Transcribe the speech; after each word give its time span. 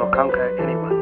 or 0.00 0.10
conquer 0.10 0.56
anyone. 0.58 0.96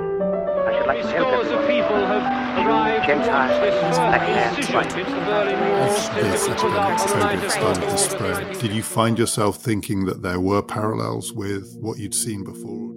I 0.67 0.77
should 0.77 0.87
like 0.87 1.03
to 1.03 1.09
help 1.09 1.29
Scores 1.29 1.47
of 1.47 1.61
everyone. 1.61 1.85
people 1.85 2.07
have 2.07 2.67
arrived 2.67 3.07
to 3.07 3.07
Gentiles, 3.07 3.59
black 3.59 3.89
historic 3.89 4.23
hairs, 4.23 4.71
white. 4.71 4.99
It's 4.99 5.11
the 5.11 5.21
Berlin 5.21 5.61
Wall 5.61 5.83
As 5.83 6.09
that 6.09 6.23
this 6.23 6.49
was 6.49 6.65
epidemic 6.65 6.91
on 6.91 6.99
started, 6.99 7.39
9th 7.39 7.45
of 7.45 7.51
started 7.53 7.83
to 7.83 7.99
spread, 7.99 8.59
did 8.59 8.73
you 8.73 8.83
find 8.83 9.19
yourself 9.19 9.57
thinking 9.57 10.05
that 10.07 10.23
there 10.23 10.41
were 10.41 10.63
parallels 10.63 11.33
with 11.33 11.77
what 11.81 11.99
you'd 11.99 12.15
seen 12.15 12.45
before? 12.45 12.95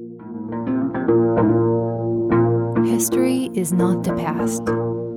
History 2.86 3.52
is 3.54 3.71
not 3.71 4.04
the 4.04 4.13
past. 4.15 4.63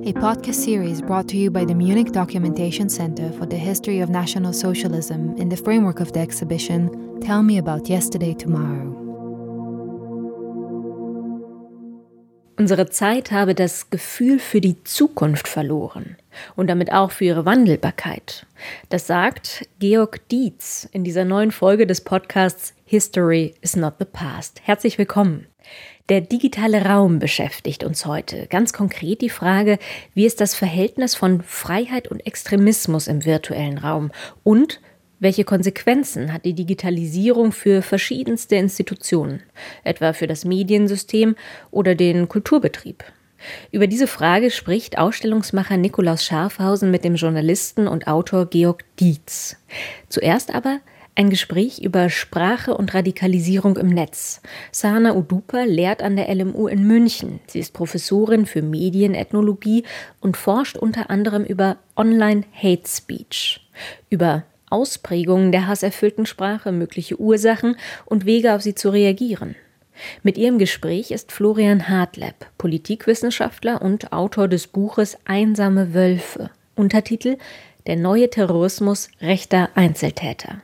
A 0.07 0.13
podcast 0.13 0.55
series 0.55 1.01
brought 1.01 1.27
to 1.29 1.37
you 1.37 1.49
by 1.49 1.65
the 1.65 1.73
Munich 1.73 2.11
Documentation 2.11 2.89
Center 2.89 3.31
for 3.31 3.47
the 3.47 3.57
History 3.57 4.01
of 4.01 4.09
National 4.09 4.53
Socialism 4.53 5.35
in 5.37 5.49
the 5.49 5.57
framework 5.57 5.99
of 5.99 6.13
the 6.13 6.19
exhibition 6.19 7.19
Tell 7.21 7.41
Me 7.41 7.57
About 7.57 7.89
Yesterday 7.89 8.35
Tomorrow. 8.35 9.04
Unsere 12.57 12.89
Zeit 12.89 13.33
habe 13.33 13.53
das 13.53 13.89
Gefühl 13.89 14.39
für 14.39 14.61
die 14.61 14.81
Zukunft 14.85 15.49
verloren 15.49 16.15
und 16.55 16.67
damit 16.67 16.89
auch 16.93 17.11
für 17.11 17.25
ihre 17.25 17.45
Wandelbarkeit. 17.45 18.45
Das 18.87 19.07
sagt 19.07 19.67
Georg 19.79 20.25
Dietz 20.29 20.87
in 20.93 21.03
dieser 21.03 21.25
neuen 21.25 21.51
Folge 21.51 21.85
des 21.85 21.99
Podcasts 21.99 22.73
History 22.85 23.55
is 23.59 23.75
not 23.75 23.95
the 23.99 24.05
past. 24.05 24.61
Herzlich 24.63 24.97
willkommen. 24.97 25.47
Der 26.07 26.21
digitale 26.21 26.85
Raum 26.85 27.19
beschäftigt 27.19 27.83
uns 27.83 28.05
heute. 28.05 28.47
Ganz 28.47 28.71
konkret 28.71 29.19
die 29.19 29.29
Frage, 29.29 29.77
wie 30.13 30.25
ist 30.25 30.39
das 30.39 30.55
Verhältnis 30.55 31.13
von 31.13 31.41
Freiheit 31.41 32.07
und 32.07 32.25
Extremismus 32.25 33.07
im 33.07 33.25
virtuellen 33.25 33.79
Raum 33.79 34.11
und 34.43 34.79
welche 35.19 35.43
Konsequenzen 35.43 36.33
hat 36.33 36.45
die 36.45 36.53
Digitalisierung 36.53 37.51
für 37.51 37.81
verschiedenste 37.81 38.55
Institutionen, 38.55 39.43
etwa 39.83 40.13
für 40.13 40.27
das 40.27 40.45
Mediensystem 40.45 41.35
oder 41.71 41.95
den 41.95 42.27
Kulturbetrieb? 42.27 43.03
Über 43.71 43.87
diese 43.87 44.07
Frage 44.07 44.51
spricht 44.51 44.97
Ausstellungsmacher 44.97 45.77
Nikolaus 45.77 46.23
Schafhausen 46.23 46.91
mit 46.91 47.03
dem 47.03 47.15
Journalisten 47.15 47.87
und 47.87 48.07
Autor 48.07 48.47
Georg 48.47 48.83
Dietz. 48.99 49.57
Zuerst 50.09 50.53
aber 50.53 50.79
ein 51.15 51.29
Gespräch 51.29 51.79
über 51.79 52.09
Sprache 52.09 52.75
und 52.75 52.93
Radikalisierung 52.93 53.77
im 53.77 53.87
Netz. 53.87 54.41
Sana 54.71 55.15
Udupa 55.15 55.63
lehrt 55.63 56.03
an 56.03 56.17
der 56.17 56.33
LMU 56.33 56.67
in 56.67 56.85
München. 56.85 57.39
Sie 57.47 57.59
ist 57.59 57.73
Professorin 57.73 58.45
für 58.45 58.61
Medienethnologie 58.61 59.85
und 60.19 60.35
forscht 60.35 60.77
unter 60.77 61.09
anderem 61.09 61.45
über 61.45 61.77
Online-Hate 61.95 62.87
Speech, 62.87 63.65
über 64.09 64.43
Ausprägungen 64.69 65.51
der 65.51 65.67
hasserfüllten 65.67 66.25
Sprache, 66.25 66.71
mögliche 66.71 67.19
Ursachen 67.19 67.75
und 68.05 68.25
Wege, 68.25 68.53
auf 68.53 68.61
sie 68.61 68.75
zu 68.75 68.89
reagieren. 68.89 69.55
Mit 70.23 70.37
ihrem 70.37 70.57
Gespräch 70.57 71.11
ist 71.11 71.31
Florian 71.31 71.87
Hartleb, 71.87 72.35
Politikwissenschaftler 72.57 73.81
und 73.81 74.11
Autor 74.11 74.47
des 74.47 74.67
Buches 74.67 75.17
Einsame 75.25 75.93
Wölfe. 75.93 76.49
Untertitel 76.75 77.37
Der 77.87 77.95
neue 77.95 78.29
Terrorismus 78.29 79.09
rechter 79.21 79.69
Einzeltäter. 79.75 80.61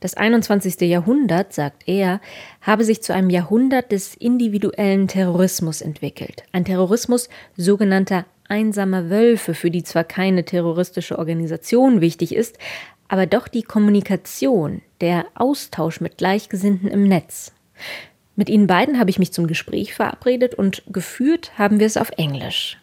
Das 0.00 0.14
21. 0.14 0.80
Jahrhundert, 0.82 1.52
sagt 1.52 1.88
er, 1.88 2.20
habe 2.60 2.84
sich 2.84 3.02
zu 3.02 3.12
einem 3.12 3.30
Jahrhundert 3.30 3.92
des 3.92 4.14
individuellen 4.14 5.08
Terrorismus 5.08 5.80
entwickelt. 5.80 6.44
Ein 6.52 6.64
Terrorismus 6.64 7.28
sogenannter 7.56 8.24
einsamer 8.48 9.10
Wölfe, 9.10 9.54
für 9.54 9.70
die 9.70 9.82
zwar 9.82 10.04
keine 10.04 10.44
terroristische 10.44 11.18
Organisation 11.18 12.00
wichtig 12.00 12.34
ist, 12.34 12.58
aber 13.08 13.26
doch 13.26 13.48
die 13.48 13.62
Kommunikation, 13.62 14.82
der 15.00 15.26
Austausch 15.34 16.00
mit 16.00 16.18
Gleichgesinnten 16.18 16.88
im 16.88 17.04
Netz. 17.04 17.52
Mit 18.34 18.50
Ihnen 18.50 18.66
beiden 18.66 18.98
habe 18.98 19.10
ich 19.10 19.18
mich 19.18 19.32
zum 19.32 19.46
Gespräch 19.46 19.94
verabredet 19.94 20.54
und 20.54 20.82
geführt 20.88 21.52
haben 21.58 21.80
wir 21.80 21.86
es 21.86 21.96
auf 21.96 22.10
Englisch. 22.16 22.78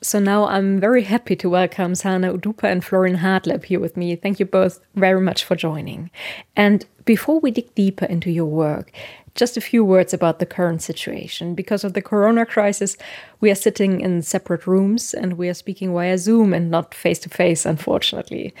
So 0.00 0.20
now 0.20 0.46
I'm 0.46 0.78
very 0.78 1.02
happy 1.02 1.34
to 1.36 1.50
welcome 1.50 1.96
Sana 1.96 2.32
Udupa 2.32 2.68
and 2.68 2.84
Florian 2.84 3.16
Hartleb 3.20 3.64
here 3.64 3.80
with 3.80 3.96
me. 3.96 4.14
Thank 4.14 4.38
you 4.38 4.46
both 4.46 4.80
very 4.94 5.20
much 5.20 5.44
for 5.44 5.56
joining. 5.56 6.10
And 6.54 6.86
before 7.04 7.40
we 7.40 7.50
dig 7.50 7.74
deeper 7.74 8.04
into 8.04 8.30
your 8.30 8.46
work, 8.46 8.92
just 9.34 9.56
a 9.56 9.60
few 9.60 9.84
words 9.84 10.14
about 10.14 10.38
the 10.38 10.46
current 10.46 10.82
situation. 10.82 11.56
Because 11.56 11.82
of 11.82 11.94
the 11.94 12.02
corona 12.02 12.46
crisis, 12.46 12.96
we 13.40 13.50
are 13.50 13.56
sitting 13.56 14.00
in 14.00 14.22
separate 14.22 14.68
rooms 14.68 15.14
and 15.14 15.32
we 15.32 15.48
are 15.48 15.54
speaking 15.54 15.92
via 15.92 16.16
Zoom 16.16 16.54
and 16.54 16.70
not 16.70 16.94
face 16.94 17.18
to 17.20 17.28
face, 17.28 17.66
unfortunately. 17.66 18.54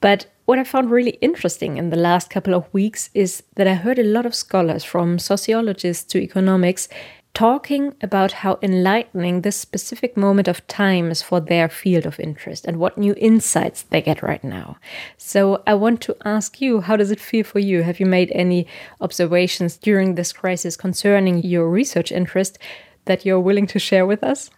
But 0.00 0.26
what 0.46 0.58
I 0.58 0.64
found 0.64 0.90
really 0.90 1.18
interesting 1.20 1.76
in 1.76 1.90
the 1.90 1.96
last 1.96 2.30
couple 2.30 2.54
of 2.54 2.72
weeks 2.72 3.10
is 3.14 3.42
that 3.54 3.68
I 3.68 3.74
heard 3.74 3.98
a 3.98 4.04
lot 4.04 4.26
of 4.26 4.34
scholars, 4.34 4.82
from 4.82 5.18
sociologists 5.18 6.04
to 6.12 6.18
economics, 6.18 6.88
talking 7.34 7.94
about 8.02 8.32
how 8.32 8.58
enlightening 8.60 9.42
this 9.42 9.56
specific 9.56 10.16
moment 10.16 10.48
of 10.48 10.66
time 10.66 11.10
is 11.10 11.22
for 11.22 11.38
their 11.40 11.68
field 11.68 12.04
of 12.04 12.18
interest 12.18 12.64
and 12.64 12.78
what 12.78 12.98
new 12.98 13.14
insights 13.18 13.82
they 13.82 14.02
get 14.02 14.22
right 14.22 14.42
now. 14.42 14.76
So 15.16 15.62
I 15.66 15.74
want 15.74 16.00
to 16.02 16.16
ask 16.24 16.60
you, 16.60 16.80
how 16.80 16.96
does 16.96 17.12
it 17.12 17.20
feel 17.20 17.44
for 17.44 17.60
you? 17.60 17.82
Have 17.82 18.00
you 18.00 18.06
made 18.06 18.32
any 18.34 18.66
observations 19.00 19.76
during 19.76 20.16
this 20.16 20.32
crisis 20.32 20.76
concerning 20.76 21.44
your 21.44 21.68
research 21.68 22.10
interest 22.10 22.58
that 23.04 23.24
you're 23.24 23.40
willing 23.40 23.68
to 23.68 23.78
share 23.78 24.06
with 24.06 24.24
us? 24.24 24.50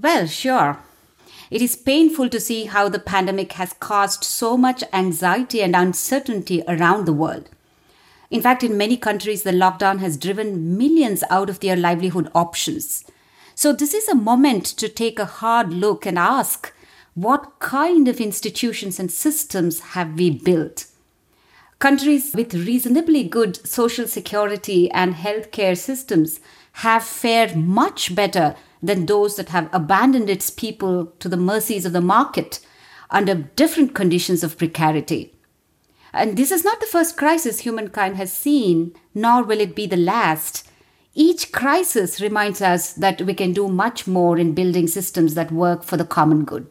Well, 0.00 0.26
sure. 0.28 0.78
It 1.52 1.60
is 1.60 1.76
painful 1.76 2.30
to 2.30 2.40
see 2.40 2.64
how 2.64 2.88
the 2.88 2.98
pandemic 2.98 3.52
has 3.52 3.74
caused 3.74 4.24
so 4.24 4.56
much 4.56 4.82
anxiety 4.90 5.60
and 5.60 5.76
uncertainty 5.76 6.62
around 6.66 7.04
the 7.04 7.12
world. 7.12 7.50
In 8.30 8.40
fact, 8.40 8.62
in 8.62 8.78
many 8.78 8.96
countries, 8.96 9.42
the 9.42 9.50
lockdown 9.50 9.98
has 9.98 10.16
driven 10.16 10.78
millions 10.78 11.22
out 11.28 11.50
of 11.50 11.60
their 11.60 11.76
livelihood 11.76 12.30
options. 12.34 13.04
So, 13.54 13.74
this 13.74 13.92
is 13.92 14.08
a 14.08 14.14
moment 14.14 14.64
to 14.64 14.88
take 14.88 15.18
a 15.18 15.26
hard 15.26 15.74
look 15.74 16.06
and 16.06 16.18
ask 16.18 16.72
what 17.12 17.58
kind 17.58 18.08
of 18.08 18.18
institutions 18.18 18.98
and 18.98 19.12
systems 19.12 19.80
have 19.92 20.14
we 20.14 20.30
built? 20.30 20.86
Countries 21.78 22.32
with 22.34 22.54
reasonably 22.54 23.24
good 23.24 23.66
social 23.68 24.08
security 24.08 24.90
and 24.92 25.16
healthcare 25.16 25.76
systems 25.76 26.40
have 26.76 27.04
fared 27.04 27.56
much 27.56 28.14
better 28.14 28.56
than 28.82 29.06
those 29.06 29.36
that 29.36 29.50
have 29.50 29.68
abandoned 29.72 30.28
its 30.28 30.50
people 30.50 31.06
to 31.20 31.28
the 31.28 31.36
mercies 31.36 31.84
of 31.84 31.92
the 31.92 32.00
market 32.00 32.60
under 33.10 33.34
different 33.34 33.94
conditions 33.94 34.42
of 34.42 34.58
precarity. 34.58 35.34
And 36.12 36.36
this 36.36 36.50
is 36.50 36.64
not 36.64 36.80
the 36.80 36.86
first 36.86 37.16
crisis 37.16 37.60
humankind 37.60 38.16
has 38.16 38.32
seen, 38.32 38.94
nor 39.14 39.42
will 39.42 39.60
it 39.60 39.76
be 39.76 39.86
the 39.86 39.96
last. 39.96 40.68
Each 41.14 41.52
crisis 41.52 42.20
reminds 42.20 42.60
us 42.60 42.92
that 42.94 43.22
we 43.22 43.34
can 43.34 43.52
do 43.52 43.68
much 43.68 44.06
more 44.06 44.38
in 44.38 44.54
building 44.54 44.86
systems 44.88 45.34
that 45.34 45.52
work 45.52 45.84
for 45.84 45.96
the 45.96 46.04
common 46.04 46.44
good. 46.44 46.66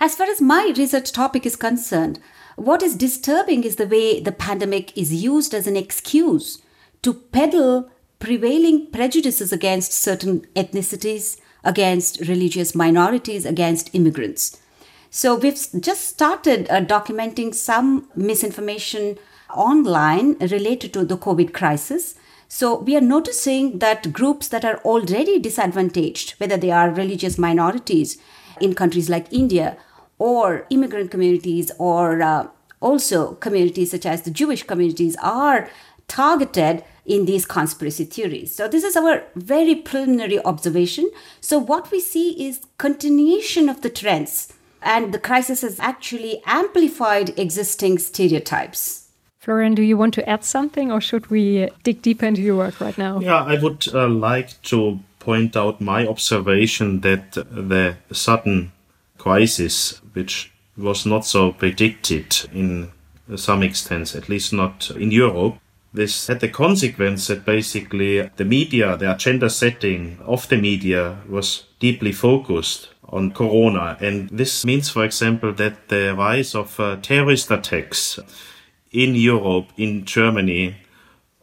As 0.00 0.14
far 0.14 0.28
as 0.28 0.40
my 0.40 0.72
research 0.76 1.12
topic 1.12 1.44
is 1.44 1.56
concerned, 1.56 2.20
what 2.56 2.82
is 2.82 2.96
disturbing 2.96 3.64
is 3.64 3.76
the 3.76 3.86
way 3.86 4.20
the 4.20 4.32
pandemic 4.32 4.96
is 4.96 5.12
used 5.12 5.54
as 5.54 5.66
an 5.66 5.76
excuse 5.76 6.62
to 7.02 7.14
peddle 7.14 7.90
prevailing 8.18 8.90
prejudices 8.90 9.52
against 9.52 9.92
certain 9.92 10.40
ethnicities, 10.54 11.38
against 11.64 12.20
religious 12.20 12.74
minorities, 12.74 13.44
against 13.44 13.94
immigrants. 13.94 14.60
So 15.10 15.34
we've 15.36 15.58
just 15.80 16.08
started 16.08 16.68
uh, 16.68 16.80
documenting 16.80 17.54
some 17.54 18.08
misinformation 18.14 19.18
online 19.54 20.36
related 20.38 20.92
to 20.92 21.04
the 21.04 21.16
COVID 21.16 21.54
crisis. 21.54 22.14
So 22.48 22.78
we 22.78 22.96
are 22.96 23.00
noticing 23.00 23.78
that 23.78 24.12
groups 24.12 24.48
that 24.48 24.64
are 24.64 24.78
already 24.78 25.38
disadvantaged, 25.38 26.32
whether 26.38 26.56
they 26.56 26.70
are 26.70 26.90
religious 26.90 27.38
minorities 27.38 28.18
in 28.60 28.74
countries 28.74 29.08
like 29.08 29.32
India 29.32 29.76
or 30.18 30.66
immigrant 30.70 31.10
communities 31.10 31.70
or 31.78 32.22
uh, 32.22 32.48
also 32.80 33.34
communities 33.34 33.90
such 33.90 34.06
as 34.06 34.22
the 34.22 34.30
Jewish 34.30 34.62
communities 34.62 35.16
are 35.22 35.70
targeted 36.06 36.84
in 37.08 37.24
these 37.24 37.46
conspiracy 37.46 38.04
theories. 38.04 38.54
So 38.54 38.68
this 38.68 38.84
is 38.84 38.96
our 38.96 39.24
very 39.34 39.74
preliminary 39.74 40.38
observation. 40.44 41.10
So 41.40 41.58
what 41.58 41.90
we 41.90 42.00
see 42.00 42.46
is 42.46 42.60
continuation 42.76 43.68
of 43.68 43.80
the 43.80 43.90
trends 43.90 44.52
and 44.82 45.12
the 45.12 45.18
crisis 45.18 45.62
has 45.62 45.80
actually 45.80 46.42
amplified 46.46 47.36
existing 47.38 47.98
stereotypes. 47.98 49.08
Florian, 49.38 49.74
do 49.74 49.82
you 49.82 49.96
want 49.96 50.12
to 50.14 50.28
add 50.28 50.44
something 50.44 50.92
or 50.92 51.00
should 51.00 51.28
we 51.28 51.70
dig 51.82 52.02
deeper 52.02 52.26
into 52.26 52.42
your 52.42 52.56
work 52.56 52.80
right 52.80 52.98
now? 52.98 53.18
Yeah, 53.18 53.42
I 53.42 53.58
would 53.58 53.88
uh, 53.92 54.06
like 54.08 54.60
to 54.64 55.00
point 55.18 55.56
out 55.56 55.80
my 55.80 56.06
observation 56.06 57.00
that 57.00 57.32
the 57.32 57.96
sudden 58.12 58.72
crisis, 59.16 60.00
which 60.12 60.52
was 60.76 61.06
not 61.06 61.24
so 61.24 61.52
predicted 61.52 62.36
in 62.52 62.90
some 63.36 63.62
extent, 63.62 64.14
at 64.14 64.28
least 64.28 64.52
not 64.52 64.90
in 64.90 65.10
Europe, 65.10 65.58
this 65.92 66.26
had 66.26 66.40
the 66.40 66.48
consequence 66.48 67.26
that 67.28 67.44
basically 67.44 68.30
the 68.36 68.44
media, 68.44 68.96
the 68.96 69.12
agenda 69.12 69.48
setting 69.48 70.18
of 70.24 70.48
the 70.48 70.56
media 70.56 71.18
was 71.28 71.64
deeply 71.80 72.12
focused 72.12 72.88
on 73.08 73.32
corona. 73.32 73.96
And 74.00 74.28
this 74.28 74.64
means, 74.64 74.90
for 74.90 75.04
example, 75.04 75.52
that 75.54 75.88
the 75.88 76.14
rise 76.14 76.54
of 76.54 76.78
uh, 76.78 76.96
terrorist 76.96 77.50
attacks 77.50 78.18
in 78.92 79.14
Europe, 79.14 79.68
in 79.76 80.04
Germany, 80.04 80.76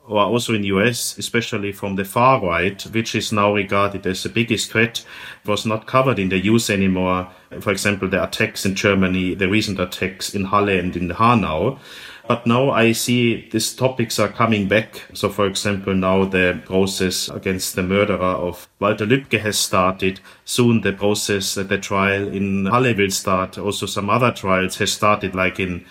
or 0.07 0.21
also 0.21 0.53
in 0.53 0.63
US, 0.63 1.17
especially 1.17 1.71
from 1.71 1.95
the 1.95 2.05
far 2.05 2.41
right, 2.41 2.81
which 2.83 3.15
is 3.15 3.31
now 3.31 3.53
regarded 3.53 4.05
as 4.05 4.23
the 4.23 4.29
biggest 4.29 4.71
threat, 4.71 5.03
was 5.45 5.65
not 5.65 5.87
covered 5.87 6.19
in 6.19 6.29
the 6.29 6.41
news 6.41 6.69
anymore. 6.69 7.29
For 7.59 7.71
example, 7.71 8.07
the 8.07 8.23
attacks 8.23 8.65
in 8.65 8.75
Germany, 8.75 9.35
the 9.35 9.49
recent 9.49 9.79
attacks 9.79 10.35
in 10.35 10.45
Halle 10.45 10.77
and 10.77 10.95
in 10.95 11.09
Hanau. 11.09 11.79
But 12.27 12.47
now 12.47 12.71
I 12.71 12.91
see 12.91 13.47
these 13.51 13.73
topics 13.73 14.17
are 14.17 14.27
coming 14.27 14.67
back. 14.67 15.03
So, 15.13 15.29
for 15.29 15.45
example, 15.45 15.93
now 15.93 16.25
the 16.25 16.59
process 16.65 17.29
against 17.29 17.75
the 17.75 17.83
murderer 17.83 18.19
of 18.19 18.67
Walter 18.79 19.05
Lübcke 19.05 19.39
has 19.41 19.59
started. 19.59 20.19
Soon 20.43 20.81
the 20.81 20.93
process, 20.93 21.55
uh, 21.55 21.63
the 21.63 21.77
trial 21.77 22.27
in 22.27 22.65
Halle 22.65 22.95
will 22.95 23.11
start. 23.11 23.59
Also 23.59 23.85
some 23.85 24.09
other 24.09 24.31
trials 24.31 24.77
has 24.77 24.91
started, 24.91 25.35
like 25.35 25.59
in 25.59 25.85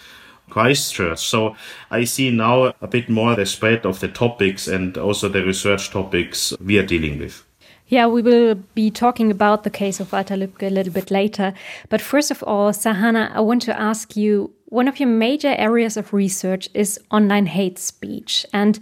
Christchurch. 0.50 1.18
So 1.18 1.56
I 1.90 2.04
see 2.04 2.30
now 2.30 2.74
a 2.80 2.86
bit 2.86 3.08
more 3.08 3.34
the 3.34 3.46
spread 3.46 3.84
of 3.84 4.00
the 4.00 4.08
topics 4.08 4.68
and 4.68 4.96
also 4.96 5.28
the 5.28 5.44
research 5.44 5.90
topics 5.90 6.52
we 6.64 6.78
are 6.78 6.86
dealing 6.86 7.18
with. 7.18 7.44
Yeah, 7.88 8.06
we 8.06 8.22
will 8.22 8.54
be 8.74 8.90
talking 8.90 9.30
about 9.30 9.62
the 9.62 9.70
case 9.70 10.00
of 10.00 10.12
Walter 10.12 10.36
Lübcke 10.36 10.66
a 10.66 10.70
little 10.70 10.92
bit 10.92 11.10
later. 11.10 11.52
But 11.90 12.00
first 12.00 12.30
of 12.30 12.42
all, 12.42 12.72
Sahana, 12.72 13.30
I 13.32 13.40
want 13.40 13.62
to 13.62 13.78
ask 13.78 14.16
you 14.16 14.52
one 14.66 14.88
of 14.88 14.98
your 14.98 15.08
major 15.08 15.54
areas 15.58 15.96
of 15.96 16.12
research 16.12 16.68
is 16.74 16.98
online 17.10 17.46
hate 17.46 17.78
speech. 17.78 18.46
And 18.52 18.78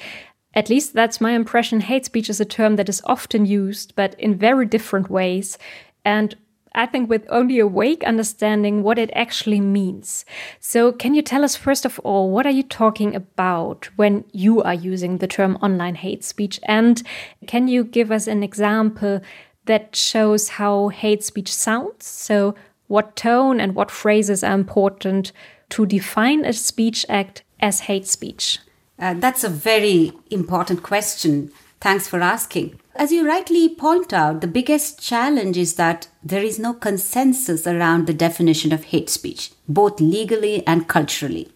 at 0.55 0.71
least 0.71 0.95
that's 0.95 1.21
my 1.21 1.33
impression. 1.33 1.81
Hate 1.81 2.05
speech 2.05 2.31
is 2.31 2.41
a 2.41 2.45
term 2.45 2.77
that 2.77 2.89
is 2.89 3.03
often 3.05 3.45
used, 3.45 3.95
but 3.97 4.19
in 4.21 4.37
very 4.37 4.67
different 4.67 5.11
ways. 5.11 5.59
And 6.05 6.37
I 6.75 6.87
think 6.87 7.09
with 7.09 7.27
only 7.29 7.59
a 7.59 7.69
vague 7.69 8.05
understanding 8.05 8.83
what 8.83 8.99
it 8.99 9.11
actually 9.15 9.61
means. 9.61 10.25
So, 10.61 10.93
can 10.93 11.15
you 11.15 11.23
tell 11.23 11.45
us, 11.45 11.57
first 11.57 11.85
of 11.85 11.99
all, 12.01 12.31
what 12.31 12.47
are 12.47 12.51
you 12.51 12.63
talking 12.63 13.15
about 13.15 13.89
when 13.97 14.25
you 14.33 14.63
are 14.63 14.75
using 14.75 15.19
the 15.19 15.27
term 15.27 15.57
online 15.57 15.97
hate 15.97 16.25
speech? 16.25 16.59
And 16.65 17.03
can 17.47 17.69
you 17.69 17.85
give 17.85 18.11
us 18.11 18.27
an 18.27 18.43
example 18.43 19.21
that 19.67 19.95
shows 19.95 20.51
how 20.51 20.89
hate 20.89 21.23
speech 21.23 21.53
sounds? 21.53 22.07
So, 22.07 22.55
what 22.89 23.17
tone 23.17 23.61
and 23.61 23.75
what 23.75 23.91
phrases 23.91 24.45
are 24.45 24.55
important 24.55 25.33
to 25.71 25.87
define 25.87 26.45
a 26.45 26.53
speech 26.53 27.07
act 27.09 27.43
as 27.61 27.81
hate 27.81 28.07
speech? 28.07 28.59
Uh, 28.99 29.15
that's 29.15 29.45
a 29.45 29.49
very 29.49 30.13
important 30.31 30.83
question. 30.83 31.51
Thanks 31.81 32.07
for 32.07 32.21
asking. 32.21 32.79
As 32.95 33.11
you 33.11 33.27
rightly 33.27 33.71
point 33.71 34.13
out, 34.13 34.43
the 34.43 34.47
biggest 34.47 35.01
challenge 35.01 35.57
is 35.57 35.75
that 35.75 36.09
there 36.23 36.43
is 36.43 36.59
no 36.59 36.75
consensus 36.75 37.67
around 37.67 38.07
the 38.07 38.13
definition 38.13 38.71
of 38.71 38.85
hate 38.85 39.09
speech, 39.09 39.51
both 39.67 39.99
legally 39.99 40.67
and 40.67 40.89
culturally. 40.89 41.51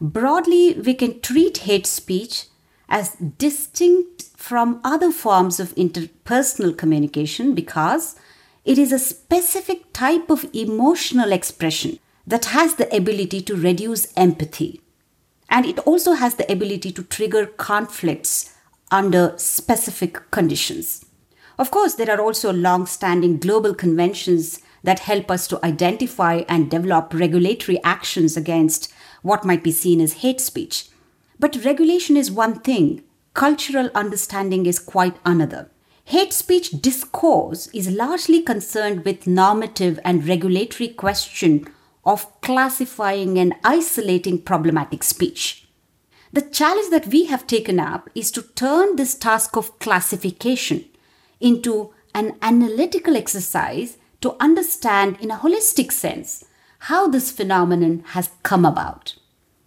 Broadly, 0.00 0.74
we 0.74 0.94
can 0.94 1.20
treat 1.20 1.58
hate 1.58 1.86
speech 1.86 2.46
as 2.88 3.14
distinct 3.14 4.24
from 4.36 4.80
other 4.82 5.12
forms 5.12 5.60
of 5.60 5.74
interpersonal 5.76 6.76
communication 6.76 7.54
because 7.54 8.16
it 8.64 8.78
is 8.78 8.92
a 8.92 8.98
specific 8.98 9.92
type 9.92 10.28
of 10.28 10.46
emotional 10.52 11.30
expression 11.30 11.98
that 12.26 12.46
has 12.46 12.74
the 12.74 12.94
ability 12.94 13.40
to 13.42 13.56
reduce 13.56 14.12
empathy. 14.16 14.80
And 15.48 15.64
it 15.64 15.78
also 15.80 16.12
has 16.12 16.34
the 16.34 16.50
ability 16.50 16.92
to 16.92 17.02
trigger 17.04 17.46
conflicts 17.46 18.54
under 18.90 19.34
specific 19.36 20.30
conditions. 20.30 21.04
Of 21.58 21.70
course, 21.70 21.94
there 21.94 22.10
are 22.10 22.20
also 22.20 22.52
long 22.52 22.86
standing 22.86 23.38
global 23.38 23.74
conventions 23.74 24.60
that 24.84 25.00
help 25.00 25.30
us 25.30 25.48
to 25.48 25.64
identify 25.64 26.42
and 26.48 26.70
develop 26.70 27.12
regulatory 27.12 27.82
actions 27.82 28.36
against 28.36 28.92
what 29.22 29.44
might 29.44 29.64
be 29.64 29.72
seen 29.72 30.00
as 30.00 30.14
hate 30.24 30.40
speech. 30.40 30.88
But 31.38 31.64
regulation 31.64 32.16
is 32.16 32.30
one 32.30 32.60
thing, 32.60 33.02
cultural 33.34 33.90
understanding 33.94 34.66
is 34.66 34.78
quite 34.78 35.16
another. 35.24 35.70
Hate 36.04 36.32
speech 36.32 36.70
discourse 36.80 37.66
is 37.74 37.90
largely 37.90 38.40
concerned 38.40 39.04
with 39.04 39.26
normative 39.26 40.00
and 40.04 40.26
regulatory 40.26 40.88
question 40.88 41.66
of 42.04 42.40
classifying 42.40 43.38
and 43.38 43.54
isolating 43.62 44.40
problematic 44.40 45.02
speech. 45.02 45.67
The 46.32 46.42
challenge 46.42 46.90
that 46.90 47.06
we 47.06 47.26
have 47.26 47.46
taken 47.46 47.80
up 47.80 48.10
is 48.14 48.30
to 48.32 48.42
turn 48.42 48.96
this 48.96 49.14
task 49.14 49.56
of 49.56 49.78
classification 49.78 50.84
into 51.40 51.94
an 52.14 52.36
analytical 52.42 53.16
exercise 53.16 53.96
to 54.20 54.36
understand 54.40 55.18
in 55.20 55.30
a 55.30 55.36
holistic 55.36 55.92
sense 55.92 56.44
how 56.80 57.08
this 57.08 57.30
phenomenon 57.30 58.04
has 58.08 58.30
come 58.42 58.64
about. 58.64 59.16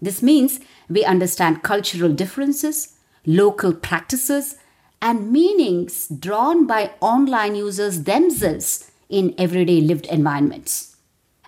This 0.02 0.22
means 0.22 0.60
we 0.90 1.04
understand 1.04 1.64
cultural 1.64 2.12
differences, 2.12 2.96
local 3.26 3.74
practices, 3.74 4.58
and 5.02 5.32
meanings 5.32 6.08
drawn 6.08 6.68
by 6.68 6.92
online 7.00 7.56
users 7.56 8.04
themselves 8.04 8.92
in 9.10 9.36
everyday 9.38 9.82
lived 9.82 10.06
environments. 10.08 10.96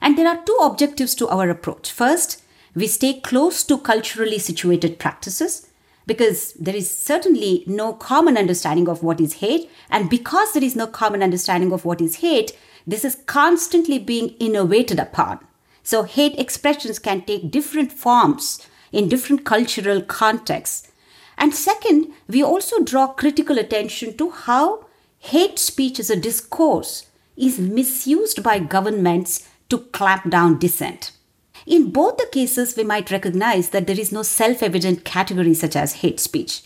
And 0.02 0.18
there 0.18 0.28
are 0.28 0.44
two 0.44 0.58
objectives 0.62 1.16
to 1.16 1.28
our 1.30 1.50
approach. 1.50 1.92
First, 1.92 2.43
we 2.76 2.88
stay 2.88 3.20
close 3.20 3.64
to 3.64 3.78
culturally 3.78 4.40
situated 4.40 5.00
practices 5.00 5.68
because 6.06 6.54
there 6.54 6.76
is 6.76 6.90
certainly 6.90 7.64
no 7.68 7.94
common 7.94 8.38
understanding 8.38 8.90
of 8.90 9.04
what 9.04 9.22
is 9.22 9.36
hate. 9.36 9.70
And 9.90 10.10
because 10.10 10.54
there 10.54 10.64
is 10.64 10.76
no 10.76 10.88
common 10.88 11.24
understanding 11.24 11.72
of 11.72 11.86
what 11.86 12.02
is 12.02 12.16
hate, 12.16 12.58
this 12.86 13.06
is 13.06 13.22
constantly 13.26 14.00
being 14.00 14.30
innovated 14.40 15.00
upon. 15.00 15.40
So, 15.84 16.04
hate 16.04 16.40
expressions 16.40 17.00
can 17.00 17.22
take 17.22 17.52
different 17.52 17.92
forms 17.92 18.68
in 18.92 19.10
different 19.10 19.44
cultural 19.46 20.02
contexts. 20.02 20.92
And 21.38 21.54
second, 21.54 22.14
we 22.28 22.44
also 22.44 22.84
draw 22.84 23.08
critical 23.08 23.58
attention 23.58 24.16
to 24.18 24.30
how 24.30 24.86
hate 25.20 25.60
speech 25.60 26.00
as 26.00 26.10
a 26.10 26.16
discourse 26.16 27.08
is 27.36 27.60
misused 27.60 28.44
by 28.44 28.60
governments 28.60 29.48
to 29.70 29.80
clamp 29.80 30.30
down 30.30 30.60
dissent. 30.60 31.12
In 31.66 31.92
both 31.92 32.18
the 32.18 32.28
cases, 32.32 32.76
we 32.76 32.84
might 32.84 33.12
recognize 33.12 33.70
that 33.70 33.88
there 33.88 34.00
is 34.00 34.12
no 34.12 34.24
self 34.24 34.62
evident 34.62 35.06
category 35.06 35.54
such 35.54 35.76
as 35.76 36.02
hate 36.02 36.20
speech. 36.20 36.64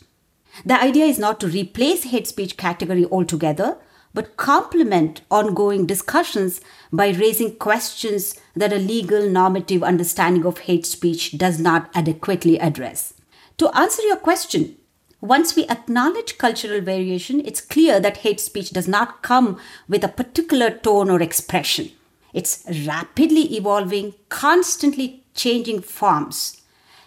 The 0.66 0.82
idea 0.82 1.06
is 1.06 1.20
not 1.20 1.40
to 1.42 1.48
replace 1.48 2.06
hate 2.06 2.28
speech 2.28 2.58
category 2.58 3.06
altogether, 3.06 3.78
but 4.14 4.38
complement 4.38 5.22
ongoing 5.30 5.86
discussions 5.86 6.62
by 6.92 7.10
raising 7.10 7.56
questions 7.58 8.40
that 8.56 8.74
a 8.74 8.78
legal 8.78 9.30
normative 9.30 9.84
understanding 9.84 10.46
of 10.46 10.60
hate 10.60 10.86
speech 10.88 11.38
does 11.38 11.60
not 11.60 11.92
adequately 11.94 12.60
address. 12.60 13.14
To 13.58 13.70
answer 13.78 14.02
your 14.02 14.18
question, 14.18 14.78
once 15.22 15.56
we 15.56 15.68
acknowledge 15.68 16.38
cultural 16.38 16.82
variation, 16.82 17.42
it's 17.45 17.62
clear 17.62 18.00
that 18.00 18.18
hate 18.18 18.40
speech 18.40 18.71
does 18.71 18.88
not 18.88 19.21
come 19.21 19.60
with 19.88 20.04
a 20.04 20.07
particular 20.07 20.71
tone 20.71 21.10
or 21.10 21.21
expression. 21.21 21.92
It's 22.38 22.64
rapidly 22.86 23.46
evolving, 23.56 24.14
constantly 24.30 25.24
changing 25.34 25.82
forms. 25.82 26.62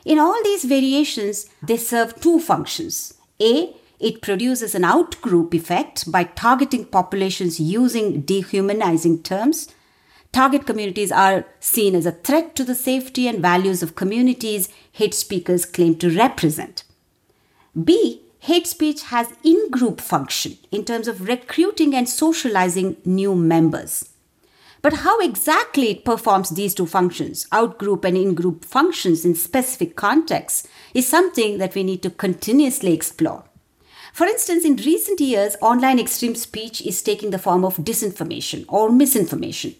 In 0.04 0.18
all 0.18 0.42
these 0.42 0.64
variations, 0.64 1.46
they 1.62 1.76
serve 1.76 2.20
two 2.20 2.40
functions. 2.40 3.14
A, 3.40 3.72
it 4.00 4.22
produces 4.22 4.74
an 4.74 4.82
outgroup 4.82 5.54
effect 5.54 6.10
by 6.10 6.24
targeting 6.24 6.84
populations 6.84 7.60
using 7.60 8.22
dehumanizing 8.22 9.22
terms. 9.22 9.68
Target 10.32 10.66
communities 10.66 11.12
are 11.12 11.46
seen 11.60 11.94
as 11.94 12.06
a 12.06 12.18
threat 12.26 12.56
to 12.56 12.64
the 12.64 12.74
safety 12.74 13.28
and 13.28 13.38
values 13.40 13.84
of 13.84 13.94
communities 13.94 14.68
hate 14.90 15.14
speakers 15.14 15.64
claim 15.64 15.94
to 15.98 16.10
represent. 16.10 16.82
B, 17.84 18.22
hate 18.40 18.66
speech 18.66 19.02
has 19.14 19.28
in 19.44 19.70
group 19.70 20.00
function 20.00 20.58
in 20.72 20.84
terms 20.84 21.06
of 21.06 21.28
recruiting 21.28 21.94
and 21.94 22.08
socializing 22.08 22.96
new 23.04 23.36
members. 23.36 24.09
But 24.82 24.94
how 24.94 25.20
exactly 25.20 25.90
it 25.90 26.04
performs 26.04 26.50
these 26.50 26.74
two 26.74 26.86
functions, 26.86 27.46
outgroup 27.52 28.04
and 28.04 28.16
in 28.16 28.34
group 28.34 28.64
functions 28.64 29.24
in 29.24 29.34
specific 29.34 29.94
contexts, 29.94 30.66
is 30.94 31.06
something 31.06 31.58
that 31.58 31.74
we 31.74 31.82
need 31.82 32.02
to 32.02 32.10
continuously 32.10 32.94
explore. 32.94 33.44
For 34.14 34.26
instance, 34.26 34.64
in 34.64 34.76
recent 34.76 35.20
years, 35.20 35.56
online 35.60 35.98
extreme 35.98 36.34
speech 36.34 36.80
is 36.80 37.02
taking 37.02 37.30
the 37.30 37.38
form 37.38 37.64
of 37.64 37.76
disinformation 37.76 38.64
or 38.68 38.90
misinformation. 38.90 39.74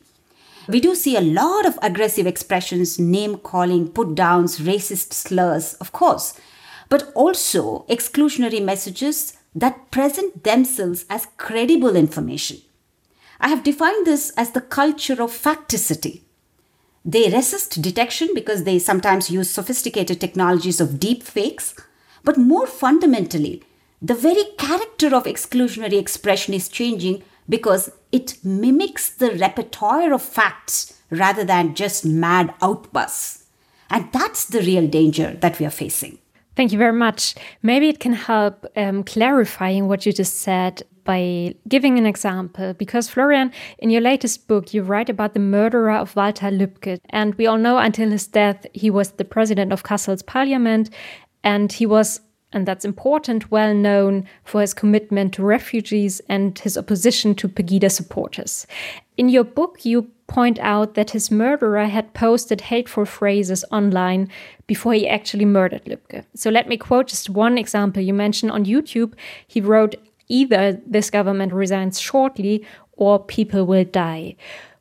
We 0.69 0.81
do 0.81 0.95
see 0.95 1.17
a 1.17 1.21
lot 1.21 1.67
of 1.67 1.79
aggressive 1.83 2.27
expressions, 2.27 2.99
name 2.99 3.39
calling, 3.39 3.89
put 3.89 4.15
downs, 4.15 4.59
racist 4.59 5.15
slurs, 5.15 5.75
of 5.75 5.93
course, 5.93 6.35
but 6.89 7.11
also 7.15 7.87
exclusionary 7.89 8.63
messages 8.63 9.37
that 9.55 9.91
present 9.91 10.45
themselves 10.45 11.07
as 11.09 11.27
credible 11.39 11.97
information. 11.97 12.59
I 13.41 13.49
have 13.49 13.65
defined 13.65 14.07
this 14.07 14.31
as 14.37 14.51
the 14.51 14.61
culture 14.61 15.23
of 15.23 15.33
facticity. 15.33 16.23
They 17.05 17.31
resist 17.31 17.81
detection 17.81 18.29
because 18.35 18.65
they 18.65 18.79
sometimes 18.79 19.31
use 19.31 19.51
sophisticated 19.51 20.21
technologies 20.21 20.81
of 20.81 21.01
deep 21.01 21.23
fakes, 21.23 21.75
but 22.23 22.37
more 22.37 22.67
fundamentally, 22.67 23.63
the 24.03 24.15
very 24.15 24.45
character 24.59 25.15
of 25.15 25.25
exclusionary 25.25 25.99
expression 25.99 26.53
is 26.53 26.69
changing 26.69 27.23
because 27.49 27.91
it 28.13 28.37
mimics 28.45 29.09
the 29.11 29.33
repertoire 29.33 30.13
of 30.13 30.23
facts 30.23 31.01
rather 31.11 31.45
than 31.45 31.75
just 31.75 32.05
mad 32.05 32.55
outbursts. 32.61 33.45
And 33.89 34.13
that's 34.13 34.45
the 34.45 34.61
real 34.61 34.87
danger 34.87 35.37
that 35.41 35.59
we 35.59 35.67
are 35.67 35.71
facing. 35.71 36.19
Thank 36.57 36.73
you 36.73 36.79
very 36.79 36.93
much. 36.93 37.35
Maybe 37.63 37.89
it 37.89 38.01
can 38.01 38.13
help 38.13 38.67
um, 38.77 39.03
clarifying 39.03 39.89
what 39.89 40.05
you 40.05 40.13
just 40.13 40.39
said 40.39 40.83
by 41.11 41.53
giving 41.67 41.99
an 41.99 42.07
example. 42.07 42.73
Because, 42.75 43.09
Florian, 43.09 43.51
in 43.81 43.91
your 43.91 44.01
latest 44.01 44.47
book, 44.47 44.73
you 44.73 44.81
write 44.85 45.11
about 45.11 45.35
the 45.35 45.41
murderer 45.41 45.97
of 45.97 46.15
Walter 46.15 46.51
Lübcke. 46.53 47.01
And 47.11 47.35
we 47.35 47.49
all 47.49 47.59
know 47.59 47.79
until 47.79 48.11
his 48.11 48.29
death, 48.29 48.65
he 48.75 48.91
was 48.91 49.11
the 49.13 49.25
president 49.25 49.73
of 49.73 49.83
Kassel's 49.83 50.23
parliament. 50.23 50.89
And 51.43 51.73
he 51.73 51.85
was, 51.85 52.21
and 52.53 52.65
that's 52.65 52.85
important, 52.85 53.51
well 53.51 53.75
known 53.75 54.25
for 54.45 54.61
his 54.61 54.73
commitment 54.73 55.35
to 55.35 55.43
refugees 55.43 56.21
and 56.29 56.57
his 56.61 56.79
opposition 56.79 57.35
to 57.37 57.49
Pegida 57.49 57.91
supporters. 57.91 58.69
In 59.17 59.29
your 59.29 59.45
book, 59.45 59.85
you 59.85 60.11
point 60.29 60.61
out 60.61 60.95
that 60.95 61.11
his 61.11 61.29
murderer 61.29 61.87
had 61.87 62.15
posted 62.15 62.61
hateful 62.61 63.05
phrases 63.05 63.65
online 63.73 64.29
before 64.69 64.95
he 64.95 65.09
actually 65.09 65.45
murdered 65.45 65.85
Lübcke. 65.87 66.25
So 66.37 66.51
let 66.51 66.69
me 66.69 66.77
quote 66.77 67.09
just 67.09 67.29
one 67.31 67.59
example. 67.59 68.01
You 68.01 68.15
mentioned 68.15 68.53
on 68.53 68.65
YouTube, 68.65 69.15
he 69.49 69.61
wrote, 69.61 69.97
either 70.31 70.81
this 70.87 71.11
government 71.11 71.53
resigns 71.53 72.01
shortly 72.01 72.65
or 72.93 73.19
people 73.19 73.67
will 73.67 73.85
die. 73.85 74.37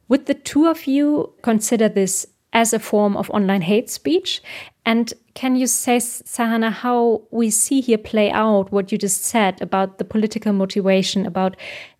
Would 0.08 0.26
the 0.26 0.34
two 0.34 0.68
of 0.68 0.88
you 0.88 1.34
consider 1.42 1.90
this 1.90 2.26
as 2.52 2.74
a 2.74 2.80
form 2.80 3.16
of 3.16 3.30
online 3.30 3.62
hate 3.62 3.90
speech? 3.90 4.42
And 4.86 5.14
can 5.36 5.56
you 5.56 5.68
say, 5.68 5.98
Sahana, 5.98 6.72
how 6.72 7.22
we 7.32 7.50
see 7.50 7.80
here 7.82 7.98
play 7.98 8.32
out 8.32 8.72
what 8.72 8.92
you 8.92 8.98
just 8.98 9.24
said 9.24 9.62
about 9.62 10.00
the 10.00 10.04
political 10.06 10.52
motivation, 10.52 11.26
about 11.26 11.56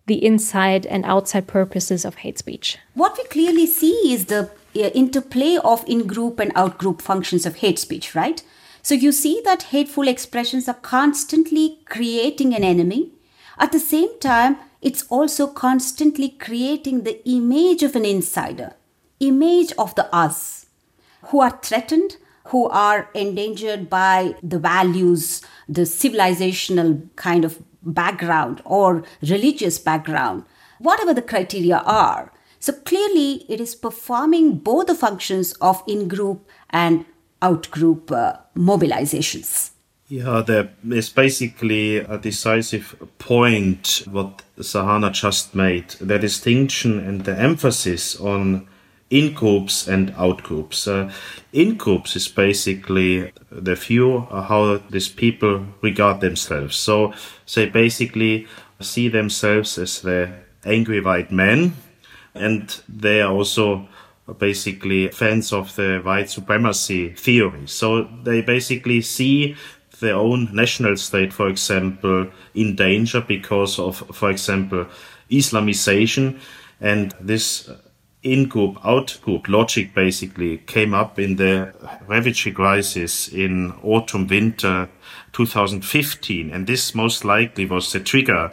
the 0.06 0.24
inside 0.24 0.86
and 0.86 1.04
outside 1.04 1.46
purposes 1.46 2.04
of 2.04 2.16
hate 2.16 2.38
speech? 2.38 2.78
What 2.94 3.16
we 3.16 3.24
clearly 3.24 3.66
see 3.66 4.12
is 4.12 4.26
the 4.26 4.50
uh, 4.74 4.90
interplay 4.94 5.58
of 5.62 5.84
in 5.86 6.06
group 6.06 6.40
and 6.40 6.52
out 6.56 6.78
group 6.78 7.00
functions 7.00 7.46
of 7.46 7.56
hate 7.56 7.78
speech, 7.78 8.14
right? 8.14 8.42
So 8.82 8.94
you 8.94 9.12
see 9.12 9.40
that 9.44 9.64
hateful 9.64 10.08
expressions 10.08 10.68
are 10.68 10.74
constantly 10.74 11.78
creating 11.86 12.54
an 12.54 12.64
enemy. 12.64 13.12
At 13.60 13.72
the 13.72 13.78
same 13.78 14.18
time, 14.20 14.56
it's 14.80 15.04
also 15.10 15.46
constantly 15.46 16.30
creating 16.30 17.02
the 17.02 17.22
image 17.28 17.82
of 17.82 17.94
an 17.94 18.06
insider, 18.06 18.72
image 19.20 19.72
of 19.76 19.94
the 19.96 20.12
us, 20.14 20.64
who 21.24 21.40
are 21.40 21.58
threatened, 21.62 22.16
who 22.44 22.70
are 22.70 23.10
endangered 23.14 23.90
by 23.90 24.34
the 24.42 24.58
values, 24.58 25.42
the 25.68 25.82
civilizational 25.82 27.14
kind 27.16 27.44
of 27.44 27.62
background 27.82 28.62
or 28.64 29.04
religious 29.20 29.78
background, 29.78 30.44
whatever 30.78 31.12
the 31.12 31.20
criteria 31.20 31.82
are. 31.84 32.32
So 32.60 32.72
clearly, 32.72 33.44
it 33.46 33.60
is 33.60 33.74
performing 33.74 34.56
both 34.58 34.86
the 34.86 34.94
functions 34.94 35.52
of 35.60 35.82
in 35.86 36.08
group 36.08 36.48
and 36.70 37.04
out 37.42 37.70
group 37.70 38.10
uh, 38.10 38.36
mobilizations. 38.56 39.72
Yeah, 40.10 40.42
there 40.44 40.70
is 40.90 41.08
basically 41.08 41.98
a 41.98 42.18
decisive 42.18 42.96
point 43.18 44.02
what 44.10 44.42
Sahana 44.58 45.12
just 45.12 45.54
made 45.54 45.90
the 46.00 46.18
distinction 46.18 46.98
and 46.98 47.24
the 47.24 47.38
emphasis 47.38 48.18
on 48.18 48.66
in 49.08 49.32
groups 49.34 49.86
and 49.86 50.12
out 50.16 50.42
groups. 50.42 50.88
Uh, 50.88 51.12
in 51.52 51.76
groups 51.76 52.16
is 52.16 52.26
basically 52.26 53.32
the 53.52 53.76
view 53.76 54.22
how 54.22 54.80
these 54.90 55.08
people 55.08 55.64
regard 55.80 56.20
themselves. 56.20 56.74
So 56.74 57.14
they 57.54 57.66
basically 57.66 58.48
see 58.80 59.08
themselves 59.08 59.78
as 59.78 60.00
the 60.02 60.32
angry 60.64 61.00
white 61.00 61.30
men, 61.30 61.74
and 62.34 62.80
they 62.88 63.22
are 63.22 63.32
also 63.32 63.86
basically 64.38 65.08
fans 65.08 65.52
of 65.52 65.76
the 65.76 66.00
white 66.02 66.30
supremacy 66.30 67.10
theory. 67.10 67.68
So 67.68 68.08
they 68.24 68.42
basically 68.42 69.02
see 69.02 69.56
their 70.00 70.16
own 70.16 70.48
national 70.54 70.96
state, 70.96 71.32
for 71.32 71.48
example, 71.48 72.26
in 72.54 72.76
danger 72.76 73.20
because 73.20 73.78
of, 73.78 73.98
for 74.12 74.30
example, 74.30 74.86
Islamization. 75.30 76.38
And 76.80 77.14
this 77.20 77.70
in 78.22 78.46
group, 78.48 78.76
out 78.84 79.18
group 79.22 79.48
logic 79.48 79.94
basically 79.94 80.58
came 80.58 80.92
up 80.92 81.18
in 81.18 81.36
the 81.36 81.72
refugee 82.06 82.52
crisis 82.52 83.28
in 83.28 83.72
autumn 83.82 84.26
winter 84.26 84.88
2015. 85.32 86.50
And 86.50 86.66
this 86.66 86.94
most 86.94 87.24
likely 87.24 87.66
was 87.66 87.92
the 87.92 88.00
trigger 88.00 88.52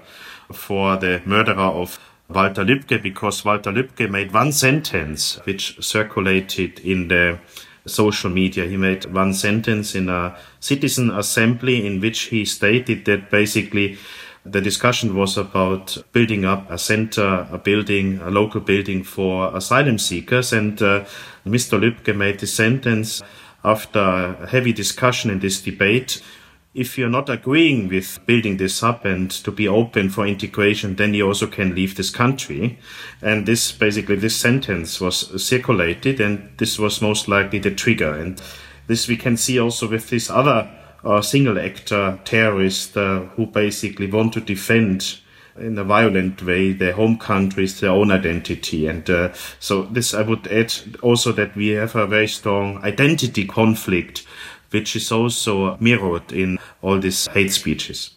for 0.53 0.95
the 0.97 1.21
murderer 1.25 1.57
of 1.57 1.99
Walter 2.29 2.63
Lübcke 2.63 3.01
because 3.01 3.43
Walter 3.43 3.71
Lübcke 3.71 4.09
made 4.09 4.33
one 4.33 4.51
sentence 4.51 5.39
which 5.45 5.81
circulated 5.83 6.79
in 6.79 7.07
the 7.07 7.39
social 7.87 8.29
media. 8.29 8.65
He 8.65 8.77
made 8.77 9.05
one 9.05 9.33
sentence 9.33 9.95
in 9.95 10.09
a 10.09 10.37
citizen 10.59 11.09
assembly 11.11 11.85
in 11.85 11.99
which 11.99 12.23
he 12.23 12.45
stated 12.45 13.05
that 13.05 13.29
basically 13.29 13.97
the 14.45 14.61
discussion 14.61 15.15
was 15.15 15.37
about 15.37 15.97
building 16.13 16.45
up 16.45 16.69
a 16.71 16.77
center, 16.77 17.47
a 17.51 17.57
building, 17.57 18.19
a 18.21 18.29
local 18.29 18.61
building 18.61 19.03
for 19.03 19.55
asylum 19.55 19.97
seekers. 19.97 20.53
And 20.53 20.81
uh, 20.81 21.05
Mr. 21.45 21.79
Lübcke 21.79 22.15
made 22.15 22.39
the 22.39 22.47
sentence 22.47 23.21
after 23.63 23.99
a 23.99 24.47
heavy 24.47 24.73
discussion 24.73 25.29
in 25.29 25.39
this 25.39 25.61
debate. 25.61 26.21
If 26.73 26.97
you're 26.97 27.09
not 27.09 27.29
agreeing 27.29 27.87
with 27.87 28.19
building 28.25 28.57
this 28.57 28.83
up 28.83 29.03
and 29.03 29.31
to 29.31 29.51
be 29.51 29.67
open 29.67 30.09
for 30.09 30.27
integration, 30.27 30.95
then 30.95 31.13
you 31.13 31.25
also 31.25 31.47
can 31.47 31.73
leave 31.73 31.95
this 31.95 32.11
country. 32.11 32.77
And 33.21 33.45
this 33.45 33.71
basically, 33.71 34.17
this 34.17 34.35
sentence 34.35 35.01
was 35.01 35.43
circulated 35.43 36.21
and 36.21 36.51
this 36.57 36.77
was 36.77 37.01
most 37.01 37.27
likely 37.27 37.59
the 37.59 37.71
trigger. 37.71 38.13
And 38.13 38.39
this 38.85 39.07
we 39.07 39.17
can 39.17 39.37
see 39.37 39.59
also 39.59 39.87
with 39.89 40.09
this 40.09 40.29
other 40.29 40.69
uh, 41.03 41.21
single 41.21 41.59
actor 41.59 42.19
terrorist 42.25 42.95
uh, 42.97 43.21
who 43.35 43.47
basically 43.47 44.11
want 44.11 44.33
to 44.33 44.41
defend 44.41 45.19
in 45.59 45.77
a 45.77 45.83
violent 45.83 46.43
way 46.43 46.71
their 46.73 46.93
home 46.93 47.17
countries, 47.17 47.79
their 47.79 47.91
own 47.91 48.11
identity. 48.11 48.87
And 48.87 49.09
uh, 49.09 49.33
so 49.59 49.83
this, 49.83 50.13
I 50.13 50.21
would 50.21 50.47
add 50.47 50.73
also 51.01 51.31
that 51.33 51.55
we 51.55 51.69
have 51.69 51.95
a 51.95 52.05
very 52.05 52.27
strong 52.27 52.77
identity 52.83 53.45
conflict, 53.45 54.25
which 54.71 54.95
is 54.95 55.11
also 55.11 55.77
mirrored 55.79 56.31
in 56.31 56.57
all 56.81 56.99
these 56.99 57.27
hate 57.27 57.51
speeches. 57.51 58.11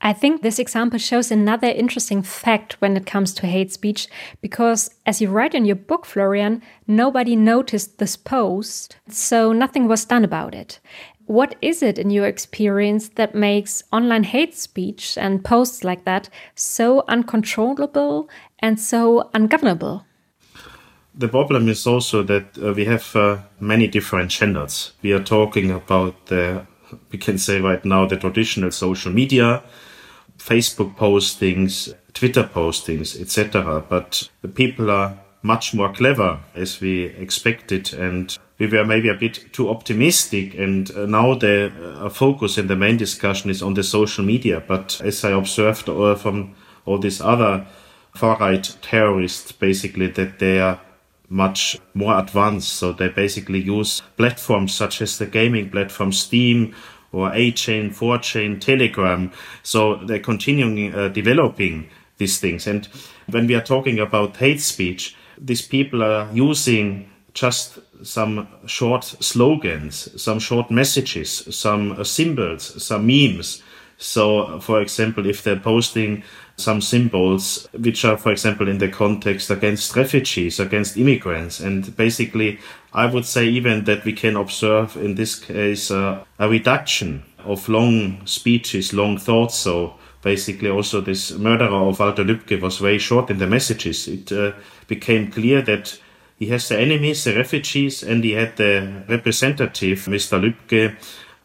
I 0.00 0.12
think 0.12 0.42
this 0.42 0.60
example 0.60 0.98
shows 0.98 1.32
another 1.32 1.66
interesting 1.66 2.22
fact 2.22 2.80
when 2.80 2.96
it 2.96 3.04
comes 3.04 3.34
to 3.34 3.48
hate 3.48 3.72
speech, 3.72 4.06
because 4.40 4.90
as 5.06 5.20
you 5.20 5.28
write 5.28 5.54
in 5.54 5.64
your 5.64 5.76
book, 5.76 6.06
Florian, 6.06 6.62
nobody 6.86 7.34
noticed 7.34 7.98
this 7.98 8.16
post, 8.16 8.96
so 9.08 9.52
nothing 9.52 9.88
was 9.88 10.04
done 10.04 10.24
about 10.24 10.54
it. 10.54 10.78
What 11.26 11.56
is 11.60 11.82
it 11.82 11.98
in 11.98 12.10
your 12.10 12.26
experience 12.26 13.10
that 13.16 13.34
makes 13.34 13.82
online 13.92 14.22
hate 14.22 14.54
speech 14.54 15.18
and 15.18 15.44
posts 15.44 15.84
like 15.84 16.04
that 16.04 16.30
so 16.54 17.04
uncontrollable 17.08 18.30
and 18.60 18.78
so 18.80 19.28
ungovernable? 19.34 20.06
The 21.18 21.26
problem 21.26 21.68
is 21.68 21.84
also 21.84 22.22
that 22.22 22.56
uh, 22.62 22.72
we 22.74 22.84
have 22.84 23.16
uh, 23.16 23.38
many 23.58 23.88
different 23.88 24.30
channels. 24.30 24.92
We 25.02 25.12
are 25.12 25.22
talking 25.22 25.72
about 25.72 26.26
the, 26.26 26.64
we 27.10 27.18
can 27.18 27.38
say 27.38 27.60
right 27.60 27.84
now, 27.84 28.06
the 28.06 28.16
traditional 28.16 28.70
social 28.70 29.10
media, 29.10 29.64
Facebook 30.38 30.94
postings, 30.94 31.92
Twitter 32.14 32.44
postings, 32.44 33.20
etc. 33.20 33.84
But 33.88 34.30
the 34.42 34.48
people 34.48 34.92
are 34.92 35.18
much 35.42 35.74
more 35.74 35.92
clever 35.92 36.38
as 36.54 36.80
we 36.80 37.06
expected 37.06 37.92
and 37.94 38.38
we 38.58 38.68
were 38.68 38.84
maybe 38.84 39.08
a 39.08 39.14
bit 39.14 39.52
too 39.52 39.70
optimistic 39.70 40.54
and 40.54 40.90
uh, 40.92 41.06
now 41.06 41.34
the 41.34 41.72
uh, 42.00 42.08
focus 42.08 42.58
in 42.58 42.68
the 42.68 42.76
main 42.76 42.96
discussion 42.96 43.50
is 43.50 43.62
on 43.62 43.74
the 43.74 43.84
social 43.84 44.24
media 44.24 44.60
but 44.66 45.00
as 45.04 45.24
i 45.24 45.30
observed 45.30 45.88
uh, 45.88 46.16
from 46.16 46.56
all 46.86 46.98
these 46.98 47.20
other 47.20 47.64
far 48.16 48.36
right 48.38 48.76
terrorists 48.82 49.52
basically 49.52 50.08
that 50.08 50.40
they 50.40 50.58
are 50.60 50.80
much 51.28 51.78
more 51.94 52.18
advanced. 52.18 52.72
So 52.74 52.92
they 52.92 53.08
basically 53.08 53.60
use 53.60 54.02
platforms 54.16 54.74
such 54.74 55.02
as 55.02 55.18
the 55.18 55.26
gaming 55.26 55.70
platform 55.70 56.12
steam 56.12 56.74
or 57.12 57.30
8chan 57.30 57.94
4chan 57.94 58.60
telegram. 58.60 59.32
So 59.62 59.96
they're 59.96 60.18
continuing 60.18 60.94
uh, 60.94 61.08
developing 61.08 61.88
these 62.18 62.38
things. 62.38 62.66
And 62.66 62.88
when 63.30 63.46
we 63.46 63.54
are 63.54 63.62
talking 63.62 63.98
about 63.98 64.36
hate 64.36 64.60
speech 64.60 65.14
these 65.40 65.62
people 65.62 66.02
are 66.02 66.28
using 66.32 67.08
just 67.34 67.78
some 68.02 68.48
short 68.66 69.04
slogans, 69.04 70.20
some 70.20 70.38
short 70.38 70.70
messages, 70.70 71.54
some 71.54 71.92
uh, 71.92 72.04
symbols, 72.04 72.82
some 72.82 73.06
memes. 73.06 73.62
So, 73.96 74.60
for 74.60 74.80
example, 74.80 75.26
if 75.26 75.42
they're 75.42 75.58
posting 75.58 76.22
some 76.58 76.80
symbols 76.80 77.68
which 77.72 78.04
are, 78.04 78.16
for 78.16 78.32
example, 78.32 78.68
in 78.68 78.78
the 78.78 78.88
context 78.88 79.48
against 79.50 79.94
refugees, 79.94 80.58
against 80.58 80.96
immigrants, 80.96 81.60
and 81.60 81.96
basically, 81.96 82.58
I 82.92 83.06
would 83.06 83.24
say 83.24 83.46
even 83.46 83.84
that 83.84 84.04
we 84.04 84.12
can 84.12 84.36
observe 84.36 84.96
in 84.96 85.14
this 85.14 85.36
case 85.36 85.90
uh, 85.90 86.24
a 86.38 86.48
reduction 86.48 87.22
of 87.44 87.68
long 87.68 88.26
speeches, 88.26 88.92
long 88.92 89.18
thoughts. 89.18 89.54
So, 89.54 89.94
basically, 90.22 90.68
also 90.68 91.00
this 91.00 91.30
murderer 91.30 91.88
of 91.88 92.00
Walter 92.00 92.24
Lübcke 92.24 92.60
was 92.60 92.78
very 92.78 92.98
short 92.98 93.30
in 93.30 93.38
the 93.38 93.46
messages. 93.46 94.08
It 94.08 94.32
uh, 94.32 94.52
became 94.88 95.30
clear 95.30 95.62
that 95.62 95.98
he 96.38 96.46
has 96.46 96.68
the 96.68 96.78
enemies, 96.78 97.24
the 97.24 97.36
refugees, 97.36 98.02
and 98.02 98.24
he 98.24 98.32
had 98.32 98.56
the 98.56 99.04
representative, 99.08 100.06
Mr. 100.06 100.40
Lübcke, 100.40 100.96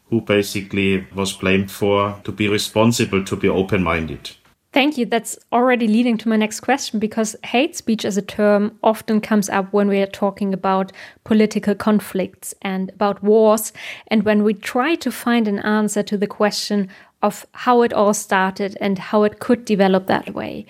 who 0.09 0.21
basically 0.21 1.07
was 1.13 1.33
blamed 1.33 1.71
for 1.71 2.19
to 2.23 2.31
be 2.31 2.47
responsible, 2.47 3.23
to 3.25 3.35
be 3.35 3.49
open 3.49 3.83
minded. 3.83 4.31
Thank 4.73 4.97
you. 4.97 5.05
That's 5.05 5.37
already 5.51 5.87
leading 5.87 6.17
to 6.17 6.27
my 6.27 6.35
next 6.35 6.61
question 6.61 6.99
because 6.99 7.35
hate 7.43 7.75
speech 7.75 8.03
as 8.03 8.17
a 8.17 8.23
term 8.23 8.79
often 8.81 9.21
comes 9.21 9.47
up 9.47 9.71
when 9.71 9.87
we 9.87 9.99
are 9.99 10.07
talking 10.07 10.51
about 10.51 10.91
political 11.23 11.75
conflicts 11.75 12.55
and 12.63 12.89
about 12.89 13.21
wars, 13.21 13.71
and 14.07 14.23
when 14.23 14.43
we 14.43 14.55
try 14.55 14.95
to 14.95 15.11
find 15.11 15.47
an 15.47 15.59
answer 15.59 16.01
to 16.01 16.17
the 16.17 16.25
question 16.25 16.89
of 17.21 17.45
how 17.51 17.83
it 17.83 17.93
all 17.93 18.15
started 18.15 18.75
and 18.81 18.97
how 18.97 19.21
it 19.21 19.39
could 19.39 19.63
develop 19.63 20.07
that 20.07 20.33
way. 20.33 20.65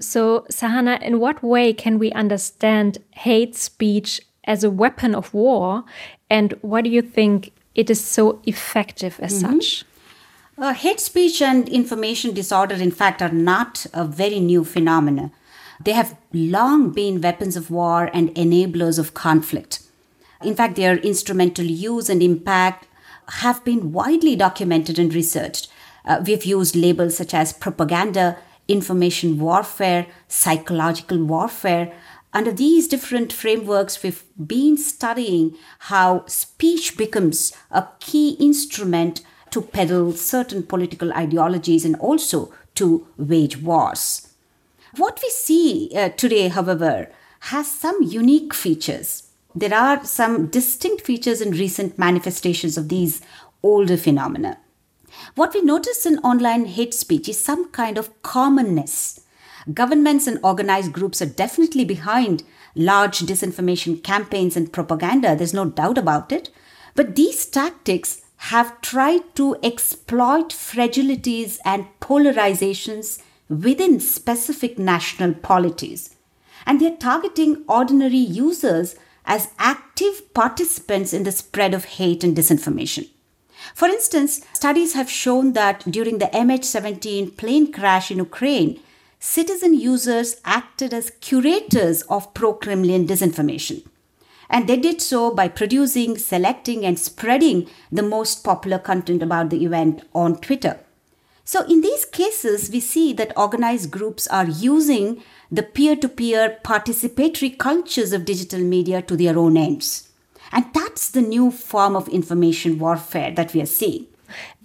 So, 0.00 0.46
Sahana, 0.50 1.00
in 1.00 1.20
what 1.20 1.42
way 1.42 1.72
can 1.72 2.00
we 2.00 2.10
understand 2.10 2.98
hate 3.12 3.54
speech 3.54 4.20
as 4.42 4.64
a 4.64 4.70
weapon 4.70 5.14
of 5.14 5.32
war, 5.32 5.84
and 6.28 6.54
why 6.60 6.82
do 6.82 6.90
you 6.90 7.02
think 7.02 7.52
it 7.76 7.88
is 7.88 8.04
so 8.04 8.40
effective 8.46 9.20
as 9.20 9.40
mm 9.40 9.48
-hmm. 9.48 9.62
such? 9.62 9.84
Uh, 10.56 10.72
hate 10.72 11.00
speech 11.00 11.42
and 11.42 11.68
information 11.68 12.32
disorder, 12.32 12.76
in 12.76 12.92
fact, 12.92 13.20
are 13.20 13.32
not 13.32 13.86
a 13.92 14.04
very 14.04 14.38
new 14.38 14.64
phenomenon. 14.64 15.32
They 15.84 15.92
have 15.92 16.16
long 16.32 16.90
been 16.90 17.20
weapons 17.20 17.56
of 17.56 17.70
war 17.70 18.08
and 18.14 18.32
enablers 18.36 18.96
of 18.98 19.14
conflict. 19.14 19.80
In 20.42 20.54
fact, 20.54 20.76
their 20.76 20.98
instrumental 20.98 21.64
use 21.64 22.08
and 22.08 22.22
impact 22.22 22.86
have 23.40 23.64
been 23.64 23.90
widely 23.92 24.36
documented 24.36 24.96
and 24.96 25.12
researched. 25.12 25.68
Uh, 26.04 26.22
we've 26.24 26.44
used 26.44 26.76
labels 26.76 27.16
such 27.16 27.34
as 27.34 27.52
propaganda, 27.52 28.38
information 28.68 29.40
warfare, 29.40 30.06
psychological 30.28 31.18
warfare. 31.24 31.92
Under 32.32 32.52
these 32.52 32.86
different 32.86 33.32
frameworks, 33.32 34.02
we've 34.04 34.22
been 34.46 34.76
studying 34.76 35.56
how 35.80 36.24
speech 36.26 36.96
becomes 36.96 37.52
a 37.72 37.88
key 37.98 38.36
instrument 38.38 39.22
to 39.54 39.62
peddle 39.62 40.12
certain 40.12 40.64
political 40.64 41.12
ideologies 41.12 41.84
and 41.84 41.94
also 41.96 42.52
to 42.74 43.06
wage 43.16 43.56
wars. 43.58 44.34
What 44.96 45.20
we 45.22 45.30
see 45.30 45.92
uh, 45.96 46.08
today, 46.08 46.48
however, 46.48 47.08
has 47.52 47.70
some 47.70 48.02
unique 48.02 48.52
features. 48.52 49.30
There 49.54 49.72
are 49.72 50.04
some 50.04 50.48
distinct 50.48 51.06
features 51.06 51.40
in 51.40 51.52
recent 51.52 51.96
manifestations 51.96 52.76
of 52.76 52.88
these 52.88 53.20
older 53.62 53.96
phenomena. 53.96 54.58
What 55.36 55.54
we 55.54 55.60
notice 55.62 56.04
in 56.04 56.18
online 56.18 56.64
hate 56.64 56.92
speech 56.92 57.28
is 57.28 57.38
some 57.38 57.70
kind 57.70 57.96
of 57.96 58.10
commonness. 58.22 59.20
Governments 59.72 60.26
and 60.26 60.40
organized 60.42 60.92
groups 60.92 61.22
are 61.22 61.26
definitely 61.26 61.84
behind 61.84 62.42
large 62.74 63.20
disinformation 63.20 64.02
campaigns 64.02 64.56
and 64.56 64.72
propaganda, 64.72 65.36
there's 65.36 65.54
no 65.54 65.66
doubt 65.66 65.96
about 65.96 66.32
it. 66.32 66.50
But 66.96 67.14
these 67.14 67.46
tactics 67.46 68.23
have 68.50 68.78
tried 68.82 69.34
to 69.34 69.56
exploit 69.62 70.50
fragilities 70.50 71.58
and 71.64 71.86
polarizations 72.00 73.22
within 73.48 73.98
specific 73.98 74.78
national 74.78 75.32
polities. 75.32 76.14
And 76.66 76.78
they're 76.78 76.96
targeting 76.96 77.64
ordinary 77.68 78.18
users 78.18 78.96
as 79.24 79.48
active 79.58 80.34
participants 80.34 81.14
in 81.14 81.22
the 81.22 81.32
spread 81.32 81.72
of 81.72 81.86
hate 81.96 82.22
and 82.22 82.36
disinformation. 82.36 83.08
For 83.74 83.88
instance, 83.88 84.42
studies 84.52 84.92
have 84.92 85.08
shown 85.08 85.54
that 85.54 85.82
during 85.90 86.18
the 86.18 86.26
MH17 86.26 87.38
plane 87.38 87.72
crash 87.72 88.10
in 88.10 88.18
Ukraine, 88.18 88.78
citizen 89.18 89.72
users 89.72 90.36
acted 90.44 90.92
as 90.92 91.12
curators 91.22 92.02
of 92.02 92.34
pro 92.34 92.52
Kremlin 92.52 93.06
disinformation. 93.06 93.86
And 94.54 94.68
they 94.68 94.76
did 94.76 95.02
so 95.02 95.32
by 95.34 95.48
producing, 95.48 96.16
selecting, 96.16 96.86
and 96.86 96.96
spreading 96.96 97.68
the 97.90 98.04
most 98.04 98.44
popular 98.44 98.78
content 98.78 99.20
about 99.20 99.50
the 99.50 99.64
event 99.64 100.04
on 100.14 100.36
Twitter. 100.36 100.78
So, 101.44 101.66
in 101.66 101.80
these 101.80 102.04
cases, 102.04 102.70
we 102.70 102.78
see 102.78 103.12
that 103.14 103.36
organized 103.36 103.90
groups 103.90 104.28
are 104.28 104.46
using 104.46 105.24
the 105.50 105.64
peer 105.64 105.96
to 105.96 106.08
peer 106.08 106.60
participatory 106.64 107.58
cultures 107.58 108.12
of 108.12 108.24
digital 108.24 108.60
media 108.60 109.02
to 109.02 109.16
their 109.16 109.36
own 109.36 109.56
ends. 109.56 110.10
And 110.52 110.66
that's 110.72 111.10
the 111.10 111.20
new 111.20 111.50
form 111.50 111.96
of 111.96 112.06
information 112.08 112.78
warfare 112.78 113.32
that 113.32 113.54
we 113.54 113.60
are 113.60 113.66
seeing. 113.66 114.06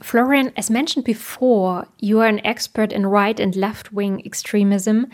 Florian, 0.02 0.52
as 0.56 0.70
mentioned 0.70 1.04
before, 1.04 1.88
you 2.00 2.20
are 2.20 2.28
an 2.28 2.46
expert 2.46 2.92
in 2.92 3.06
right 3.08 3.40
and 3.40 3.56
left 3.56 3.92
wing 3.92 4.22
extremism. 4.26 5.08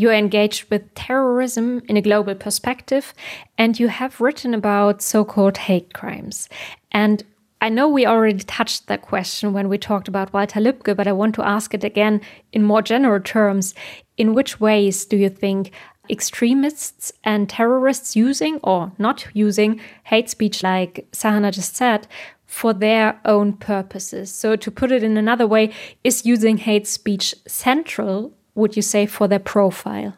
You 0.00 0.08
are 0.08 0.14
engaged 0.14 0.70
with 0.70 0.94
terrorism 0.94 1.82
in 1.86 1.98
a 1.98 2.00
global 2.00 2.34
perspective, 2.34 3.12
and 3.58 3.78
you 3.78 3.88
have 3.88 4.18
written 4.18 4.54
about 4.54 5.02
so 5.02 5.26
called 5.26 5.58
hate 5.58 5.92
crimes. 5.92 6.48
And 6.90 7.22
I 7.60 7.68
know 7.68 7.86
we 7.86 8.06
already 8.06 8.42
touched 8.44 8.86
that 8.86 9.02
question 9.02 9.52
when 9.52 9.68
we 9.68 9.76
talked 9.76 10.08
about 10.08 10.32
Walter 10.32 10.58
Lübcke, 10.58 10.96
but 10.96 11.06
I 11.06 11.12
want 11.12 11.34
to 11.34 11.46
ask 11.46 11.74
it 11.74 11.84
again 11.84 12.22
in 12.54 12.64
more 12.64 12.80
general 12.80 13.20
terms. 13.20 13.74
In 14.16 14.32
which 14.32 14.58
ways 14.58 15.04
do 15.04 15.18
you 15.18 15.28
think 15.28 15.70
extremists 16.08 17.12
and 17.22 17.46
terrorists 17.46 18.16
using 18.16 18.58
or 18.64 18.92
not 18.96 19.26
using 19.34 19.82
hate 20.04 20.30
speech, 20.30 20.62
like 20.62 21.08
Sahana 21.12 21.52
just 21.52 21.76
said, 21.76 22.08
for 22.46 22.72
their 22.72 23.20
own 23.26 23.52
purposes. 23.52 24.34
So, 24.34 24.56
to 24.56 24.70
put 24.70 24.90
it 24.92 25.02
in 25.02 25.18
another 25.18 25.46
way, 25.46 25.74
is 26.02 26.24
using 26.24 26.56
hate 26.56 26.86
speech 26.86 27.34
central, 27.46 28.32
would 28.60 28.76
you 28.76 28.82
say, 28.82 29.06
for 29.06 29.26
their 29.26 29.38
profile? 29.38 30.14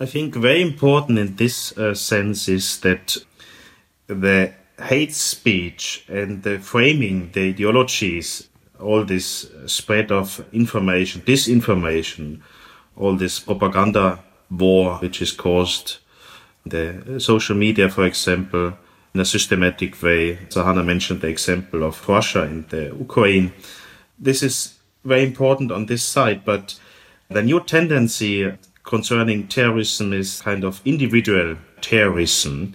I 0.00 0.06
think 0.06 0.34
very 0.34 0.60
important 0.60 1.18
in 1.18 1.36
this 1.36 1.76
uh, 1.78 1.94
sense 1.94 2.48
is 2.48 2.80
that 2.80 3.16
the 4.06 4.52
hate 4.82 5.14
speech 5.14 6.04
and 6.08 6.42
the 6.42 6.58
framing, 6.58 7.30
the 7.32 7.48
ideologies, 7.50 8.48
all 8.80 9.04
this 9.04 9.46
spread 9.66 10.10
of 10.10 10.44
information, 10.52 11.22
disinformation, 11.22 12.40
all 12.96 13.16
this 13.16 13.40
propaganda 13.40 14.18
war 14.50 14.96
which 14.96 15.22
is 15.22 15.32
caused, 15.32 15.98
the 16.66 17.20
social 17.20 17.56
media, 17.56 17.88
for 17.88 18.04
example, 18.04 18.74
in 19.14 19.20
a 19.20 19.24
systematic 19.24 20.02
way. 20.02 20.36
Sahana 20.48 20.84
mentioned 20.84 21.20
the 21.20 21.28
example 21.28 21.84
of 21.84 22.08
Russia 22.08 22.42
and 22.42 22.68
the 22.68 22.94
Ukraine. 22.98 23.52
This 24.18 24.42
is 24.42 24.74
very 25.04 25.22
important 25.22 25.70
on 25.70 25.86
this 25.86 26.02
side, 26.02 26.44
but 26.44 26.78
the 27.28 27.42
new 27.42 27.60
tendency 27.60 28.52
concerning 28.82 29.48
terrorism 29.48 30.12
is 30.12 30.42
kind 30.42 30.64
of 30.64 30.80
individual 30.84 31.56
terrorism, 31.80 32.74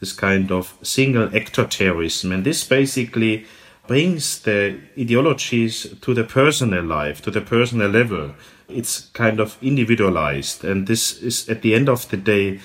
this 0.00 0.12
kind 0.12 0.50
of 0.50 0.78
single 0.82 1.34
actor 1.36 1.66
terrorism. 1.66 2.32
And 2.32 2.44
this 2.44 2.64
basically 2.64 3.46
brings 3.86 4.40
the 4.40 4.78
ideologies 4.98 5.94
to 6.02 6.14
the 6.14 6.24
personal 6.24 6.84
life, 6.84 7.22
to 7.22 7.30
the 7.30 7.40
personal 7.40 7.88
level. 7.88 8.34
It's 8.68 9.08
kind 9.14 9.40
of 9.40 9.56
individualized. 9.62 10.64
And 10.64 10.86
this 10.86 11.20
is 11.22 11.48
at 11.48 11.62
the 11.62 11.74
end 11.74 11.88
of 11.88 12.08
the 12.10 12.16
day 12.16 12.60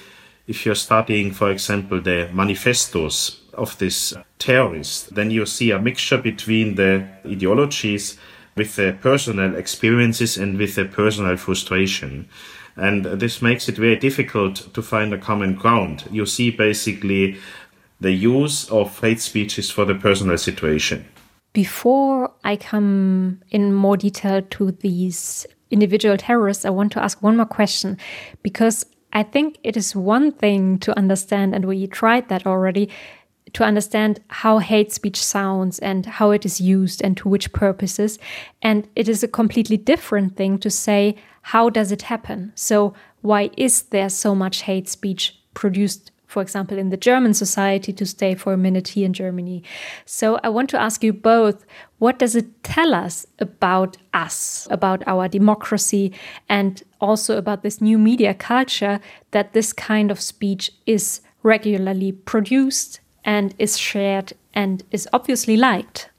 if 0.46 0.66
you're 0.66 0.76
studying, 0.76 1.32
for 1.32 1.50
example, 1.52 2.02
the 2.02 2.30
manifestos 2.34 3.40
of 3.54 3.78
this 3.78 4.14
terrorist, 4.40 5.16
then 5.16 5.32
you 5.32 5.46
see 5.46 5.72
a 5.72 5.80
mixture 5.80 6.18
between 6.18 6.76
the 6.76 7.08
ideologies 7.26 8.18
with 8.56 8.76
the 8.76 8.96
personal 9.02 9.56
experiences 9.56 10.38
and 10.38 10.58
with 10.58 10.76
the 10.76 10.86
personal 10.86 11.38
frustration. 11.38 12.28
And 12.76 13.06
this 13.06 13.42
makes 13.42 13.70
it 13.70 13.78
very 13.78 13.96
difficult 13.96 14.74
to 14.74 14.82
find 14.82 15.14
a 15.14 15.18
common 15.18 15.56
ground. 15.56 16.06
You 16.12 16.26
see 16.26 16.52
basically 16.52 17.38
the 18.00 18.12
use 18.12 18.70
of 18.70 19.00
hate 19.00 19.22
speeches 19.22 19.72
for 19.72 19.86
the 19.86 19.96
personal 19.96 20.38
situation. 20.38 21.06
Before 21.54 22.32
I 22.44 22.56
come 22.56 23.42
in 23.52 23.74
more 23.74 23.96
detail 23.96 24.42
to 24.42 24.72
these 24.72 25.46
individual 25.70 26.18
terrorists, 26.18 26.66
I 26.66 26.72
want 26.72 26.92
to 26.94 27.04
ask 27.04 27.22
one 27.22 27.38
more 27.38 27.46
question 27.46 27.98
because 28.42 28.86
I 29.14 29.22
think 29.22 29.60
it 29.64 29.78
is 29.78 29.96
one 29.96 30.32
thing 30.32 30.80
to 30.80 30.98
understand, 30.98 31.54
and 31.54 31.66
we 31.66 31.86
tried 31.86 32.30
that 32.30 32.48
already, 32.48 32.90
to 33.54 33.64
understand 33.64 34.20
how 34.28 34.58
hate 34.58 34.92
speech 34.92 35.24
sounds 35.24 35.80
and 35.80 36.06
how 36.06 36.32
it 36.32 36.46
is 36.46 36.60
used 36.60 37.02
and 37.04 37.16
to 37.18 37.30
which 37.30 37.54
purposes. 37.54 38.20
And 38.62 38.88
it 38.96 39.08
is 39.08 39.24
a 39.24 39.28
completely 39.28 39.78
different 39.78 40.36
thing 40.36 40.58
to 40.60 40.70
say, 40.70 41.16
how 41.44 41.70
does 41.70 41.92
it 41.92 42.04
happen? 42.04 42.52
So, 42.56 42.94
why 43.22 43.52
is 43.58 43.84
there 43.84 44.10
so 44.10 44.36
much 44.36 44.64
hate 44.64 44.90
speech 44.90 45.40
produced 45.54 46.12
for 46.34 46.42
example, 46.42 46.80
in 46.80 46.90
the 46.90 46.98
German 46.98 47.36
society 47.36 47.94
to 47.94 48.08
stay 48.08 48.34
for 48.34 48.54
a 48.54 48.58
minute 48.58 48.88
here 48.88 49.06
in 49.06 49.14
Germany. 49.14 49.62
So 50.04 50.40
I 50.44 50.50
want 50.50 50.68
to 50.72 50.82
ask 50.82 51.04
you 51.04 51.14
both 51.14 51.64
what 52.00 52.18
does 52.18 52.36
it 52.36 52.64
tell 52.64 52.96
us 52.96 53.28
about 53.38 53.98
us, 54.16 54.68
about 54.72 55.04
our 55.06 55.28
democracy, 55.28 56.12
and 56.50 56.82
also 57.00 57.38
about 57.38 57.62
this 57.62 57.82
new 57.82 58.00
media 58.00 58.34
culture 58.34 59.00
that 59.30 59.54
this 59.54 59.72
kind 59.72 60.10
of 60.10 60.20
speech 60.20 60.72
is 60.88 61.22
regularly 61.44 62.12
produced 62.12 63.00
and 63.24 63.54
is 63.58 63.78
shared 63.78 64.34
and 64.54 64.84
is 64.92 65.08
obviously 65.14 65.58
liked? 65.58 66.10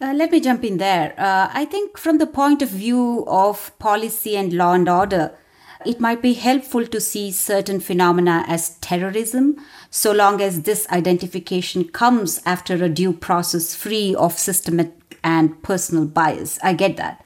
Uh, 0.00 0.12
let 0.12 0.30
me 0.30 0.40
jump 0.40 0.64
in 0.64 0.78
there. 0.78 1.14
Uh, 1.18 1.50
I 1.52 1.64
think, 1.64 1.98
from 1.98 2.18
the 2.18 2.26
point 2.26 2.62
of 2.62 2.68
view 2.68 3.24
of 3.26 3.76
policy 3.78 4.36
and 4.36 4.52
law 4.52 4.72
and 4.72 4.88
order, 4.88 5.36
it 5.84 6.00
might 6.00 6.22
be 6.22 6.34
helpful 6.34 6.86
to 6.86 7.00
see 7.00 7.30
certain 7.30 7.80
phenomena 7.80 8.44
as 8.46 8.76
terrorism, 8.78 9.56
so 9.90 10.12
long 10.12 10.40
as 10.40 10.62
this 10.62 10.88
identification 10.90 11.84
comes 11.88 12.40
after 12.44 12.74
a 12.74 12.88
due 12.88 13.12
process 13.12 13.74
free 13.74 14.14
of 14.14 14.38
systematic 14.38 15.18
and 15.24 15.62
personal 15.62 16.04
bias. 16.06 16.58
I 16.62 16.74
get 16.74 16.96
that. 16.96 17.24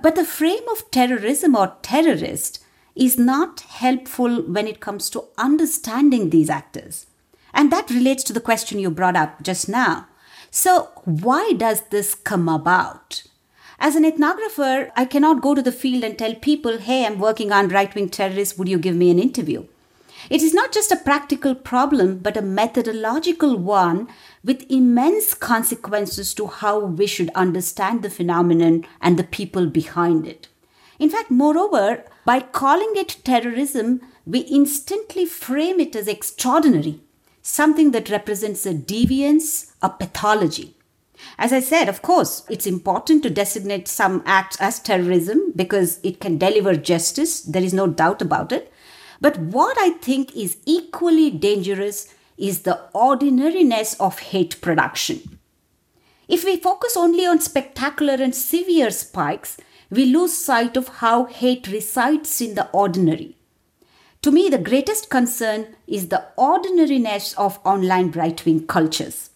But 0.00 0.16
the 0.16 0.24
frame 0.24 0.68
of 0.70 0.90
terrorism 0.90 1.56
or 1.56 1.76
terrorist 1.82 2.64
is 2.94 3.18
not 3.18 3.60
helpful 3.60 4.42
when 4.42 4.66
it 4.66 4.80
comes 4.80 5.10
to 5.10 5.24
understanding 5.38 6.30
these 6.30 6.50
actors. 6.50 7.06
And 7.54 7.72
that 7.72 7.88
relates 7.88 8.22
to 8.24 8.34
the 8.34 8.40
question 8.40 8.78
you 8.78 8.90
brought 8.90 9.16
up 9.16 9.42
just 9.42 9.68
now. 9.68 10.08
So, 10.50 10.90
why 11.04 11.52
does 11.56 11.82
this 11.88 12.14
come 12.14 12.48
about? 12.48 13.22
As 13.78 13.96
an 13.96 14.04
ethnographer, 14.04 14.90
I 14.96 15.04
cannot 15.04 15.42
go 15.42 15.54
to 15.54 15.62
the 15.62 15.72
field 15.72 16.04
and 16.04 16.18
tell 16.18 16.34
people, 16.34 16.78
hey, 16.78 17.06
I'm 17.06 17.18
working 17.18 17.52
on 17.52 17.68
right 17.68 17.92
wing 17.94 18.08
terrorists, 18.08 18.58
would 18.58 18.68
you 18.68 18.78
give 18.78 18.94
me 18.96 19.10
an 19.10 19.18
interview? 19.18 19.66
It 20.30 20.42
is 20.42 20.54
not 20.54 20.72
just 20.72 20.90
a 20.90 20.96
practical 20.96 21.54
problem, 21.54 22.18
but 22.18 22.36
a 22.36 22.42
methodological 22.42 23.56
one 23.56 24.08
with 24.42 24.70
immense 24.70 25.34
consequences 25.34 26.34
to 26.34 26.46
how 26.46 26.78
we 26.78 27.06
should 27.06 27.30
understand 27.34 28.02
the 28.02 28.10
phenomenon 28.10 28.86
and 29.00 29.18
the 29.18 29.24
people 29.24 29.66
behind 29.66 30.26
it. 30.26 30.48
In 30.98 31.10
fact, 31.10 31.30
moreover, 31.30 32.04
by 32.24 32.40
calling 32.40 32.92
it 32.94 33.18
terrorism, 33.24 34.00
we 34.24 34.40
instantly 34.40 35.26
frame 35.26 35.80
it 35.80 35.94
as 35.94 36.08
extraordinary, 36.08 37.00
something 37.44 37.90
that 37.90 38.08
represents 38.08 38.64
a 38.64 38.72
deviance, 38.72 39.70
a 39.82 39.90
pathology. 39.90 40.74
As 41.38 41.52
I 41.52 41.60
said, 41.60 41.88
of 41.90 42.00
course, 42.00 42.44
it's 42.48 42.66
important 42.66 43.22
to 43.22 43.30
designate 43.30 43.86
some 43.86 44.22
acts 44.24 44.56
as 44.60 44.80
terrorism 44.80 45.52
because 45.54 46.00
it 46.02 46.20
can 46.20 46.38
deliver 46.38 46.74
justice. 46.74 47.42
There 47.42 47.62
is 47.62 47.74
no 47.74 47.86
doubt 47.86 48.22
about 48.22 48.50
it. 48.50 48.72
But 49.20 49.38
what 49.38 49.76
I 49.78 49.90
think 49.90 50.34
is 50.34 50.56
equally 50.64 51.30
dangerous 51.30 52.12
is 52.38 52.62
the 52.62 52.80
ordinariness 52.94 53.94
of 54.00 54.18
hate 54.18 54.60
production. 54.62 55.38
If 56.26 56.44
we 56.44 56.56
focus 56.56 56.96
only 56.96 57.26
on 57.26 57.40
spectacular 57.40 58.14
and 58.14 58.34
severe 58.34 58.90
spikes, 58.90 59.58
we 59.90 60.06
lose 60.06 60.32
sight 60.32 60.78
of 60.78 60.88
how 60.88 61.26
hate 61.26 61.68
resides 61.68 62.40
in 62.40 62.54
the 62.54 62.70
ordinary. 62.70 63.36
To 64.24 64.32
me, 64.32 64.48
the 64.48 64.56
greatest 64.56 65.10
concern 65.10 65.76
is 65.86 66.08
the 66.08 66.24
ordinariness 66.38 67.34
of 67.34 67.60
online 67.62 68.10
right 68.12 68.42
wing 68.46 68.66
cultures. 68.66 69.28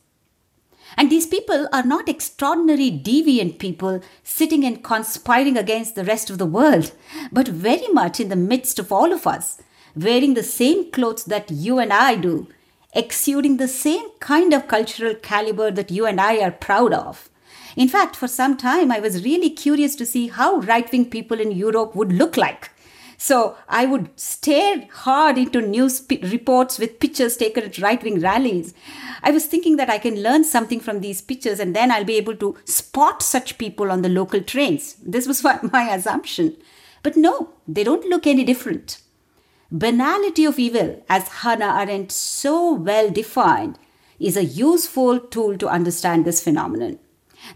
And 0.96 1.11
these 1.11 1.27
people 1.27 1.68
are 1.74 1.83
not 1.83 2.09
extraordinary 2.09 2.90
deviant 2.90 3.59
people 3.59 4.01
sitting 4.24 4.64
and 4.64 4.83
conspiring 4.83 5.59
against 5.59 5.94
the 5.94 6.05
rest 6.05 6.31
of 6.31 6.38
the 6.38 6.46
world, 6.46 6.92
but 7.31 7.48
very 7.48 7.88
much 7.88 8.18
in 8.18 8.31
the 8.31 8.35
midst 8.35 8.79
of 8.79 8.90
all 8.90 9.12
of 9.12 9.27
us, 9.27 9.61
wearing 9.94 10.33
the 10.33 10.42
same 10.42 10.90
clothes 10.90 11.24
that 11.24 11.51
you 11.51 11.79
and 11.79 11.92
I 11.92 12.14
do, 12.14 12.48
exuding 12.94 13.59
the 13.59 13.68
same 13.68 14.09
kind 14.20 14.55
of 14.55 14.68
cultural 14.68 15.14
caliber 15.14 15.70
that 15.70 15.90
you 15.90 16.07
and 16.07 16.18
I 16.18 16.38
are 16.38 16.51
proud 16.51 16.94
of. 16.94 17.29
In 17.77 17.88
fact, 17.88 18.16
for 18.16 18.27
some 18.27 18.57
time, 18.57 18.90
I 18.90 19.01
was 19.01 19.22
really 19.22 19.51
curious 19.51 19.94
to 19.96 20.07
see 20.07 20.29
how 20.29 20.61
right 20.61 20.90
wing 20.90 21.11
people 21.11 21.40
in 21.40 21.53
Europe 21.53 21.94
would 21.94 22.11
look 22.11 22.38
like. 22.38 22.70
So 23.21 23.57
I 23.69 23.85
would 23.85 24.11
stare 24.19 24.87
hard 24.93 25.39
into 25.39 25.61
news 25.61 26.01
p- 26.01 26.21
reports 26.23 26.79
with 26.79 27.01
pictures 27.01 27.37
taken 27.37 27.65
at 27.65 27.79
right 27.79 28.03
wing 28.03 28.21
rallies. 28.21 28.75
I 29.25 29.33
was 29.33 29.47
thinking 29.47 29.77
that 29.77 29.91
I 29.91 29.99
can 29.99 30.23
learn 30.23 30.45
something 30.45 30.79
from 30.79 31.01
these 31.01 31.21
pictures 31.21 31.59
and 31.59 31.75
then 31.75 31.91
I'll 31.91 32.05
be 32.05 32.17
able 32.17 32.37
to 32.37 32.57
spot 32.65 33.21
such 33.21 33.59
people 33.59 33.91
on 33.91 34.03
the 34.03 34.09
local 34.09 34.41
trains. 34.41 34.95
This 35.05 35.27
was 35.27 35.43
my 35.73 35.93
assumption. 35.93 36.57
But 37.03 37.17
no, 37.17 37.55
they 37.67 37.83
don't 37.83 38.09
look 38.09 38.25
any 38.25 38.45
different. 38.45 39.03
Banality 39.73 40.45
of 40.45 40.61
evil, 40.61 41.05
as 41.09 41.29
Hannah 41.29 41.77
Arendt 41.77 42.13
so 42.13 42.73
well 42.73 43.11
defined, 43.11 43.81
is 44.21 44.37
a 44.37 44.45
useful 44.45 45.19
tool 45.19 45.59
to 45.59 45.69
understand 45.69 46.25
this 46.25 46.43
phenomenon. 46.43 47.01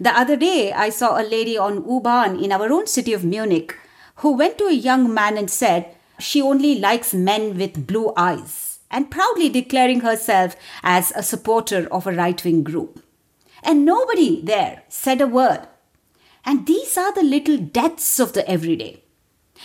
The 0.01 0.11
other 0.11 0.37
day, 0.37 0.73
I 0.73 0.91
saw 0.91 1.21
a 1.21 1.23
lady 1.23 1.57
on 1.57 1.89
U-Bahn 1.89 2.43
in 2.43 2.51
our 2.51 2.71
own 2.73 2.87
city 2.87 3.13
of 3.13 3.25
Munich 3.25 3.77
who 4.23 4.33
went 4.33 4.57
to 4.57 4.67
a 4.67 4.73
young 4.73 5.13
man 5.13 5.37
and 5.37 5.51
said 5.51 5.95
she 6.21 6.41
only 6.41 6.79
likes 6.79 7.13
men 7.13 7.59
with 7.59 7.89
blue 7.89 8.13
eyes, 8.17 8.79
and 8.89 9.11
proudly 9.11 9.49
declaring 9.49 10.01
herself 10.01 10.55
as 10.85 11.13
a 11.17 11.23
supporter 11.25 11.89
of 11.91 12.07
a 12.07 12.13
right 12.13 12.45
wing 12.45 12.63
group. 12.63 13.03
And 13.65 13.85
nobody 13.85 14.41
there 14.41 14.85
said 14.89 15.21
a 15.21 15.27
word. 15.27 15.67
And 16.45 16.67
these 16.67 16.97
are 16.97 17.13
the 17.13 17.25
little 17.25 17.57
deaths 17.57 18.21
of 18.21 18.33
the 18.33 18.49
everyday. 18.49 19.03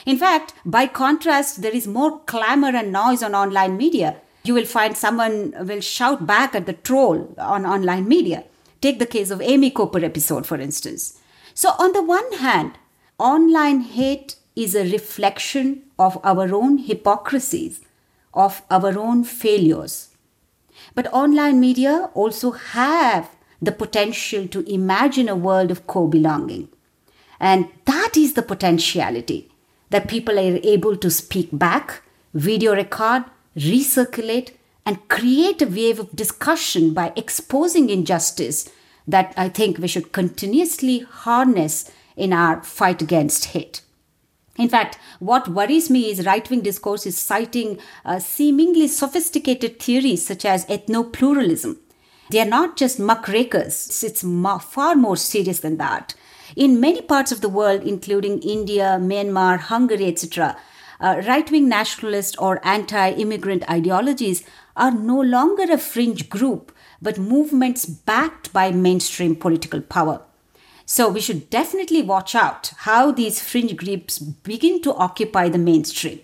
In 0.07 0.17
fact, 0.17 0.55
by 0.65 0.87
contrast, 0.87 1.61
there 1.61 1.75
is 1.75 1.87
more 1.87 2.19
clamor 2.21 2.75
and 2.75 2.91
noise 2.91 3.21
on 3.21 3.35
online 3.35 3.77
media. 3.77 4.17
You 4.43 4.55
will 4.55 4.65
find 4.65 4.97
someone 4.97 5.53
will 5.59 5.81
shout 5.81 6.25
back 6.25 6.55
at 6.55 6.65
the 6.65 6.73
troll 6.73 7.35
on 7.37 7.63
online 7.65 8.07
media. 8.07 8.45
Take 8.81 8.97
the 8.97 9.05
case 9.05 9.29
of 9.29 9.41
Amy 9.41 9.69
Cooper 9.69 10.03
episode, 10.03 10.47
for 10.47 10.57
instance. 10.57 11.19
So, 11.53 11.69
on 11.77 11.93
the 11.93 12.03
one 12.03 12.31
hand, 12.33 12.73
online 13.19 13.81
hate 13.81 14.36
is 14.57 14.73
a 14.73 14.91
reflection 14.91 15.83
of 15.99 16.19
our 16.23 16.53
own 16.53 16.79
hypocrisies, 16.79 17.79
of 18.33 18.63
our 18.71 18.97
own 18.97 19.23
failures. 19.23 20.09
But 20.95 21.13
online 21.13 21.59
media 21.59 22.09
also 22.15 22.51
have 22.51 23.29
the 23.61 23.71
potential 23.71 24.47
to 24.47 24.67
imagine 24.71 25.29
a 25.29 25.35
world 25.35 25.69
of 25.69 25.85
co 25.85 26.07
belonging. 26.07 26.69
And 27.39 27.67
that 27.85 28.17
is 28.17 28.33
the 28.33 28.41
potentiality 28.41 29.51
that 29.91 30.09
people 30.09 30.39
are 30.39 30.59
able 30.63 30.97
to 30.97 31.11
speak 31.11 31.49
back, 31.51 32.01
video 32.33 32.73
record, 32.73 33.25
recirculate, 33.55 34.53
and 34.87 35.07
create 35.07 35.61
a 35.61 35.67
wave 35.67 35.99
of 35.99 36.15
discussion 36.15 36.95
by 36.95 37.13
exposing 37.15 37.89
injustice 37.89 38.71
that 39.07 39.33
I 39.37 39.49
think 39.49 39.77
we 39.77 39.87
should 39.87 40.11
continuously 40.11 40.99
harness 40.99 41.91
in 42.15 42.33
our 42.33 42.63
fight 42.63 43.03
against 43.03 43.45
hate. 43.45 43.81
In 44.57 44.69
fact, 44.69 44.97
what 45.19 45.47
worries 45.47 45.89
me 45.89 46.09
is 46.09 46.25
right 46.25 46.49
wing 46.49 46.61
discourse 46.61 47.05
is 47.05 47.17
citing 47.17 47.79
uh, 48.03 48.19
seemingly 48.19 48.87
sophisticated 48.87 49.79
theories 49.79 50.25
such 50.25 50.45
as 50.45 50.65
ethno 50.65 51.11
pluralism. 51.13 51.79
They 52.29 52.41
are 52.41 52.45
not 52.45 52.75
just 52.75 52.99
muckrakers, 52.99 54.03
it's 54.03 54.21
far 54.21 54.95
more 54.95 55.15
serious 55.15 55.59
than 55.59 55.77
that. 55.77 56.13
In 56.55 56.79
many 56.79 57.01
parts 57.01 57.31
of 57.31 57.41
the 57.41 57.49
world, 57.49 57.83
including 57.83 58.41
India, 58.41 58.97
Myanmar, 58.99 59.59
Hungary, 59.59 60.07
etc., 60.07 60.57
uh, 60.99 61.21
right 61.27 61.49
wing 61.51 61.69
nationalist 61.69 62.35
or 62.39 62.59
anti 62.65 63.11
immigrant 63.11 63.69
ideologies 63.69 64.43
are 64.75 64.91
no 64.91 65.21
longer 65.21 65.71
a 65.71 65.77
fringe 65.77 66.29
group, 66.29 66.71
but 67.01 67.17
movements 67.17 67.85
backed 67.85 68.51
by 68.51 68.71
mainstream 68.71 69.35
political 69.35 69.81
power. 69.81 70.21
So 70.89 71.09
we 71.09 71.19
should 71.19 71.49
definitely 71.49 72.01
watch 72.01 72.33
out 72.33 72.71
how 72.77 73.11
these 73.11 73.41
fringe 73.41 73.75
groups 73.75 74.19
begin 74.19 74.81
to 74.83 74.93
occupy 74.93 75.49
the 75.49 75.57
mainstream. 75.57 76.21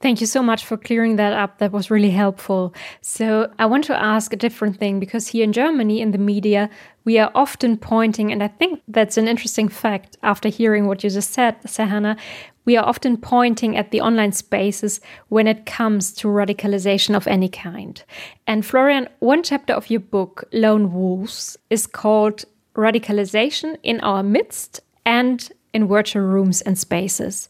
Thank 0.00 0.22
you 0.22 0.26
so 0.26 0.42
much 0.42 0.64
for 0.64 0.78
clearing 0.78 1.16
that 1.16 1.34
up. 1.34 1.58
That 1.58 1.70
was 1.70 1.90
really 1.90 2.10
helpful. 2.10 2.74
So, 3.02 3.52
I 3.58 3.66
want 3.66 3.84
to 3.84 4.02
ask 4.02 4.32
a 4.32 4.36
different 4.36 4.78
thing 4.78 5.00
because 5.00 5.28
here 5.28 5.44
in 5.44 5.52
Germany, 5.52 6.00
in 6.00 6.12
the 6.12 6.18
media, 6.18 6.70
we 7.04 7.18
are 7.18 7.30
often 7.34 7.76
pointing, 7.76 8.32
and 8.32 8.42
I 8.42 8.48
think 8.48 8.80
that's 8.88 9.18
an 9.18 9.28
interesting 9.28 9.68
fact 9.68 10.16
after 10.22 10.48
hearing 10.48 10.86
what 10.86 11.04
you 11.04 11.10
just 11.10 11.32
said, 11.32 11.60
Sahana. 11.64 12.16
We 12.64 12.76
are 12.78 12.86
often 12.86 13.18
pointing 13.18 13.76
at 13.76 13.90
the 13.90 14.00
online 14.00 14.32
spaces 14.32 15.00
when 15.28 15.46
it 15.46 15.66
comes 15.66 16.12
to 16.14 16.28
radicalization 16.28 17.14
of 17.14 17.26
any 17.26 17.48
kind. 17.48 18.02
And 18.46 18.64
Florian, 18.64 19.08
one 19.18 19.42
chapter 19.42 19.74
of 19.74 19.90
your 19.90 20.00
book, 20.00 20.44
Lone 20.52 20.92
Wolves, 20.92 21.58
is 21.68 21.86
called 21.86 22.44
Radicalization 22.76 23.76
in 23.82 24.00
Our 24.00 24.22
Midst 24.22 24.80
and 25.04 25.50
in 25.72 25.88
Virtual 25.88 26.22
Rooms 26.22 26.60
and 26.62 26.78
Spaces. 26.78 27.48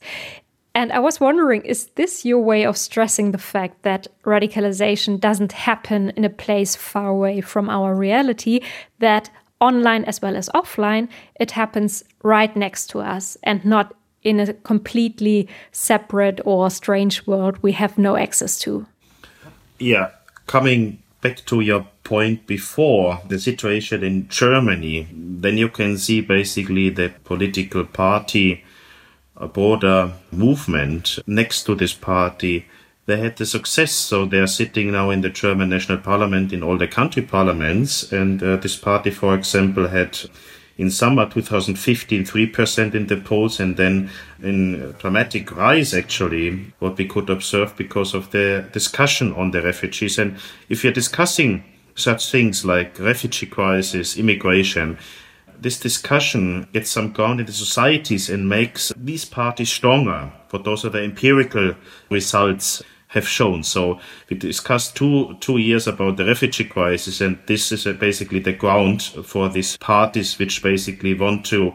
And 0.74 0.92
I 0.92 0.98
was 0.98 1.20
wondering, 1.20 1.62
is 1.62 1.86
this 1.94 2.24
your 2.24 2.40
way 2.40 2.66
of 2.66 2.76
stressing 2.76 3.32
the 3.32 3.38
fact 3.38 3.82
that 3.82 4.08
radicalization 4.24 5.18
doesn't 5.18 5.52
happen 5.52 6.10
in 6.16 6.24
a 6.24 6.28
place 6.30 6.76
far 6.76 7.08
away 7.08 7.40
from 7.40 7.70
our 7.70 7.94
reality, 7.94 8.60
that 8.98 9.30
online 9.60 10.04
as 10.04 10.20
well 10.20 10.36
as 10.36 10.50
offline, 10.54 11.08
it 11.40 11.52
happens 11.52 12.04
right 12.22 12.54
next 12.54 12.88
to 12.88 13.00
us 13.00 13.38
and 13.42 13.64
not 13.64 13.94
in 14.22 14.40
a 14.40 14.52
completely 14.52 15.48
separate 15.72 16.40
or 16.44 16.68
strange 16.68 17.26
world 17.26 17.56
we 17.62 17.72
have 17.72 17.96
no 17.96 18.16
access 18.16 18.58
to? 18.58 18.84
Yeah, 19.78 20.10
coming 20.46 21.02
back 21.22 21.44
to 21.46 21.60
your 21.60 21.86
point 22.06 22.46
before, 22.46 23.20
the 23.28 23.38
situation 23.38 24.04
in 24.04 24.28
Germany, 24.28 25.08
then 25.12 25.58
you 25.58 25.68
can 25.68 25.98
see 25.98 26.20
basically 26.20 26.88
the 26.90 27.12
political 27.24 27.84
party 27.84 28.64
a 29.36 30.12
movement 30.32 31.18
next 31.26 31.64
to 31.64 31.74
this 31.74 31.92
party, 31.92 32.66
they 33.06 33.18
had 33.18 33.36
the 33.36 33.46
success. 33.46 33.92
So 33.92 34.24
they 34.24 34.38
are 34.38 34.46
sitting 34.46 34.92
now 34.92 35.10
in 35.10 35.20
the 35.20 35.30
German 35.30 35.68
national 35.68 35.98
parliament, 35.98 36.52
in 36.52 36.62
all 36.62 36.78
the 36.78 36.88
country 36.88 37.22
parliaments. 37.22 38.12
And 38.12 38.42
uh, 38.42 38.56
this 38.56 38.76
party, 38.76 39.10
for 39.10 39.34
example, 39.34 39.88
had 39.88 40.18
in 40.78 40.90
summer 40.90 41.28
2015 41.28 42.24
3% 42.24 42.94
in 42.94 43.06
the 43.06 43.16
polls 43.16 43.60
and 43.60 43.78
then 43.78 44.10
in 44.42 44.94
dramatic 44.98 45.56
rise 45.56 45.94
actually 45.94 46.72
what 46.80 46.98
we 46.98 47.06
could 47.06 47.30
observe 47.30 47.74
because 47.78 48.12
of 48.12 48.30
the 48.32 48.68
discussion 48.72 49.32
on 49.32 49.52
the 49.52 49.62
refugees 49.62 50.18
and 50.18 50.36
if 50.68 50.84
you're 50.84 50.92
discussing 50.92 51.64
such 51.96 52.30
things 52.30 52.64
like 52.64 52.98
refugee 53.00 53.46
crisis 53.46 54.16
immigration 54.16 54.96
this 55.60 55.78
discussion 55.78 56.66
gets 56.72 56.90
some 56.90 57.12
ground 57.12 57.40
in 57.40 57.46
the 57.46 57.52
societies 57.52 58.28
and 58.28 58.48
makes 58.48 58.92
these 58.96 59.24
parties 59.24 59.72
stronger. 59.72 60.32
But 60.50 60.64
those 60.64 60.84
are 60.84 60.90
the 60.90 61.02
empirical 61.02 61.74
results 62.10 62.82
have 63.08 63.26
shown. 63.26 63.62
So 63.62 64.00
we 64.28 64.36
discussed 64.36 64.96
two 64.96 65.36
two 65.40 65.58
years 65.58 65.86
about 65.86 66.16
the 66.16 66.26
refugee 66.26 66.64
crisis, 66.64 67.20
and 67.20 67.38
this 67.46 67.72
is 67.72 67.84
basically 67.98 68.40
the 68.40 68.52
ground 68.52 69.02
for 69.02 69.48
these 69.48 69.76
parties 69.76 70.38
which 70.38 70.62
basically 70.62 71.14
want 71.14 71.46
to 71.46 71.74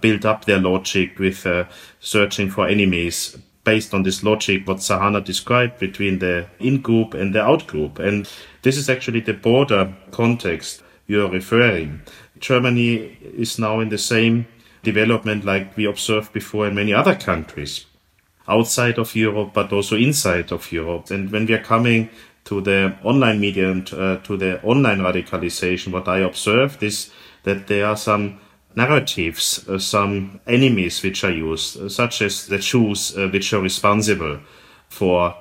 build 0.00 0.26
up 0.26 0.44
their 0.44 0.58
logic 0.58 1.18
with 1.18 1.46
uh, 1.46 1.64
searching 2.00 2.50
for 2.50 2.66
enemies 2.66 3.38
based 3.64 3.94
on 3.94 4.02
this 4.02 4.22
logic 4.22 4.66
what 4.66 4.78
Sahana 4.78 5.24
described 5.24 5.78
between 5.78 6.18
the 6.18 6.46
in 6.58 6.80
group 6.80 7.14
and 7.14 7.34
the 7.34 7.42
out 7.42 7.66
group. 7.66 7.98
And 7.98 8.28
this 8.62 8.76
is 8.76 8.90
actually 8.90 9.20
the 9.20 9.34
border 9.34 9.94
context 10.10 10.82
you're 11.06 11.30
referring. 11.30 12.02
Germany 12.38 13.16
is 13.22 13.58
now 13.58 13.80
in 13.80 13.88
the 13.88 13.98
same 13.98 14.46
development 14.82 15.44
like 15.44 15.76
we 15.76 15.86
observed 15.86 16.32
before 16.32 16.66
in 16.66 16.74
many 16.74 16.92
other 16.92 17.14
countries 17.14 17.86
outside 18.48 18.98
of 18.98 19.14
Europe, 19.14 19.52
but 19.54 19.72
also 19.72 19.96
inside 19.96 20.50
of 20.50 20.72
Europe. 20.72 21.10
And 21.10 21.30
when 21.30 21.46
we 21.46 21.54
are 21.54 21.62
coming 21.62 22.10
to 22.44 22.60
the 22.60 22.96
online 23.04 23.40
media 23.40 23.70
and 23.70 23.92
uh, 23.94 24.16
to 24.18 24.36
the 24.36 24.60
online 24.62 24.98
radicalization, 24.98 25.92
what 25.92 26.08
I 26.08 26.18
observed 26.18 26.82
is 26.82 27.10
that 27.44 27.68
there 27.68 27.86
are 27.86 27.96
some 27.96 28.40
narratives, 28.74 29.66
uh, 29.68 29.78
some 29.78 30.40
enemies 30.46 31.02
which 31.02 31.24
are 31.24 31.30
used, 31.30 31.80
uh, 31.80 31.88
such 31.88 32.22
as 32.22 32.46
the 32.46 32.58
Jews, 32.58 33.16
uh, 33.16 33.28
which 33.28 33.52
are 33.52 33.60
responsible 33.60 34.40
for 34.88 35.34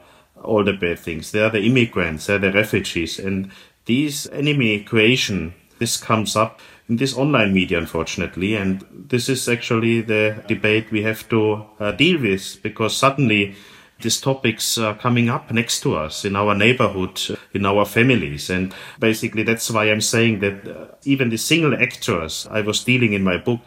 all 0.43 0.63
the 0.63 0.73
bad 0.73 0.99
things. 0.99 1.31
They 1.31 1.41
are 1.41 1.49
the 1.49 1.61
immigrants, 1.61 2.25
they 2.25 2.35
are 2.35 2.39
the 2.39 2.51
refugees, 2.51 3.19
and 3.19 3.51
these 3.85 4.27
enemy 4.27 4.81
creation, 4.83 5.53
this 5.79 5.97
comes 5.97 6.35
up 6.35 6.59
in 6.87 6.97
this 6.97 7.17
online 7.17 7.53
media, 7.53 7.77
unfortunately, 7.77 8.55
and 8.55 8.85
this 8.91 9.29
is 9.29 9.47
actually 9.47 10.01
the 10.01 10.43
debate 10.47 10.91
we 10.91 11.03
have 11.03 11.27
to 11.29 11.65
uh, 11.79 11.91
deal 11.91 12.21
with 12.21 12.61
because 12.61 12.95
suddenly 12.95 13.55
these 14.01 14.21
topics 14.21 14.77
are 14.77 14.95
coming 14.95 15.29
up 15.29 15.51
next 15.51 15.81
to 15.81 15.95
us 15.95 16.25
in 16.25 16.35
our 16.35 16.55
neighborhood, 16.55 17.19
in 17.53 17.65
our 17.65 17.85
families. 17.85 18.49
And 18.49 18.73
basically, 18.99 19.43
that's 19.43 19.69
why 19.71 19.85
I'm 19.85 20.01
saying 20.01 20.39
that 20.39 20.67
uh, 20.67 20.85
even 21.03 21.29
the 21.29 21.37
single 21.37 21.75
actors 21.75 22.47
I 22.49 22.61
was 22.61 22.83
dealing 22.83 23.13
in 23.13 23.23
my 23.23 23.37
book, 23.37 23.59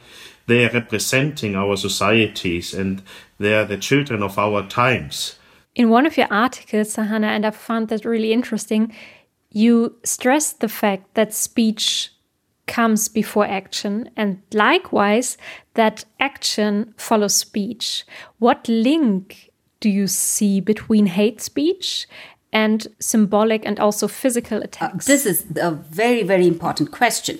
they 0.47 0.67
are 0.67 0.73
representing 0.73 1.57
our 1.57 1.77
societies 1.77 2.75
and 2.75 3.03
they 3.39 3.55
are 3.55 3.65
the 3.65 3.79
children 3.79 4.23
of 4.23 4.39
our 4.39 4.67
times. 4.69 5.39
In 5.75 5.91
one 5.91 6.07
of 6.07 6.17
your 6.17 6.29
articles, 6.31 6.95
Sahana, 6.95 7.27
and 7.27 7.45
I 7.45 7.51
found 7.51 7.89
that 7.89 8.05
really 8.05 8.33
interesting, 8.33 8.93
you 9.51 9.97
stressed 10.05 10.61
the 10.61 10.69
fact 10.69 11.15
that 11.15 11.35
speech 11.35 12.11
comes 12.67 13.09
before 13.09 13.47
action, 13.47 14.11
and 14.17 14.41
likewise, 14.53 15.37
that 15.75 16.05
action 16.19 16.95
follows 16.97 17.35
speech. 17.35 18.05
What 18.39 18.69
link 18.69 19.51
do 19.85 19.91
you 19.91 20.07
see 20.07 20.61
between 20.61 21.05
hate 21.05 21.43
speech 21.43 22.09
and 22.51 22.87
symbolic 22.99 23.67
and 23.67 23.79
also 23.79 24.09
physical 24.09 24.61
uh, 24.61 24.63
attacks? 24.63 25.07
Uh, 25.07 25.13
this 25.13 25.27
is 25.27 25.45
a 25.61 25.73
very, 25.73 26.23
very 26.23 26.47
important 26.47 26.91
question. 26.91 27.39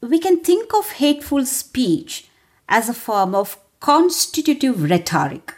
We 0.00 0.18
can 0.18 0.40
think 0.40 0.72
of 0.72 0.92
hateful 0.92 1.44
speech 1.44 2.26
as 2.70 2.88
a 2.88 2.94
form 2.94 3.34
of 3.34 3.58
constitutive 3.80 4.88
rhetoric 4.90 5.52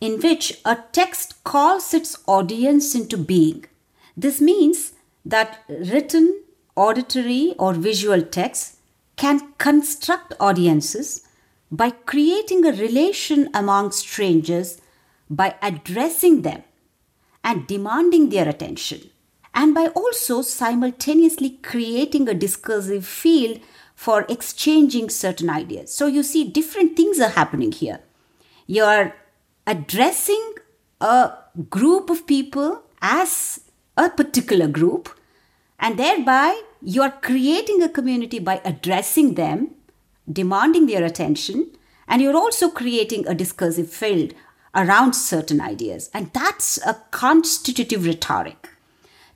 in 0.00 0.20
which 0.20 0.60
a 0.64 0.76
text 0.92 1.42
calls 1.42 1.92
its 1.92 2.16
audience 2.28 2.94
into 2.94 3.16
being. 3.16 3.64
This 4.16 4.40
means 4.40 4.92
that 5.24 5.64
written, 5.68 6.44
auditory, 6.76 7.56
or 7.58 7.72
visual 7.74 8.22
text 8.22 8.76
can 9.16 9.40
construct 9.58 10.32
audiences 10.38 11.26
by 11.72 11.90
creating 11.90 12.64
a 12.64 12.72
relation 12.72 13.48
among 13.52 13.90
strangers 13.90 14.80
by 15.30 15.54
addressing 15.62 16.42
them 16.42 16.64
and 17.42 17.66
demanding 17.66 18.28
their 18.28 18.48
attention, 18.48 19.10
and 19.54 19.74
by 19.74 19.86
also 19.88 20.42
simultaneously 20.42 21.50
creating 21.62 22.28
a 22.28 22.34
discursive 22.34 23.06
field 23.06 23.60
for 23.94 24.26
exchanging 24.28 25.08
certain 25.08 25.48
ideas. 25.48 25.94
So 25.94 26.06
you 26.06 26.22
see, 26.22 26.44
different 26.44 26.96
things 26.96 27.20
are 27.20 27.30
happening 27.30 27.72
here. 27.72 28.00
You're 28.66 29.14
addressing 29.66 30.54
a 31.00 31.32
group 31.68 32.10
of 32.10 32.26
people 32.26 32.82
as 33.00 33.60
a 33.96 34.10
particular 34.10 34.66
group, 34.68 35.08
and 35.78 35.98
thereby 35.98 36.60
you 36.82 37.02
are 37.02 37.12
creating 37.22 37.82
a 37.82 37.88
community 37.88 38.38
by 38.38 38.60
addressing 38.64 39.34
them, 39.34 39.74
demanding 40.30 40.86
their 40.86 41.04
attention, 41.04 41.70
and 42.08 42.20
you're 42.20 42.36
also 42.36 42.68
creating 42.68 43.26
a 43.26 43.34
discursive 43.34 43.90
field 43.90 44.34
around 44.74 45.14
certain 45.14 45.60
ideas. 45.60 46.10
And 46.14 46.32
that's 46.32 46.78
a 46.86 47.02
constitutive 47.10 48.06
rhetoric. 48.06 48.68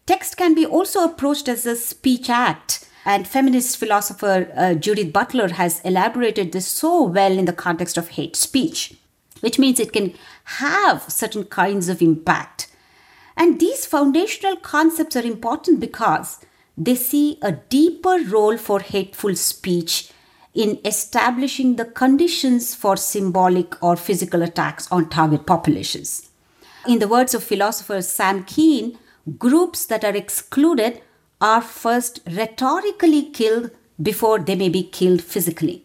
Text 0.07 0.37
can 0.37 0.55
be 0.55 0.67
also 0.67 1.05
approached 1.05 1.49
as 1.49 1.67
a 1.67 1.77
speech 1.77 2.29
act. 2.29 2.89
And 3.07 3.29
feminist 3.29 3.77
philosopher 3.77 4.51
uh, 4.57 4.75
Judith 4.75 5.13
Butler 5.13 5.49
has 5.49 5.81
elaborated 5.81 6.53
this 6.53 6.67
so 6.67 7.03
well 7.03 7.37
in 7.37 7.45
the 7.45 7.53
context 7.53 7.99
of 7.99 8.11
hate 8.11 8.35
speech, 8.35 8.95
which 9.41 9.59
means 9.59 9.79
it 9.79 9.93
can 9.93 10.15
have 10.45 11.03
certain 11.11 11.45
kinds 11.45 11.89
of 11.89 12.01
impact. 12.01 12.69
And 13.37 13.61
these 13.61 13.85
foundational 13.85 14.57
concepts 14.57 15.17
are 15.17 15.23
important 15.23 15.81
because 15.81 16.39
they 16.79 16.95
see 16.95 17.39
a 17.43 17.53
deeper 17.53 18.21
role 18.27 18.57
for 18.57 18.81
hateful 18.81 19.37
speech 19.37 20.11
in 20.55 20.79
establishing 20.85 21.77
the 21.77 21.85
conditions 21.85 22.75
for 22.75 22.97
symbolic 22.97 23.83
or 23.83 23.97
physical 23.97 24.43
attacks 24.43 24.91
on 24.91 25.09
target 25.09 25.47
populations. 25.47 26.31
In 26.87 27.01
the 27.01 27.09
words 27.09 27.35
of 27.35 27.43
philosopher 27.43 28.01
Sam 28.03 28.45
Keen, 28.45 28.99
groups 29.39 29.87
that 29.87 30.05
are 30.05 30.15
excluded 30.15 31.01
are 31.41 31.61
first 31.61 32.21
rhetorically 32.31 33.31
killed 33.31 33.71
before 34.01 34.39
they 34.39 34.55
may 34.55 34.69
be 34.69 34.83
killed 34.83 35.23
physically. 35.23 35.85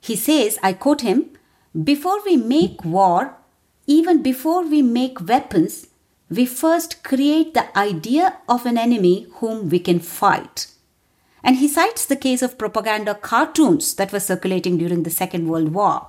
He 0.00 0.16
says, 0.16 0.58
I 0.62 0.72
quote 0.74 1.00
him, 1.00 1.30
before 1.82 2.22
we 2.24 2.36
make 2.36 2.84
war, 2.84 3.36
even 3.86 4.22
before 4.22 4.62
we 4.62 4.82
make 4.82 5.26
weapons, 5.26 5.86
we 6.28 6.44
first 6.44 7.02
create 7.02 7.54
the 7.54 7.76
idea 7.78 8.38
of 8.48 8.66
an 8.66 8.76
enemy 8.78 9.26
whom 9.36 9.68
we 9.68 9.78
can 9.78 10.00
fight. 10.00 10.71
And 11.44 11.56
he 11.56 11.68
cites 11.68 12.06
the 12.06 12.16
case 12.16 12.42
of 12.42 12.58
propaganda 12.58 13.14
cartoons 13.14 13.94
that 13.94 14.12
were 14.12 14.20
circulating 14.20 14.78
during 14.78 15.02
the 15.02 15.10
Second 15.10 15.48
World 15.48 15.74
War. 15.74 16.06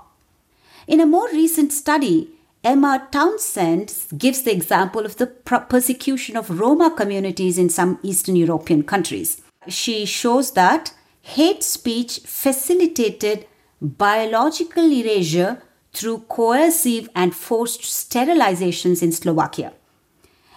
In 0.88 1.00
a 1.00 1.06
more 1.06 1.28
recent 1.30 1.72
study, 1.72 2.30
Emma 2.64 3.08
Townsend 3.12 3.94
gives 4.18 4.44
the 4.44 4.54
example 4.54 5.06
of 5.06 5.18
the 5.18 5.28
persecution 5.28 6.38
of 6.38 6.60
Roma 6.60 6.92
communities 6.92 7.58
in 7.58 7.70
some 7.70 8.00
Eastern 8.04 8.36
European 8.36 8.84
countries. 8.84 9.42
She 9.68 10.06
shows 10.06 10.52
that 10.52 10.94
hate 11.22 11.64
speech 11.64 12.20
facilitated 12.26 13.48
biological 13.82 14.92
erasure 14.92 15.62
through 15.94 16.20
coercive 16.30 17.10
and 17.16 17.36
forced 17.36 17.82
sterilizations 17.82 19.04
in 19.04 19.12
Slovakia. 19.12 19.74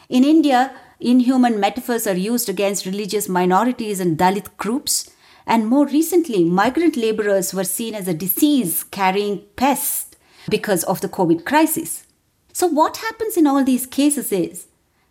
In 0.09 0.25
India, 0.25 0.73
inhuman 1.01 1.61
metaphors 1.61 2.07
are 2.07 2.17
used 2.17 2.49
against 2.49 2.87
religious 2.87 3.29
minorities 3.29 4.01
and 4.01 4.19
Dalit 4.19 4.57
groups. 4.57 5.11
And 5.47 5.69
more 5.69 5.87
recently, 5.87 6.45
migrant 6.45 6.97
laborers 6.97 7.55
were 7.55 7.65
seen 7.65 7.95
as 7.95 8.09
a 8.09 8.15
disease 8.15 8.83
carrying 8.85 9.45
pest 9.57 10.17
because 10.49 10.83
of 10.85 11.01
the 11.01 11.09
COVID 11.09 11.45
crisis. 11.45 12.07
So, 12.53 12.67
what 12.67 12.99
happens 12.99 13.37
in 13.37 13.47
all 13.47 13.63
these 13.63 13.87
cases 13.87 14.33
is 14.33 14.67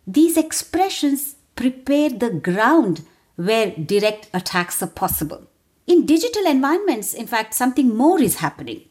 these 0.06 0.36
expressions 0.36 1.36
prepare 1.54 2.10
the 2.10 2.30
ground 2.30 3.02
where 3.36 3.70
direct 3.70 4.28
attacks 4.34 4.82
are 4.82 4.88
possible. 4.88 5.46
In 5.86 6.06
digital 6.06 6.46
environments, 6.46 7.14
in 7.14 7.26
fact, 7.26 7.54
something 7.54 7.96
more 7.96 8.20
is 8.20 8.36
happening. 8.36 8.82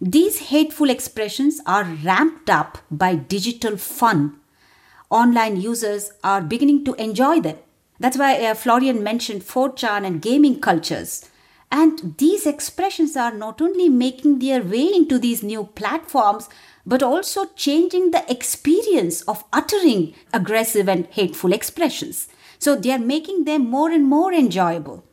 These 0.00 0.38
hateful 0.50 0.90
expressions 0.90 1.60
are 1.66 1.84
ramped 1.84 2.48
up 2.48 2.78
by 2.90 3.16
digital 3.16 3.76
fun 3.76 4.38
online 5.10 5.60
users 5.60 6.12
are 6.22 6.40
beginning 6.40 6.84
to 6.84 6.94
enjoy 6.94 7.40
them. 7.40 7.56
That's 8.00 8.18
why 8.18 8.44
uh, 8.44 8.54
Florian 8.54 9.02
mentioned 9.02 9.42
4chan 9.42 10.06
and 10.06 10.22
gaming 10.22 10.60
cultures. 10.60 11.28
And 11.70 12.16
these 12.18 12.46
expressions 12.46 13.16
are 13.16 13.32
not 13.32 13.60
only 13.60 13.88
making 13.88 14.38
their 14.38 14.62
way 14.62 14.86
into 14.94 15.18
these 15.18 15.42
new 15.42 15.64
platforms, 15.64 16.48
but 16.86 17.02
also 17.02 17.46
changing 17.56 18.10
the 18.10 18.24
experience 18.30 19.20
of 19.22 19.44
uttering 19.52 20.14
aggressive 20.32 20.88
and 20.88 21.06
hateful 21.06 21.52
expressions. 21.52 22.28
So 22.58 22.74
they 22.74 22.92
are 22.92 22.98
making 22.98 23.44
them 23.44 23.68
more 23.68 23.90
and 23.90 24.06
more 24.06 24.32
enjoyable. 24.32 25.04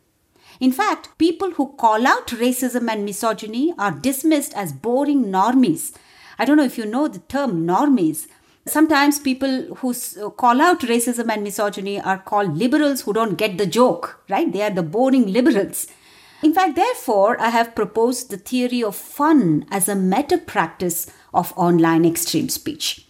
In 0.59 0.71
fact, 0.71 1.17
people 1.17 1.51
who 1.51 1.73
call 1.73 2.07
out 2.07 2.27
racism 2.27 2.89
and 2.89 3.03
misogyny 3.03 3.73
are 3.77 3.91
dismissed 3.91 4.53
as 4.53 4.71
boring 4.71 5.25
normies. 5.25 5.93
I 6.39 6.45
don't 6.45 6.57
know 6.57 6.63
if 6.63 6.77
you 6.77 6.85
know 6.85 7.09
the 7.09 7.19
term 7.19 7.67
normies, 7.67 8.27
Sometimes 8.67 9.19
people 9.19 9.75
who 9.75 9.93
call 10.31 10.59
out 10.59 10.79
racism 10.81 11.31
and 11.31 11.43
misogyny 11.43 12.01
are 12.01 12.17
called 12.17 12.57
liberals 12.57 13.01
who 13.01 13.13
don't 13.13 13.37
get 13.37 13.57
the 13.57 13.67
joke, 13.67 14.23
right? 14.27 14.51
They 14.51 14.63
are 14.63 14.71
the 14.71 14.81
boring 14.81 15.31
liberals. 15.31 15.87
In 16.41 16.53
fact, 16.53 16.75
therefore, 16.75 17.39
I 17.39 17.49
have 17.49 17.75
proposed 17.75 18.31
the 18.31 18.37
theory 18.37 18.83
of 18.83 18.95
fun 18.95 19.65
as 19.71 19.87
a 19.87 19.95
meta 19.95 20.37
practice 20.37 21.11
of 21.33 21.53
online 21.55 22.05
extreme 22.05 22.49
speech. 22.49 23.07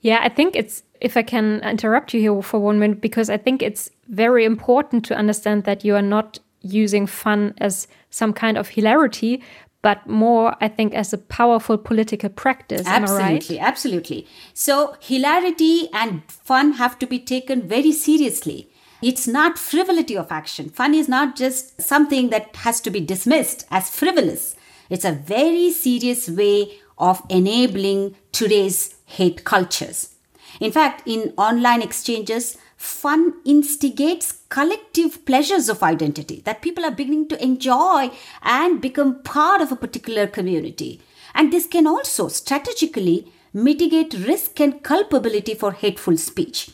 Yeah, 0.00 0.20
I 0.22 0.28
think 0.28 0.56
it's, 0.56 0.82
if 1.00 1.16
I 1.16 1.22
can 1.22 1.60
interrupt 1.62 2.14
you 2.14 2.20
here 2.20 2.42
for 2.42 2.60
one 2.60 2.78
minute, 2.78 3.00
because 3.00 3.28
I 3.28 3.36
think 3.38 3.62
it's 3.62 3.90
very 4.08 4.44
important 4.44 5.04
to 5.06 5.16
understand 5.16 5.64
that 5.64 5.84
you 5.84 5.94
are 5.96 6.02
not 6.02 6.38
using 6.60 7.08
fun 7.08 7.54
as 7.58 7.88
some 8.10 8.32
kind 8.32 8.56
of 8.56 8.68
hilarity, 8.68 9.42
but 9.82 10.06
more, 10.06 10.56
I 10.60 10.68
think, 10.68 10.94
as 10.94 11.12
a 11.12 11.18
powerful 11.18 11.76
political 11.76 12.30
practice. 12.30 12.86
Absolutely, 12.86 13.58
right? 13.58 13.66
absolutely. 13.66 14.26
So, 14.54 14.96
hilarity 15.00 15.88
and 15.92 16.22
fun 16.28 16.74
have 16.74 16.98
to 17.00 17.06
be 17.06 17.18
taken 17.18 17.68
very 17.68 17.92
seriously. 17.92 18.68
It's 19.02 19.26
not 19.26 19.58
frivolity 19.58 20.16
of 20.16 20.30
action. 20.30 20.70
Fun 20.70 20.94
is 20.94 21.08
not 21.08 21.34
just 21.34 21.82
something 21.82 22.30
that 22.30 22.54
has 22.56 22.80
to 22.82 22.90
be 22.90 23.00
dismissed 23.00 23.66
as 23.70 23.90
frivolous. 23.90 24.54
It's 24.88 25.04
a 25.04 25.12
very 25.12 25.72
serious 25.72 26.28
way 26.28 26.78
of 26.98 27.20
enabling 27.28 28.14
today's 28.30 28.94
hate 29.06 29.42
cultures. 29.42 30.14
In 30.60 30.70
fact, 30.70 31.02
in 31.06 31.34
online 31.36 31.82
exchanges, 31.82 32.56
fun 32.82 33.34
instigates 33.44 34.40
collective 34.48 35.24
pleasures 35.24 35.68
of 35.68 35.84
identity 35.84 36.42
that 36.44 36.60
people 36.60 36.84
are 36.84 36.90
beginning 36.90 37.28
to 37.28 37.40
enjoy 37.40 38.10
and 38.42 38.80
become 38.80 39.22
part 39.22 39.62
of 39.62 39.70
a 39.70 39.76
particular 39.76 40.26
community. 40.26 41.00
And 41.32 41.52
this 41.52 41.66
can 41.68 41.86
also 41.86 42.26
strategically 42.26 43.32
mitigate 43.52 44.14
risk 44.14 44.60
and 44.60 44.82
culpability 44.82 45.54
for 45.54 45.70
hateful 45.72 46.16
speech. 46.16 46.72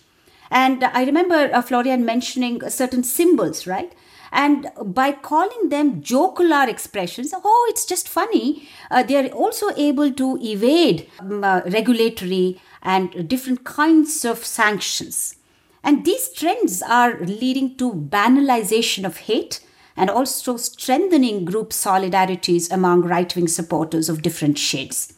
And 0.50 0.82
I 0.82 1.04
remember 1.04 1.50
uh, 1.52 1.60
Florian 1.60 2.06
mentioning 2.06 2.62
certain 2.70 3.04
symbols, 3.04 3.66
right? 3.66 3.92
And 4.32 4.68
by 4.82 5.12
calling 5.12 5.68
them 5.68 6.00
jocular 6.00 6.66
expressions, 6.68 7.34
oh, 7.34 7.66
it's 7.68 7.84
just 7.84 8.08
funny, 8.08 8.66
uh, 8.90 9.02
they 9.02 9.16
are 9.16 9.28
also 9.28 9.70
able 9.76 10.10
to 10.12 10.38
evade 10.40 11.06
um, 11.20 11.44
uh, 11.44 11.60
regulatory 11.66 12.60
and 12.82 13.28
different 13.28 13.64
kinds 13.64 14.24
of 14.24 14.42
sanctions. 14.44 15.34
And 15.82 16.04
these 16.04 16.28
trends 16.30 16.82
are 16.82 17.20
leading 17.20 17.76
to 17.76 17.92
banalization 17.92 19.04
of 19.04 19.18
hate 19.18 19.60
and 19.96 20.10
also 20.10 20.56
strengthening 20.56 21.44
group 21.44 21.70
solidarities 21.70 22.70
among 22.70 23.02
right 23.02 23.34
wing 23.34 23.48
supporters 23.48 24.08
of 24.08 24.22
different 24.22 24.58
shades. 24.58 25.14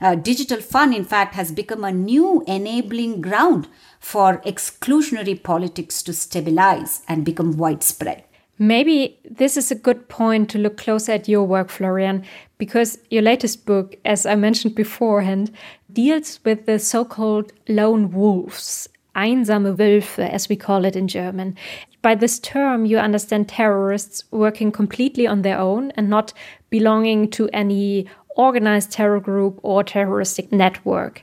Uh, 0.00 0.14
digital 0.14 0.60
fun, 0.60 0.92
in 0.92 1.04
fact, 1.04 1.34
has 1.34 1.52
become 1.52 1.84
a 1.84 1.92
new 1.92 2.44
enabling 2.46 3.20
ground 3.20 3.68
for 3.98 4.42
exclusionary 4.44 5.42
politics 5.42 6.02
to 6.02 6.12
stabilize 6.12 7.02
and 7.08 7.24
become 7.24 7.56
widespread. 7.56 8.24
Maybe 8.58 9.18
this 9.28 9.56
is 9.56 9.70
a 9.70 9.74
good 9.74 10.08
point 10.08 10.48
to 10.50 10.58
look 10.58 10.78
closer 10.78 11.12
at 11.12 11.28
your 11.28 11.44
work, 11.44 11.68
Florian, 11.68 12.24
because 12.56 12.98
your 13.10 13.22
latest 13.22 13.66
book, 13.66 13.96
as 14.04 14.24
I 14.24 14.34
mentioned 14.34 14.74
beforehand, 14.74 15.50
deals 15.92 16.40
with 16.44 16.64
the 16.64 16.78
so 16.78 17.04
called 17.04 17.52
lone 17.68 18.10
wolves, 18.10 18.88
einsame 19.16 19.76
Wölfe, 19.76 20.28
as 20.28 20.48
we 20.48 20.56
call 20.56 20.84
it 20.84 20.94
in 20.94 21.08
German. 21.08 21.56
By 22.02 22.14
this 22.14 22.38
term, 22.38 22.84
you 22.84 22.98
understand 22.98 23.48
terrorists 23.48 24.22
working 24.30 24.70
completely 24.70 25.26
on 25.26 25.42
their 25.42 25.58
own 25.58 25.90
and 25.92 26.08
not 26.08 26.32
belonging 26.70 27.30
to 27.30 27.48
any 27.52 28.06
organized 28.36 28.92
terror 28.92 29.18
group 29.18 29.58
or 29.62 29.82
terroristic 29.82 30.52
network. 30.52 31.22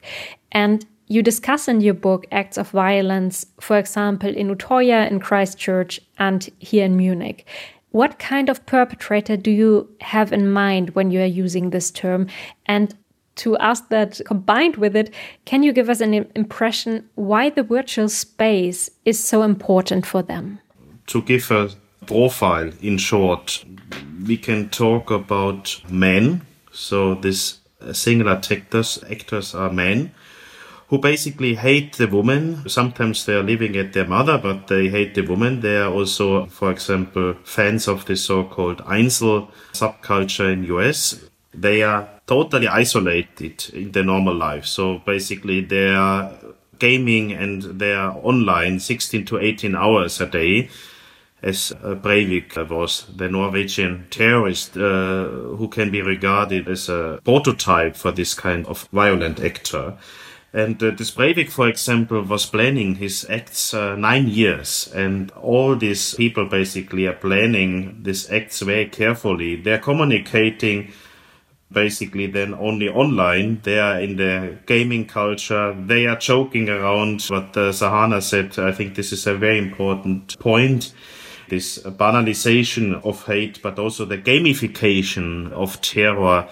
And 0.51 0.86
you 1.08 1.21
discuss 1.21 1.67
in 1.67 1.82
your 1.82 1.93
book 1.93 2.25
acts 2.32 2.58
of 2.58 2.71
violence, 2.71 3.45
for 3.60 3.77
example, 3.77 4.36
in 4.36 4.47
Utoya, 4.49 5.10
in 5.10 5.19
Christchurch, 5.19 5.99
and 6.17 6.49
here 6.60 6.86
in 6.86 6.97
Munich. 6.97 7.45
What 7.91 8.17
kind 8.17 8.49
of 8.49 8.65
perpetrator 8.65 9.38
do 9.38 9.51
you 9.51 9.88
have 10.01 10.34
in 10.34 10.51
mind 10.51 10.89
when 10.95 11.12
you 11.12 11.21
are 11.21 11.25
using 11.25 11.69
this 11.69 11.91
term? 11.91 12.27
And 12.65 12.95
to 13.35 13.57
ask 13.57 13.89
that 13.89 14.21
combined 14.25 14.77
with 14.77 14.95
it, 14.95 15.13
can 15.45 15.63
you 15.63 15.73
give 15.73 15.89
us 15.89 16.01
an 16.01 16.13
impression 16.35 17.09
why 17.15 17.49
the 17.49 17.63
virtual 17.63 18.09
space 18.09 18.89
is 19.05 19.23
so 19.23 19.43
important 19.43 20.05
for 20.05 20.21
them? 20.21 20.59
To 21.07 21.21
give 21.21 21.51
a 21.51 21.69
profile 22.05 22.71
in 22.81 22.97
short, 22.97 23.65
we 24.25 24.37
can 24.37 24.69
talk 24.69 25.11
about 25.11 25.81
men. 25.89 26.41
So 26.71 27.15
these 27.15 27.59
uh, 27.81 27.93
singular 27.93 28.39
actors, 28.51 29.03
actors 29.09 29.53
are 29.55 29.71
men 29.71 30.11
who 30.93 30.99
basically 30.99 31.55
hate 31.55 31.93
the 31.93 32.07
woman. 32.07 32.69
Sometimes 32.69 33.25
they 33.25 33.33
are 33.33 33.43
living 33.43 33.75
at 33.77 33.93
their 33.93 34.05
mother, 34.05 34.37
but 34.37 34.67
they 34.67 34.89
hate 34.89 35.15
the 35.15 35.21
woman. 35.21 35.61
They 35.61 35.77
are 35.77 35.91
also, 35.91 36.45
for 36.45 36.71
example, 36.71 37.35
fans 37.43 37.87
of 37.87 38.05
the 38.05 38.15
so-called 38.15 38.77
incel 38.85 39.49
subculture 39.73 40.53
in 40.53 40.63
US. 40.65 41.25
They 41.51 41.81
are 41.81 42.07
totally 42.25 42.67
isolated 42.67 43.69
in 43.73 43.91
their 43.91 44.03
normal 44.03 44.36
life. 44.36 44.65
So 44.65 44.99
basically 44.99 45.62
they 45.62 45.89
are 45.89 46.31
gaming 46.79 47.31
and 47.31 47.62
they 47.63 47.93
are 47.93 48.17
online 48.23 48.79
16 48.79 49.25
to 49.25 49.39
18 49.39 49.75
hours 49.75 50.19
a 50.21 50.25
day 50.25 50.69
as 51.43 51.73
Breivik 51.81 52.69
was 52.69 53.05
the 53.13 53.27
Norwegian 53.27 54.07
terrorist 54.09 54.77
uh, 54.77 55.27
who 55.57 55.67
can 55.67 55.91
be 55.91 56.01
regarded 56.01 56.69
as 56.69 56.88
a 56.88 57.19
prototype 57.25 57.97
for 57.97 58.12
this 58.12 58.33
kind 58.33 58.65
of 58.65 58.88
violent 58.93 59.41
actor. 59.41 59.97
And 60.53 60.81
uh, 60.81 60.91
this 60.91 61.12
Breivik, 61.12 61.49
for 61.49 61.67
example, 61.67 62.21
was 62.21 62.45
planning 62.45 62.95
his 62.95 63.25
acts 63.29 63.73
uh, 63.73 63.95
nine 63.95 64.27
years. 64.27 64.89
And 64.95 65.31
all 65.31 65.75
these 65.75 66.13
people 66.13 66.45
basically 66.45 67.07
are 67.07 67.13
planning 67.13 68.03
these 68.03 68.31
acts 68.31 68.62
very 68.62 68.86
carefully. 68.88 69.55
They're 69.57 69.79
communicating 69.79 70.93
basically 71.73 72.27
then 72.27 72.53
only 72.53 72.88
online. 72.88 73.59
They 73.63 73.79
are 73.79 73.99
in 73.99 74.17
the 74.17 74.57
gaming 74.65 75.05
culture. 75.05 75.73
They 75.73 76.05
are 76.07 76.17
joking 76.17 76.69
around. 76.69 77.23
What 77.23 77.57
uh, 77.57 77.71
Sahana 77.71 78.21
said, 78.21 78.57
I 78.59 78.71
think 78.71 78.95
this 78.95 79.12
is 79.12 79.27
a 79.27 79.36
very 79.36 79.57
important 79.57 80.39
point. 80.39 80.93
This 81.49 81.79
banalization 81.79 83.03
of 83.03 83.25
hate, 83.25 83.62
but 83.62 83.77
also 83.77 84.05
the 84.05 84.17
gamification 84.17 85.51
of 85.51 85.81
terror, 85.81 86.47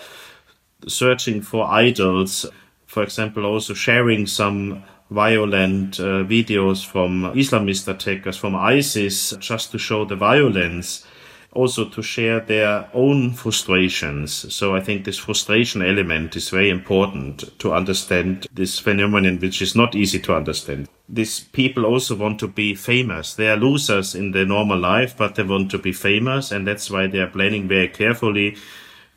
searching 0.88 1.41
for 1.41 1.65
idols 1.71 2.45
for 2.91 3.03
example, 3.03 3.45
also 3.45 3.73
sharing 3.73 4.27
some 4.27 4.84
violent 5.10 5.97
uh, 5.97 6.25
videos 6.27 6.86
from 6.86 7.23
Islamist 7.36 7.88
attackers, 7.88 8.36
from 8.36 8.53
ISIS, 8.53 9.31
just 9.39 9.71
to 9.71 9.79
show 9.79 10.03
the 10.03 10.17
violence, 10.17 11.07
also 11.53 11.85
to 11.89 12.01
share 12.01 12.39
their 12.39 12.89
own 12.93 13.31
frustrations. 13.31 14.53
So 14.53 14.75
I 14.75 14.79
think 14.79 15.03
this 15.03 15.17
frustration 15.17 15.81
element 15.81 16.35
is 16.35 16.49
very 16.49 16.69
important 16.69 17.57
to 17.59 17.73
understand 17.73 18.47
this 18.53 18.79
phenomenon, 18.79 19.39
which 19.39 19.61
is 19.61 19.75
not 19.75 19.95
easy 19.95 20.19
to 20.19 20.35
understand. 20.35 20.87
These 21.09 21.41
people 21.41 21.85
also 21.85 22.15
want 22.15 22.39
to 22.39 22.47
be 22.47 22.73
famous. 22.75 23.33
They 23.33 23.49
are 23.49 23.57
losers 23.57 24.15
in 24.15 24.31
their 24.31 24.45
normal 24.45 24.79
life, 24.79 25.17
but 25.17 25.35
they 25.35 25.43
want 25.43 25.71
to 25.71 25.77
be 25.77 25.91
famous, 25.91 26.51
and 26.51 26.65
that's 26.65 26.89
why 26.89 27.07
they 27.07 27.19
are 27.19 27.27
planning 27.27 27.67
very 27.67 27.89
carefully. 27.89 28.55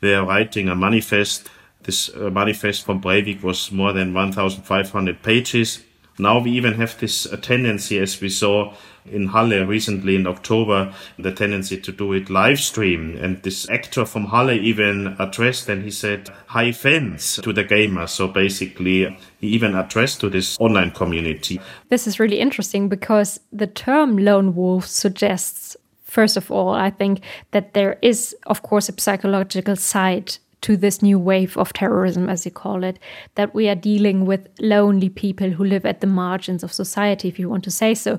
They 0.01 0.13
are 0.13 0.25
writing 0.25 0.67
a 0.67 0.75
manifest 0.75 1.49
this 1.85 2.09
uh, 2.15 2.31
manifest 2.31 2.83
from 2.83 2.99
Breivik 2.99 3.43
was 3.43 3.71
more 3.71 3.93
than 3.93 4.13
1,500 4.13 5.21
pages. 5.21 5.83
Now 6.17 6.39
we 6.39 6.51
even 6.51 6.73
have 6.75 6.97
this 6.99 7.25
uh, 7.25 7.37
tendency, 7.37 7.99
as 7.99 8.21
we 8.21 8.29
saw 8.29 8.73
in 9.05 9.27
Halle 9.27 9.65
recently 9.65 10.15
in 10.15 10.25
October, 10.25 10.93
the 11.19 11.31
tendency 11.31 11.77
to 11.81 11.91
do 11.91 12.13
it 12.13 12.29
live 12.29 12.59
stream. 12.59 13.17
And 13.21 13.43
this 13.43 13.69
actor 13.69 14.05
from 14.05 14.27
Halle 14.27 14.57
even 14.57 15.15
addressed 15.19 15.69
and 15.69 15.83
he 15.83 15.91
said, 15.91 16.29
hi 16.47 16.71
fans 16.71 17.39
to 17.43 17.53
the 17.53 17.63
gamers. 17.63 18.09
So 18.09 18.27
basically, 18.27 19.17
he 19.39 19.47
even 19.47 19.75
addressed 19.75 20.21
to 20.21 20.29
this 20.29 20.57
online 20.59 20.91
community. 20.91 21.59
This 21.89 22.07
is 22.07 22.19
really 22.19 22.39
interesting 22.39 22.89
because 22.89 23.39
the 23.51 23.67
term 23.67 24.17
lone 24.17 24.55
wolf 24.55 24.87
suggests 24.87 25.75
First 26.15 26.37
of 26.37 26.49
all, 26.49 26.69
I 26.69 26.91
think 26.91 27.19
that 27.51 27.73
there 27.73 27.99
is, 28.01 28.33
of 28.47 28.61
course, 28.61 28.87
a 28.87 28.93
psychological 28.97 29.75
side 29.75 30.37
to 30.65 30.75
this 30.75 31.03
new 31.03 31.19
wave 31.19 31.55
of 31.57 31.73
terrorism, 31.73 32.27
as 32.27 32.43
you 32.43 32.49
call 32.49 32.83
it, 32.83 32.97
that 33.35 33.53
we 33.53 33.69
are 33.69 33.75
dealing 33.75 34.25
with 34.25 34.49
lonely 34.59 35.09
people 35.09 35.51
who 35.51 35.63
live 35.63 35.85
at 35.85 36.01
the 36.01 36.07
margins 36.07 36.63
of 36.63 36.73
society, 36.73 37.27
if 37.27 37.37
you 37.37 37.47
want 37.47 37.63
to 37.63 37.69
say 37.69 37.93
so. 37.93 38.17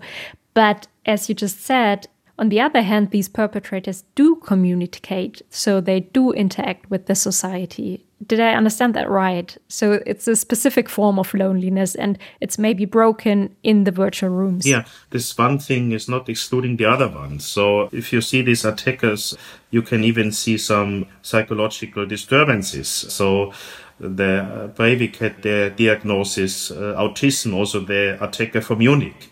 But 0.54 0.86
as 1.04 1.28
you 1.28 1.34
just 1.34 1.60
said, 1.60 2.06
on 2.38 2.48
the 2.48 2.60
other 2.60 2.82
hand, 2.82 3.10
these 3.10 3.28
perpetrators 3.28 4.04
do 4.14 4.36
communicate, 4.36 5.42
so 5.50 5.80
they 5.80 5.98
do 5.98 6.30
interact 6.30 6.88
with 6.88 7.06
the 7.06 7.16
society. 7.16 8.05
Did 8.24 8.40
I 8.40 8.54
understand 8.54 8.94
that 8.94 9.10
right? 9.10 9.56
So 9.68 10.00
it's 10.06 10.26
a 10.26 10.36
specific 10.36 10.88
form 10.88 11.18
of 11.18 11.34
loneliness 11.34 11.94
and 11.94 12.18
it's 12.40 12.58
maybe 12.58 12.86
broken 12.86 13.54
in 13.62 13.84
the 13.84 13.90
virtual 13.90 14.30
rooms. 14.30 14.66
Yeah, 14.66 14.84
this 15.10 15.36
one 15.36 15.58
thing 15.58 15.92
is 15.92 16.08
not 16.08 16.28
excluding 16.28 16.78
the 16.78 16.86
other 16.86 17.08
one. 17.08 17.40
So 17.40 17.90
if 17.92 18.14
you 18.14 18.22
see 18.22 18.40
these 18.40 18.64
attackers, 18.64 19.36
you 19.70 19.82
can 19.82 20.02
even 20.02 20.32
see 20.32 20.56
some 20.56 21.06
psychological 21.20 22.06
disturbances. 22.06 22.88
So 22.88 23.52
the 24.00 24.72
Breivik 24.74 25.16
had 25.16 25.42
their 25.42 25.68
diagnosis, 25.68 26.70
uh, 26.70 26.94
autism, 26.96 27.54
also 27.54 27.80
the 27.80 28.16
attacker 28.24 28.62
from 28.62 28.78
Munich. 28.78 29.30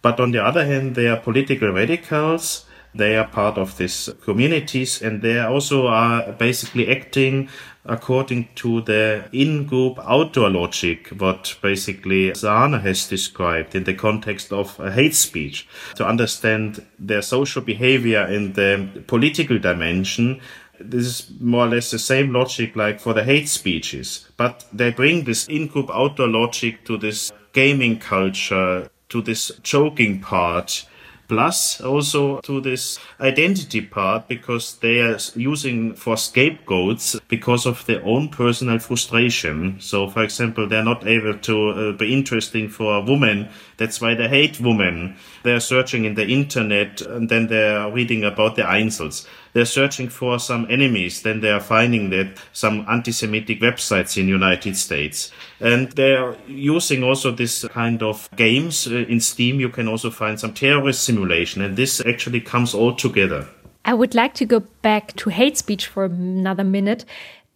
But 0.00 0.18
on 0.18 0.30
the 0.32 0.42
other 0.42 0.64
hand, 0.64 0.94
they 0.94 1.08
are 1.08 1.18
political 1.18 1.70
radicals 1.72 2.64
They 2.94 3.16
are 3.16 3.26
part 3.26 3.58
of 3.58 3.76
these 3.76 4.08
communities 4.22 5.02
and 5.02 5.20
they 5.20 5.40
also 5.40 5.88
are 5.88 6.32
basically 6.32 6.88
acting 6.88 7.48
according 7.86 8.48
to 8.54 8.80
the 8.82 9.24
in-group 9.32 9.98
out-group 9.98 10.54
logic, 10.54 11.08
what 11.18 11.56
basically 11.60 12.30
Sahana 12.30 12.80
has 12.80 13.06
described 13.06 13.74
in 13.74 13.84
the 13.84 13.94
context 13.94 14.52
of 14.52 14.76
hate 14.94 15.14
speech. 15.14 15.68
To 15.96 16.06
understand 16.06 16.84
their 16.98 17.22
social 17.22 17.62
behavior 17.62 18.26
in 18.26 18.54
the 18.54 19.04
political 19.06 19.58
dimension, 19.58 20.40
this 20.80 21.06
is 21.06 21.30
more 21.40 21.66
or 21.66 21.68
less 21.68 21.90
the 21.90 21.98
same 21.98 22.32
logic 22.32 22.74
like 22.74 23.00
for 23.00 23.12
the 23.12 23.24
hate 23.24 23.48
speeches, 23.48 24.28
but 24.36 24.64
they 24.72 24.90
bring 24.90 25.24
this 25.24 25.46
in-group 25.46 25.90
out-group 25.90 26.32
logic 26.32 26.84
to 26.86 26.96
this 26.96 27.32
gaming 27.52 27.98
culture, 27.98 28.90
to 29.08 29.22
this 29.22 29.52
joking 29.62 30.20
part, 30.20 30.86
plus 31.28 31.80
also 31.80 32.40
to 32.40 32.60
this 32.60 32.98
identity 33.20 33.80
part 33.80 34.28
because 34.28 34.76
they 34.78 35.00
are 35.00 35.18
using 35.34 35.94
for 35.94 36.16
scapegoats 36.16 37.18
because 37.28 37.66
of 37.66 37.84
their 37.86 38.04
own 38.04 38.28
personal 38.28 38.78
frustration. 38.78 39.76
So, 39.80 40.08
for 40.08 40.22
example, 40.22 40.68
they're 40.68 40.84
not 40.84 41.06
able 41.06 41.38
to 41.38 41.68
uh, 41.70 41.92
be 41.92 42.12
interesting 42.12 42.68
for 42.68 42.96
a 42.96 43.00
woman. 43.00 43.48
That's 43.76 44.00
why 44.00 44.14
they 44.14 44.28
hate 44.28 44.60
women. 44.60 45.16
They're 45.42 45.60
searching 45.60 46.04
in 46.04 46.14
the 46.14 46.26
internet 46.26 47.00
and 47.00 47.28
then 47.28 47.48
they're 47.48 47.90
reading 47.90 48.24
about 48.24 48.56
the 48.56 48.62
incels. 48.62 49.26
They're 49.54 49.64
searching 49.64 50.08
for 50.08 50.38
some 50.38 50.66
enemies. 50.68 51.22
Then 51.22 51.40
they 51.40 51.50
are 51.50 51.60
finding 51.60 52.10
that 52.10 52.38
some 52.52 52.84
anti-Semitic 52.88 53.60
websites 53.60 54.18
in 54.18 54.28
United 54.28 54.76
States. 54.76 55.30
And 55.60 55.90
they're 55.92 56.36
using 56.48 57.04
also 57.04 57.30
this 57.30 57.64
kind 57.68 58.02
of 58.02 58.28
games 58.36 58.86
uh, 58.86 59.06
in 59.08 59.20
Steam. 59.20 59.60
You 59.60 59.68
can 59.68 59.88
also 59.88 60.10
find 60.10 60.38
some 60.38 60.52
terrorist 60.52 61.04
simulation. 61.04 61.62
And 61.62 61.76
this 61.76 62.00
actually 62.04 62.40
comes 62.40 62.74
all 62.74 62.94
together. 62.94 63.46
I 63.84 63.94
would 63.94 64.14
like 64.14 64.34
to 64.34 64.44
go 64.44 64.60
back 64.82 65.14
to 65.16 65.30
hate 65.30 65.56
speech 65.56 65.86
for 65.86 66.04
another 66.04 66.64
minute. 66.64 67.04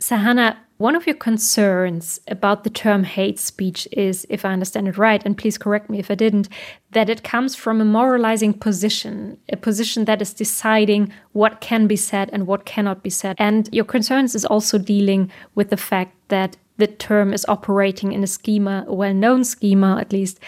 Sahana, 0.01 0.57
one 0.79 0.95
of 0.95 1.07
your 1.07 1.17
concerns 1.17 2.21
about 2.29 2.63
the 2.63 2.71
term 2.71 3.03
hate 3.03 3.39
speech 3.39 3.89
is, 3.91 4.25
if 4.31 4.45
I 4.45 4.53
understand 4.53 4.87
it 4.87 4.97
right, 4.97 5.21
and 5.25 5.37
please 5.37 5.59
correct 5.59 5.91
me 5.91 5.99
if 5.99 6.09
I 6.11 6.15
didn't, 6.15 6.49
that 6.93 7.11
it 7.11 7.25
comes 7.25 7.57
from 7.57 7.81
a 7.81 7.85
moralizing 7.85 8.55
position, 8.55 9.39
a 9.53 9.57
position 9.57 10.05
that 10.05 10.23
is 10.23 10.33
deciding 10.33 11.13
what 11.33 11.61
can 11.61 11.89
be 11.89 11.97
said 11.97 12.31
and 12.33 12.47
what 12.47 12.65
cannot 12.65 13.03
be 13.03 13.11
said. 13.11 13.35
And 13.41 13.69
your 13.73 13.85
concerns 13.85 14.37
is 14.37 14.45
also 14.45 14.79
dealing 14.79 15.33
with 15.57 15.71
the 15.71 15.77
fact 15.77 16.15
that 16.29 16.57
the 16.77 16.87
term 16.87 17.35
is 17.35 17.45
operating 17.49 18.13
in 18.13 18.23
a 18.23 18.29
schema, 18.29 18.85
a 18.87 18.95
well 18.95 19.15
known 19.15 19.43
schema 19.43 19.99
at 20.01 20.13
least, 20.13 20.39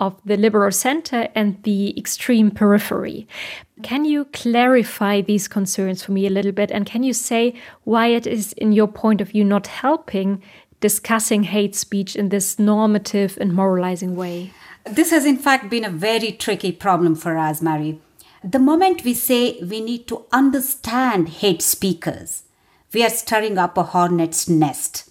of 0.00 0.20
the 0.24 0.36
liberal 0.36 0.72
center 0.72 1.28
and 1.34 1.62
the 1.62 1.96
extreme 1.96 2.50
periphery. 2.50 3.28
Can 3.82 4.04
you 4.04 4.24
clarify 4.24 5.20
these 5.20 5.46
concerns 5.46 6.02
for 6.02 6.12
me 6.12 6.26
a 6.26 6.30
little 6.30 6.52
bit? 6.52 6.70
And 6.70 6.84
can 6.86 7.02
you 7.02 7.12
say 7.12 7.54
why 7.84 8.08
it 8.08 8.26
is, 8.26 8.52
in 8.54 8.72
your 8.72 8.88
point 8.88 9.20
of 9.20 9.28
view, 9.28 9.44
not 9.44 9.68
helping 9.68 10.42
discussing 10.80 11.44
hate 11.44 11.76
speech 11.76 12.16
in 12.16 12.30
this 12.30 12.58
normative 12.58 13.36
and 13.40 13.54
moralizing 13.54 14.16
way? 14.16 14.52
This 14.84 15.10
has, 15.10 15.26
in 15.26 15.36
fact, 15.36 15.70
been 15.70 15.84
a 15.84 15.90
very 15.90 16.32
tricky 16.32 16.72
problem 16.72 17.14
for 17.14 17.36
us, 17.36 17.60
Mary. 17.60 18.00
The 18.42 18.58
moment 18.58 19.04
we 19.04 19.12
say 19.12 19.58
we 19.62 19.82
need 19.82 20.08
to 20.08 20.24
understand 20.32 21.28
hate 21.28 21.60
speakers, 21.60 22.44
we 22.94 23.04
are 23.04 23.10
stirring 23.10 23.58
up 23.58 23.76
a 23.76 23.82
hornet's 23.82 24.48
nest. 24.48 25.10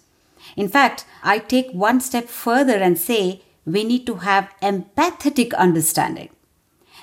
In 0.55 0.67
fact, 0.67 1.05
I 1.23 1.37
take 1.37 1.71
one 1.71 2.01
step 2.01 2.27
further 2.27 2.77
and 2.77 2.97
say 2.97 3.43
we 3.65 3.83
need 3.83 4.05
to 4.07 4.15
have 4.15 4.53
empathetic 4.61 5.53
understanding. 5.55 6.29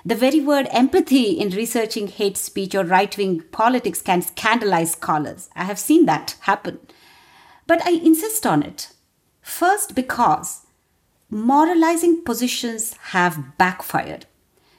The 0.04 0.14
very 0.14 0.40
word 0.40 0.68
empathy 0.70 1.30
in 1.30 1.50
researching 1.50 2.06
hate 2.06 2.36
speech 2.36 2.74
or 2.74 2.84
right 2.84 3.16
wing 3.16 3.42
politics 3.50 4.00
can 4.00 4.22
scandalize 4.22 4.92
scholars. 4.92 5.48
I 5.56 5.64
have 5.64 5.78
seen 5.78 6.06
that 6.06 6.36
happen. 6.40 6.78
But 7.66 7.84
I 7.84 7.90
insist 7.90 8.46
on 8.46 8.62
it. 8.62 8.92
First, 9.40 9.94
because 9.94 10.66
moralizing 11.28 12.22
positions 12.22 12.94
have 13.10 13.58
backfired. 13.58 14.26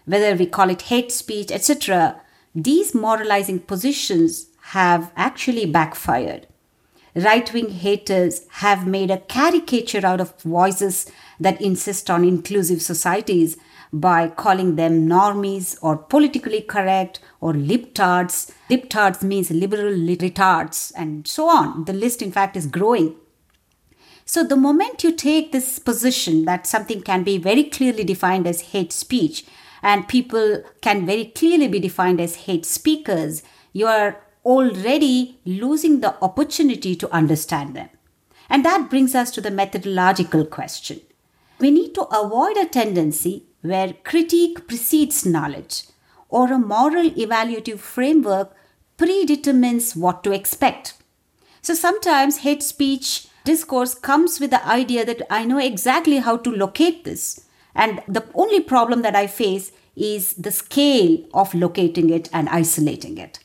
Whether 0.06 0.36
we 0.36 0.46
call 0.46 0.70
it 0.70 0.84
hate 0.84 1.12
speech, 1.12 1.52
etc., 1.52 2.22
these 2.56 2.96
moralizing 2.96 3.60
positions 3.60 4.48
have 4.74 5.12
actually 5.18 5.66
backfired 5.66 6.48
right 7.18 7.52
wing 7.52 7.70
haters 7.70 8.46
have 8.64 8.86
made 8.86 9.10
a 9.10 9.18
caricature 9.18 10.06
out 10.06 10.22
of 10.22 10.40
voices 10.42 11.12
that 11.40 11.62
insist 11.62 12.10
on 12.10 12.24
inclusive 12.24 12.82
societies 12.82 13.58
by 13.94 14.28
calling 14.28 14.76
them 14.76 15.08
normies 15.08 15.78
or 15.82 15.98
politically 15.98 16.62
correct 16.62 17.20
or 17.40 17.54
libtards. 17.54 18.52
Libtards 18.70 19.24
means 19.24 19.50
liberal 19.52 19.94
retards 19.94 20.92
and 20.96 21.28
so 21.28 21.50
on. 21.50 21.86
The 21.86 21.94
list, 21.94 22.22
in 22.22 22.32
fact, 22.32 22.58
is 22.58 22.68
growing. 22.68 23.16
So, 24.26 24.44
the 24.44 24.58
moment 24.58 25.06
you 25.06 25.14
take 25.14 25.52
this 25.52 25.80
position 25.80 26.44
that 26.46 26.68
something 26.68 27.02
can 27.02 27.24
be 27.24 27.38
very 27.38 27.64
clearly 27.64 28.04
defined 28.04 28.46
as 28.46 28.74
hate 28.74 28.92
speech 28.92 29.46
and 29.82 30.08
people 30.08 30.64
can 30.82 31.06
very 31.06 31.26
clearly 31.26 31.70
be 31.70 31.80
defined 31.80 32.20
as 32.20 32.36
hate 32.48 32.66
speakers, 32.66 33.42
you 33.72 33.88
are 33.88 34.22
already 34.44 35.40
losing 35.46 36.02
the 36.02 36.22
opportunity 36.22 36.96
to 36.96 37.14
understand 37.14 37.74
them. 37.74 37.90
And 38.50 38.66
that 38.66 38.90
brings 38.90 39.16
us 39.16 39.32
to 39.32 39.42
the 39.42 39.52
methodological 39.52 40.46
question. 40.46 41.02
We 41.60 41.72
need 41.72 41.95
to 41.95 42.03
avoid 42.03 42.58
a 42.58 42.66
tendency 42.66 43.45
where 43.62 43.93
critique 44.03 44.68
precedes 44.68 45.26
knowledge 45.26 45.84
or 46.30 46.51
a 46.51 46.60
moral 46.60 47.10
evaluative 47.12 47.80
framework 47.80 48.55
predetermines 48.97 49.95
what 49.95 50.24
to 50.24 50.32
expect. 50.32 50.93
So 51.62 51.74
sometimes 51.74 52.38
hate 52.38 52.62
speech 52.62 53.28
discourse 53.43 53.95
comes 53.95 54.39
with 54.39 54.51
the 54.51 54.66
idea 54.68 55.05
that 55.05 55.22
I 55.30 55.45
know 55.45 55.58
exactly 55.58 56.18
how 56.18 56.38
to 56.38 56.51
locate 56.51 57.03
this. 57.03 57.45
And 57.74 58.01
the 58.08 58.26
only 58.34 58.60
problem 58.60 59.01
that 59.01 59.16
I 59.16 59.28
face 59.28 59.72
is 59.95 60.34
the 60.34 60.51
scale 60.51 61.20
of 61.34 61.53
locating 61.53 62.10
it 62.10 62.30
and 62.32 62.49
isolating 62.49 63.18
it. 63.18 63.39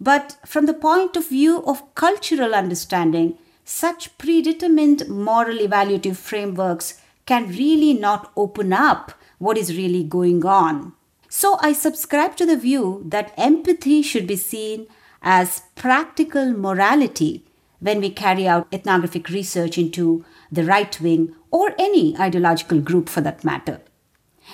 But 0.00 0.36
from 0.46 0.66
the 0.66 0.74
point 0.74 1.16
of 1.16 1.28
view 1.28 1.62
of 1.64 1.94
cultural 1.94 2.54
understanding, 2.54 3.38
such 3.64 4.16
predetermined 4.18 5.08
moral 5.08 5.58
evaluative 5.58 6.16
frameworks 6.16 7.00
can 7.26 7.48
really 7.48 7.94
not 7.94 8.32
open 8.36 8.72
up 8.72 9.12
what 9.38 9.58
is 9.58 9.76
really 9.76 10.04
going 10.04 10.44
on. 10.44 10.92
So 11.28 11.58
I 11.60 11.72
subscribe 11.72 12.36
to 12.36 12.46
the 12.46 12.56
view 12.56 13.02
that 13.06 13.34
empathy 13.36 14.02
should 14.02 14.26
be 14.26 14.36
seen 14.36 14.86
as 15.22 15.62
practical 15.74 16.52
morality 16.52 17.44
when 17.80 18.00
we 18.00 18.10
carry 18.10 18.46
out 18.46 18.68
ethnographic 18.72 19.28
research 19.28 19.76
into 19.76 20.24
the 20.50 20.64
right 20.64 21.00
wing 21.00 21.34
or 21.50 21.74
any 21.78 22.16
ideological 22.18 22.80
group 22.80 23.08
for 23.08 23.20
that 23.22 23.44
matter. 23.44 23.80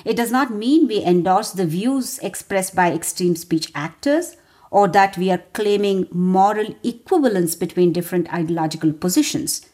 It 0.05 0.17
does 0.17 0.31
not 0.31 0.53
mean 0.53 0.87
we 0.87 1.03
endorse 1.03 1.53
the 1.53 1.67
views 1.67 2.19
expressed 2.21 2.75
by 2.75 2.93
extreme 2.93 3.37
speech 3.37 3.71
actors 3.75 4.37
or 4.71 4.89
that 4.89 5.19
we 5.19 5.31
are 5.31 5.43
claiming 5.53 6.07
moral 6.13 6.75
equivalence 6.85 7.55
between 7.57 7.93
different 7.93 8.33
ideological 8.33 8.93
positions. 8.93 9.67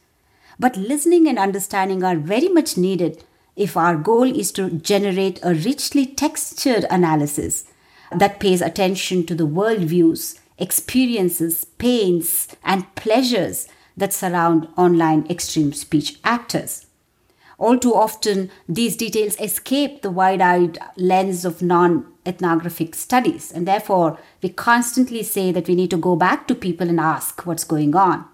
But 0.58 0.76
listening 0.76 1.28
and 1.28 1.38
understanding 1.38 2.02
are 2.02 2.16
very 2.16 2.48
much 2.48 2.76
needed 2.76 3.24
if 3.56 3.76
our 3.76 3.96
goal 3.96 4.24
is 4.24 4.52
to 4.52 4.70
generate 4.70 5.40
a 5.42 5.54
richly 5.54 6.06
textured 6.06 6.84
analysis 6.90 7.64
that 8.12 8.40
pays 8.40 8.62
attention 8.62 9.26
to 9.26 9.34
the 9.34 9.46
worldviews, 9.46 10.38
experiences, 10.58 11.64
pains, 11.64 12.48
and 12.64 12.94
pleasures 12.94 13.68
that 13.96 14.12
surround 14.12 14.68
online 14.76 15.26
extreme 15.28 15.72
speech 15.72 16.18
actors. 16.24 16.86
All 17.58 17.78
too 17.78 17.94
often, 17.94 18.50
these 18.68 18.96
details 18.96 19.40
escape 19.40 20.02
the 20.02 20.10
wide 20.10 20.42
eyed 20.42 20.78
lens 20.96 21.46
of 21.46 21.62
non 21.62 22.12
ethnographic 22.26 22.94
studies, 22.94 23.50
and 23.50 23.66
therefore, 23.66 24.18
we 24.42 24.50
constantly 24.50 25.22
say 25.22 25.52
that 25.52 25.66
we 25.66 25.74
need 25.74 25.90
to 25.90 25.96
go 25.96 26.16
back 26.16 26.46
to 26.48 26.54
people 26.54 26.88
and 26.88 27.00
ask 27.00 27.46
what's 27.46 27.64
going 27.64 27.96
on. 27.96 28.26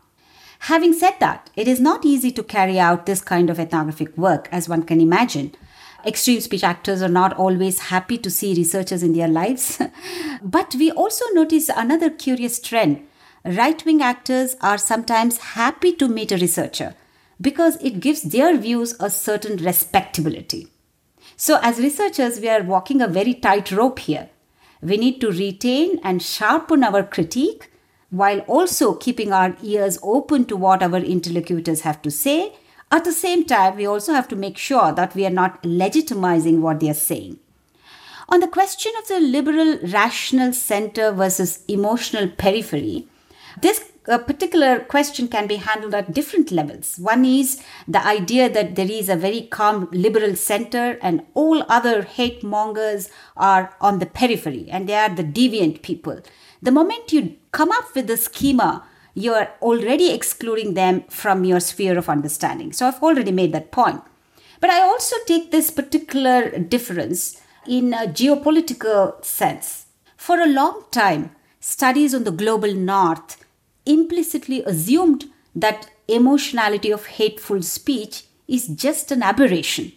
Having 0.66 0.92
said 0.92 1.14
that, 1.18 1.50
it 1.56 1.66
is 1.66 1.80
not 1.80 2.04
easy 2.04 2.30
to 2.30 2.42
carry 2.44 2.78
out 2.78 3.04
this 3.04 3.20
kind 3.20 3.50
of 3.50 3.58
ethnographic 3.58 4.16
work, 4.16 4.48
as 4.52 4.68
one 4.68 4.84
can 4.84 5.00
imagine. 5.00 5.56
Extreme 6.06 6.40
speech 6.40 6.62
actors 6.62 7.02
are 7.02 7.08
not 7.08 7.32
always 7.32 7.90
happy 7.90 8.16
to 8.18 8.30
see 8.30 8.54
researchers 8.54 9.02
in 9.02 9.12
their 9.12 9.26
lives. 9.26 9.82
but 10.42 10.76
we 10.76 10.92
also 10.92 11.24
notice 11.32 11.68
another 11.68 12.10
curious 12.10 12.60
trend. 12.60 13.04
Right 13.44 13.84
wing 13.84 14.02
actors 14.02 14.54
are 14.60 14.78
sometimes 14.78 15.38
happy 15.38 15.94
to 15.94 16.06
meet 16.06 16.30
a 16.30 16.36
researcher 16.36 16.94
because 17.40 17.74
it 17.82 17.98
gives 17.98 18.22
their 18.22 18.56
views 18.56 18.94
a 19.00 19.10
certain 19.10 19.56
respectability. 19.56 20.68
So, 21.36 21.58
as 21.60 21.80
researchers, 21.80 22.38
we 22.38 22.48
are 22.48 22.62
walking 22.62 23.02
a 23.02 23.08
very 23.08 23.34
tight 23.34 23.72
rope 23.72 23.98
here. 23.98 24.28
We 24.80 24.96
need 24.96 25.20
to 25.22 25.32
retain 25.32 25.98
and 26.04 26.22
sharpen 26.22 26.84
our 26.84 27.02
critique 27.02 27.71
while 28.12 28.40
also 28.40 28.94
keeping 28.94 29.32
our 29.32 29.56
ears 29.62 29.98
open 30.02 30.44
to 30.44 30.54
what 30.54 30.82
our 30.82 30.98
interlocutors 30.98 31.80
have 31.80 32.02
to 32.02 32.10
say. 32.10 32.52
At 32.90 33.04
the 33.04 33.12
same 33.12 33.46
time, 33.46 33.76
we 33.76 33.86
also 33.86 34.12
have 34.12 34.28
to 34.28 34.36
make 34.36 34.58
sure 34.58 34.92
that 34.92 35.14
we 35.14 35.24
are 35.24 35.30
not 35.30 35.62
legitimizing 35.62 36.60
what 36.60 36.80
they 36.80 36.90
are 36.90 36.94
saying. 36.94 37.38
On 38.28 38.40
the 38.40 38.48
question 38.48 38.92
of 39.00 39.08
the 39.08 39.18
liberal 39.18 39.78
rational 39.88 40.52
center 40.52 41.10
versus 41.10 41.64
emotional 41.68 42.28
periphery, 42.28 43.08
this 43.62 43.90
uh, 44.08 44.18
particular 44.18 44.80
question 44.80 45.26
can 45.28 45.46
be 45.46 45.56
handled 45.56 45.94
at 45.94 46.12
different 46.12 46.50
levels. 46.50 46.98
One 46.98 47.24
is 47.24 47.62
the 47.88 48.04
idea 48.04 48.50
that 48.50 48.74
there 48.74 48.90
is 48.90 49.08
a 49.08 49.16
very 49.16 49.42
calm 49.42 49.88
liberal 49.90 50.36
center 50.36 50.98
and 51.00 51.24
all 51.32 51.64
other 51.68 52.02
hate 52.02 52.42
mongers 52.42 53.08
are 53.38 53.74
on 53.80 54.00
the 54.00 54.06
periphery 54.06 54.66
and 54.70 54.86
they 54.86 54.96
are 54.96 55.14
the 55.14 55.24
deviant 55.24 55.80
people. 55.80 56.20
The 56.60 56.72
moment 56.72 57.12
you 57.12 57.36
come 57.52 57.70
up 57.70 57.94
with 57.94 58.10
a 58.10 58.16
schema, 58.16 58.84
you 59.14 59.32
are 59.34 59.52
already 59.60 60.10
excluding 60.10 60.74
them 60.74 61.04
from 61.08 61.44
your 61.44 61.60
sphere 61.60 61.98
of 61.98 62.08
understanding. 62.08 62.72
So 62.72 62.86
I've 62.86 63.02
already 63.02 63.30
made 63.30 63.52
that 63.52 63.70
point. 63.70 64.02
But 64.60 64.70
I 64.70 64.80
also 64.80 65.16
take 65.26 65.50
this 65.50 65.70
particular 65.70 66.58
difference 66.58 67.40
in 67.66 67.92
a 67.92 68.06
geopolitical 68.06 69.24
sense. 69.24 69.86
For 70.16 70.40
a 70.40 70.46
long 70.46 70.84
time, 70.90 71.34
studies 71.60 72.14
on 72.14 72.24
the 72.24 72.30
global 72.30 72.74
north 72.74 73.44
implicitly 73.84 74.62
assumed 74.64 75.26
that 75.54 75.90
emotionality 76.08 76.90
of 76.90 77.06
hateful 77.06 77.62
speech 77.62 78.24
is 78.48 78.68
just 78.68 79.12
an 79.12 79.22
aberration 79.22 79.92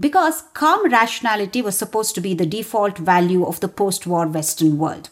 because 0.00 0.42
calm 0.54 0.90
rationality 0.90 1.62
was 1.62 1.76
supposed 1.76 2.14
to 2.14 2.20
be 2.20 2.34
the 2.34 2.46
default 2.46 2.98
value 2.98 3.44
of 3.44 3.60
the 3.60 3.68
post 3.68 4.06
war 4.06 4.26
Western 4.26 4.78
world. 4.78 5.10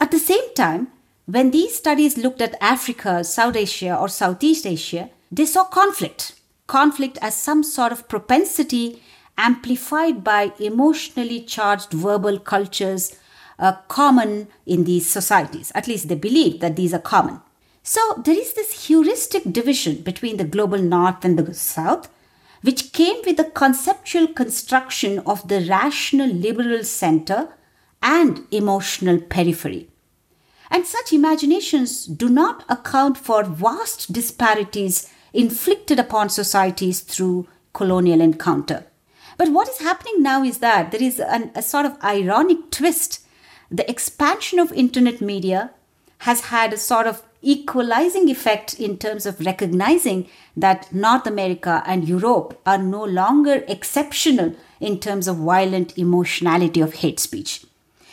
At 0.00 0.10
the 0.10 0.18
same 0.18 0.54
time, 0.54 0.88
when 1.26 1.50
these 1.50 1.76
studies 1.76 2.16
looked 2.16 2.40
at 2.40 2.56
Africa, 2.60 3.24
South 3.24 3.56
Asia, 3.56 3.96
or 3.96 4.08
Southeast 4.08 4.64
Asia, 4.64 5.10
they 5.30 5.44
saw 5.44 5.64
conflict. 5.64 6.34
Conflict 6.68 7.18
as 7.20 7.36
some 7.36 7.62
sort 7.62 7.92
of 7.92 8.08
propensity 8.08 9.02
amplified 9.36 10.22
by 10.22 10.52
emotionally 10.58 11.40
charged 11.40 11.92
verbal 11.92 12.38
cultures 12.38 13.16
uh, 13.58 13.72
common 13.88 14.48
in 14.66 14.84
these 14.84 15.08
societies. 15.08 15.72
At 15.74 15.88
least 15.88 16.08
they 16.08 16.14
believe 16.14 16.60
that 16.60 16.76
these 16.76 16.94
are 16.94 17.00
common. 17.00 17.40
So 17.82 18.00
there 18.24 18.38
is 18.38 18.52
this 18.54 18.86
heuristic 18.86 19.52
division 19.52 20.02
between 20.02 20.36
the 20.36 20.44
global 20.44 20.78
north 20.78 21.24
and 21.24 21.38
the 21.38 21.54
south, 21.54 22.08
which 22.62 22.92
came 22.92 23.16
with 23.24 23.36
the 23.36 23.44
conceptual 23.44 24.28
construction 24.28 25.20
of 25.20 25.46
the 25.48 25.66
rational 25.68 26.28
liberal 26.28 26.84
center 26.84 27.48
and 28.02 28.44
emotional 28.50 29.20
periphery. 29.20 29.88
And 30.70 30.86
such 30.86 31.12
imaginations 31.12 32.06
do 32.06 32.28
not 32.28 32.64
account 32.68 33.16
for 33.18 33.44
vast 33.44 34.12
disparities 34.12 35.10
inflicted 35.32 35.98
upon 35.98 36.28
societies 36.28 37.00
through 37.00 37.46
colonial 37.72 38.20
encounter. 38.20 38.86
But 39.36 39.50
what 39.50 39.68
is 39.68 39.78
happening 39.80 40.22
now 40.22 40.42
is 40.42 40.58
that 40.58 40.90
there 40.90 41.02
is 41.02 41.20
an, 41.20 41.50
a 41.54 41.62
sort 41.62 41.86
of 41.86 42.02
ironic 42.02 42.70
twist. 42.70 43.20
The 43.70 43.88
expansion 43.90 44.58
of 44.58 44.72
internet 44.72 45.20
media 45.20 45.70
has 46.18 46.46
had 46.46 46.72
a 46.72 46.78
sort 46.78 47.06
of 47.06 47.22
equalizing 47.42 48.28
effect 48.28 48.74
in 48.80 48.96
terms 48.96 49.26
of 49.26 49.40
recognizing 49.40 50.28
that 50.56 50.92
North 50.92 51.26
America 51.26 51.82
and 51.86 52.08
Europe 52.08 52.60
are 52.64 52.78
no 52.78 53.04
longer 53.04 53.62
exceptional 53.68 54.54
in 54.80 54.98
terms 54.98 55.28
of 55.28 55.36
violent 55.36 55.96
emotionality 55.98 56.80
of 56.80 56.94
hate 56.94 57.20
speech. 57.20 57.64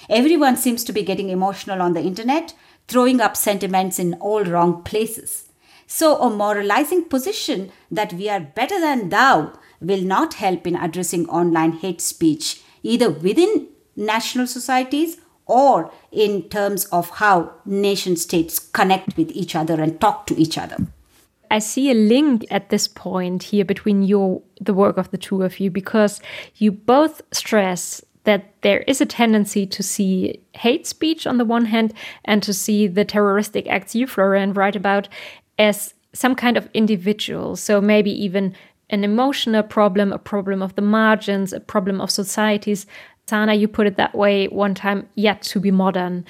Everyone 0.10 0.58
seems 0.58 0.84
to 0.84 0.94
be 0.94 1.04
getting 1.04 1.30
emotional 1.30 1.82
on 1.82 1.94
the 1.94 2.02
internet, 2.02 2.54
throwing 2.88 3.22
up 3.22 3.38
sentiments 3.38 4.00
in 4.00 4.16
all 4.16 4.44
wrong 4.44 4.84
places. 4.84 5.50
So, 5.88 6.18
a 6.22 6.30
moralizing 6.30 7.06
position 7.06 7.72
that 7.92 8.14
we 8.14 8.30
are 8.30 8.40
better 8.40 8.80
than 8.80 9.10
thou 9.10 9.54
will 9.80 10.02
not 10.02 10.36
help 10.36 10.66
in 10.66 10.76
addressing 10.76 11.30
online 11.30 11.74
hate 11.74 12.02
speech, 12.02 12.62
either 12.84 13.10
within 13.10 13.68
national 13.96 14.48
societies 14.48 15.18
or 15.46 15.92
in 16.12 16.50
terms 16.50 16.86
of 16.86 17.10
how 17.12 17.54
nation 17.66 18.16
states 18.16 18.60
connect 18.60 19.18
with 19.18 19.30
each 19.32 19.56
other 19.56 19.82
and 19.82 20.00
talk 20.00 20.26
to 20.28 20.40
each 20.40 20.58
other. 20.58 20.78
I 21.52 21.60
see 21.60 21.92
a 21.92 21.94
link 21.94 22.46
at 22.50 22.70
this 22.70 22.88
point 22.88 23.44
here 23.44 23.66
between 23.66 24.02
your 24.02 24.42
the 24.60 24.74
work 24.74 24.98
of 24.98 25.12
the 25.12 25.18
two 25.18 25.44
of 25.44 25.60
you 25.60 25.70
because 25.70 26.20
you 26.56 26.72
both 26.72 27.22
stress 27.32 28.04
that 28.24 28.54
there 28.62 28.80
is 28.82 29.02
a 29.02 29.06
tendency 29.06 29.66
to 29.68 29.84
see 29.84 30.40
hate 30.54 30.88
speech 30.88 31.28
on 31.28 31.38
the 31.38 31.46
one 31.46 31.66
hand 31.66 31.94
and 32.26 32.42
to 32.44 32.54
see 32.54 32.88
the 32.88 33.06
terroristic 33.06 33.68
acts 33.68 33.96
you, 33.96 34.08
Florian, 34.08 34.54
write 34.54 34.76
about 34.76 35.10
as 35.60 35.94
some 36.14 36.36
kind 36.36 36.58
of 36.58 36.70
individual. 36.74 37.56
So 37.56 37.82
maybe 37.82 38.12
even 38.12 38.56
an 38.90 39.04
emotional 39.04 39.64
problem, 39.64 40.14
a 40.14 40.20
problem 40.20 40.62
of 40.62 40.76
the 40.76 40.82
margins, 40.82 41.54
a 41.54 41.60
problem 41.60 42.00
of 42.00 42.12
societies. 42.12 42.86
Sahana, 43.28 43.60
you 43.60 43.68
put 43.68 43.88
it 43.88 43.98
that 43.98 44.14
way 44.14 44.48
one 44.48 44.76
time, 44.76 45.08
yet 45.16 45.42
to 45.44 45.60
be 45.60 45.72
modern. 45.72 46.26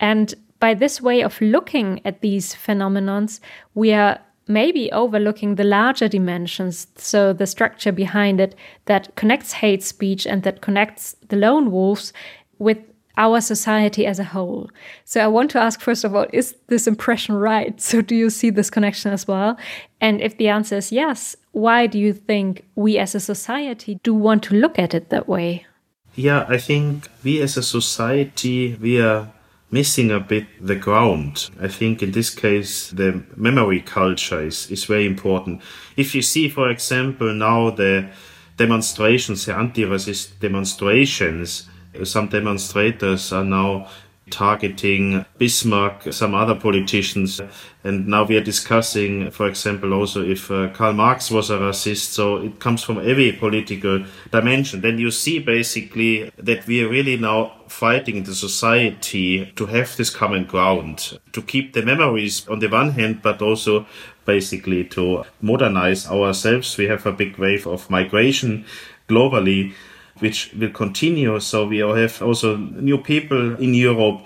And 0.00 0.34
by 0.58 0.74
this 0.74 1.00
way 1.00 1.22
of 1.22 1.40
looking 1.40 2.00
at 2.04 2.22
these 2.22 2.54
phenomenons, 2.54 3.40
we 3.74 3.92
are 3.92 4.18
maybe 4.48 4.90
overlooking 4.92 5.54
the 5.54 5.64
larger 5.64 6.08
dimensions, 6.08 6.86
so 6.96 7.32
the 7.32 7.46
structure 7.46 7.92
behind 7.92 8.40
it 8.40 8.54
that 8.84 9.14
connects 9.16 9.52
hate 9.52 9.82
speech 9.82 10.26
and 10.26 10.42
that 10.42 10.60
connects 10.60 11.16
the 11.28 11.36
lone 11.36 11.70
wolves 11.70 12.12
with 12.58 12.78
our 13.18 13.40
society 13.40 14.06
as 14.06 14.18
a 14.18 14.24
whole. 14.24 14.68
So 15.04 15.20
I 15.22 15.26
want 15.26 15.50
to 15.52 15.58
ask 15.58 15.80
first 15.80 16.04
of 16.04 16.14
all, 16.14 16.26
is 16.32 16.54
this 16.68 16.86
impression 16.86 17.34
right? 17.36 17.80
So 17.86 18.02
do 18.02 18.14
you 18.14 18.30
see 18.30 18.50
this 18.50 18.70
connection 18.70 19.12
as 19.12 19.26
well? 19.26 19.56
And 20.00 20.20
if 20.20 20.36
the 20.36 20.48
answer 20.48 20.76
is 20.76 20.92
yes, 20.92 21.36
why 21.52 21.86
do 21.86 21.98
you 21.98 22.12
think 22.12 22.64
we 22.74 22.98
as 22.98 23.14
a 23.14 23.20
society 23.20 24.00
do 24.02 24.12
want 24.12 24.42
to 24.44 24.54
look 24.54 24.78
at 24.78 24.92
it 24.92 25.08
that 25.08 25.28
way? 25.28 25.66
Yeah, 26.14 26.46
I 26.48 26.58
think 26.58 27.08
we 27.22 27.40
as 27.40 27.56
a 27.56 27.62
society, 27.62 28.74
we 28.74 29.00
are 29.00 29.28
missing 29.70 30.10
a 30.10 30.20
bit 30.20 30.46
the 30.60 30.76
ground. 30.76 31.50
I 31.60 31.68
think 31.68 32.02
in 32.02 32.12
this 32.12 32.30
case, 32.30 32.90
the 32.90 33.24
memory 33.36 33.80
culture 33.80 34.42
is, 34.42 34.70
is 34.70 34.84
very 34.84 35.06
important. 35.06 35.62
If 35.96 36.14
you 36.14 36.22
see, 36.22 36.48
for 36.48 36.70
example, 36.70 37.32
now 37.34 37.70
the 37.70 38.08
demonstrations, 38.56 39.46
the 39.46 39.56
anti-racist 39.56 40.38
demonstrations, 40.40 41.68
some 42.04 42.28
demonstrators 42.28 43.32
are 43.32 43.44
now 43.44 43.88
targeting 44.30 45.24
Bismarck, 45.38 46.12
some 46.12 46.34
other 46.34 46.54
politicians. 46.54 47.40
And 47.84 48.08
now 48.08 48.24
we 48.24 48.36
are 48.36 48.42
discussing, 48.42 49.30
for 49.30 49.46
example, 49.46 49.92
also 49.92 50.22
if 50.22 50.50
uh, 50.50 50.68
Karl 50.70 50.92
Marx 50.92 51.30
was 51.30 51.50
a 51.50 51.58
racist. 51.58 52.12
So 52.12 52.38
it 52.38 52.58
comes 52.58 52.82
from 52.82 52.98
every 52.98 53.32
political 53.32 54.04
dimension. 54.30 54.80
Then 54.80 54.98
you 54.98 55.10
see 55.10 55.38
basically 55.38 56.30
that 56.38 56.66
we 56.66 56.84
are 56.84 56.88
really 56.88 57.16
now 57.16 57.52
fighting 57.68 58.24
the 58.24 58.34
society 58.34 59.52
to 59.56 59.66
have 59.66 59.96
this 59.96 60.10
common 60.10 60.44
ground, 60.44 61.18
to 61.32 61.42
keep 61.42 61.72
the 61.72 61.82
memories 61.82 62.46
on 62.48 62.58
the 62.58 62.68
one 62.68 62.90
hand, 62.90 63.22
but 63.22 63.42
also 63.42 63.86
basically 64.24 64.84
to 64.84 65.24
modernize 65.40 66.08
ourselves. 66.08 66.76
We 66.76 66.86
have 66.86 67.06
a 67.06 67.12
big 67.12 67.38
wave 67.38 67.66
of 67.66 67.88
migration 67.88 68.64
globally 69.08 69.72
which 70.20 70.52
will 70.54 70.70
continue. 70.70 71.38
So 71.40 71.66
we 71.66 71.78
have 71.78 72.22
also 72.22 72.56
new 72.56 72.98
people 72.98 73.56
in 73.56 73.74
Europe 73.74 74.24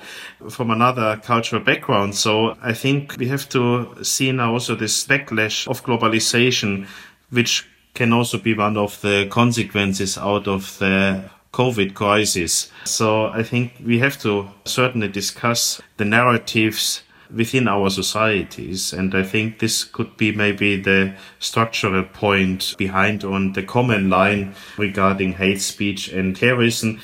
from 0.48 0.70
another 0.70 1.20
cultural 1.22 1.62
background. 1.62 2.14
So 2.14 2.56
I 2.62 2.72
think 2.72 3.16
we 3.18 3.28
have 3.28 3.48
to 3.50 4.04
see 4.04 4.32
now 4.32 4.52
also 4.52 4.74
this 4.76 5.06
backlash 5.06 5.66
of 5.68 5.82
globalization, 5.82 6.86
which 7.30 7.66
can 7.94 8.12
also 8.12 8.38
be 8.38 8.54
one 8.54 8.76
of 8.76 9.00
the 9.00 9.26
consequences 9.30 10.16
out 10.16 10.46
of 10.46 10.78
the 10.78 11.24
COVID 11.52 11.94
crisis. 11.94 12.70
So 12.84 13.26
I 13.26 13.42
think 13.42 13.72
we 13.84 13.98
have 13.98 14.18
to 14.20 14.48
certainly 14.64 15.08
discuss 15.08 15.80
the 15.96 16.04
narratives 16.04 17.02
within 17.34 17.68
our 17.68 17.90
societies. 17.90 18.92
And 18.92 19.14
I 19.14 19.22
think 19.22 19.58
this 19.58 19.84
could 19.84 20.16
be 20.16 20.32
maybe 20.32 20.80
the 20.80 21.14
structural 21.38 22.04
point 22.04 22.74
behind 22.78 23.24
on 23.24 23.52
the 23.52 23.62
common 23.62 24.10
line 24.10 24.54
regarding 24.76 25.34
hate 25.34 25.60
speech 25.60 26.08
and 26.08 26.36
terrorism. 26.36 27.00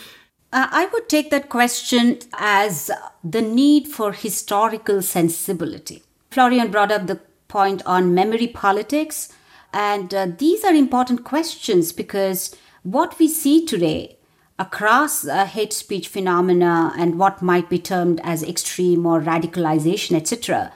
Uh, 0.52 0.68
I 0.70 0.86
would 0.86 1.08
take 1.08 1.30
that 1.30 1.48
question 1.48 2.18
as 2.38 2.90
the 3.22 3.42
need 3.42 3.88
for 3.88 4.12
historical 4.12 5.02
sensibility. 5.02 6.02
Florian 6.30 6.70
brought 6.70 6.92
up 6.92 7.06
the 7.06 7.20
point 7.48 7.82
on 7.86 8.14
memory 8.14 8.46
politics, 8.46 9.32
and 9.72 10.14
uh, 10.14 10.28
these 10.38 10.64
are 10.64 10.74
important 10.74 11.24
questions 11.24 11.92
because 11.92 12.54
what 12.82 13.18
we 13.18 13.28
see 13.28 13.66
today 13.66 14.15
across 14.58 15.26
uh, 15.26 15.44
hate 15.44 15.72
speech 15.72 16.08
phenomena 16.08 16.92
and 16.96 17.18
what 17.18 17.42
might 17.42 17.68
be 17.68 17.78
termed 17.78 18.20
as 18.24 18.42
extreme 18.42 19.04
or 19.04 19.20
radicalization, 19.20 20.16
etc., 20.16 20.72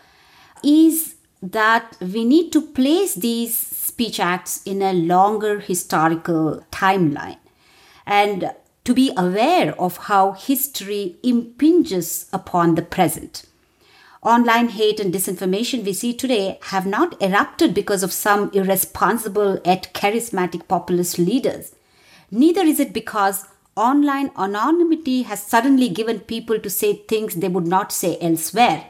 is 0.62 1.14
that 1.42 1.96
we 2.00 2.24
need 2.24 2.52
to 2.52 2.60
place 2.60 3.14
these 3.14 3.56
speech 3.56 4.20
acts 4.20 4.62
in 4.64 4.82
a 4.82 4.92
longer 4.92 5.60
historical 5.60 6.64
timeline 6.70 7.38
and 8.06 8.52
to 8.84 8.94
be 8.94 9.12
aware 9.16 9.78
of 9.80 9.96
how 10.08 10.32
history 10.32 11.16
impinges 11.22 12.28
upon 12.32 12.74
the 12.74 12.82
present. 12.82 13.44
Online 14.22 14.68
hate 14.68 15.00
and 15.00 15.14
disinformation 15.14 15.84
we 15.84 15.94
see 15.94 16.12
today 16.12 16.58
have 16.64 16.86
not 16.86 17.20
erupted 17.22 17.72
because 17.72 18.02
of 18.02 18.12
some 18.12 18.50
irresponsible 18.52 19.58
yet 19.64 19.90
charismatic 19.94 20.68
populist 20.68 21.18
leaders. 21.18 21.74
Neither 22.30 22.60
is 22.60 22.78
it 22.78 22.92
because 22.92 23.46
online 23.76 24.30
anonymity 24.36 25.22
has 25.22 25.42
suddenly 25.42 25.88
given 25.88 26.20
people 26.20 26.58
to 26.58 26.70
say 26.70 26.94
things 26.94 27.36
they 27.36 27.48
would 27.48 27.66
not 27.66 27.92
say 27.92 28.18
elsewhere. 28.20 28.86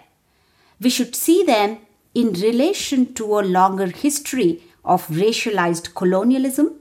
We 0.81 0.91
should 0.91 1.15
see 1.15 1.45
them 1.45 1.79
in 2.15 2.33
relation 2.33 3.15
to 3.15 3.39
a 3.39 3.43
longer 3.43 3.87
history 3.87 4.63
of 4.85 5.07
racialized 5.09 5.95
colonialism 5.95 6.77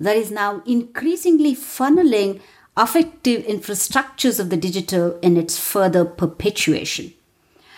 that 0.00 0.16
is 0.16 0.30
now 0.30 0.62
increasingly 0.66 1.54
funneling 1.54 2.40
affective 2.76 3.44
infrastructures 3.44 4.40
of 4.40 4.50
the 4.50 4.56
digital 4.56 5.18
in 5.20 5.36
its 5.36 5.58
further 5.58 6.04
perpetuation. 6.04 7.14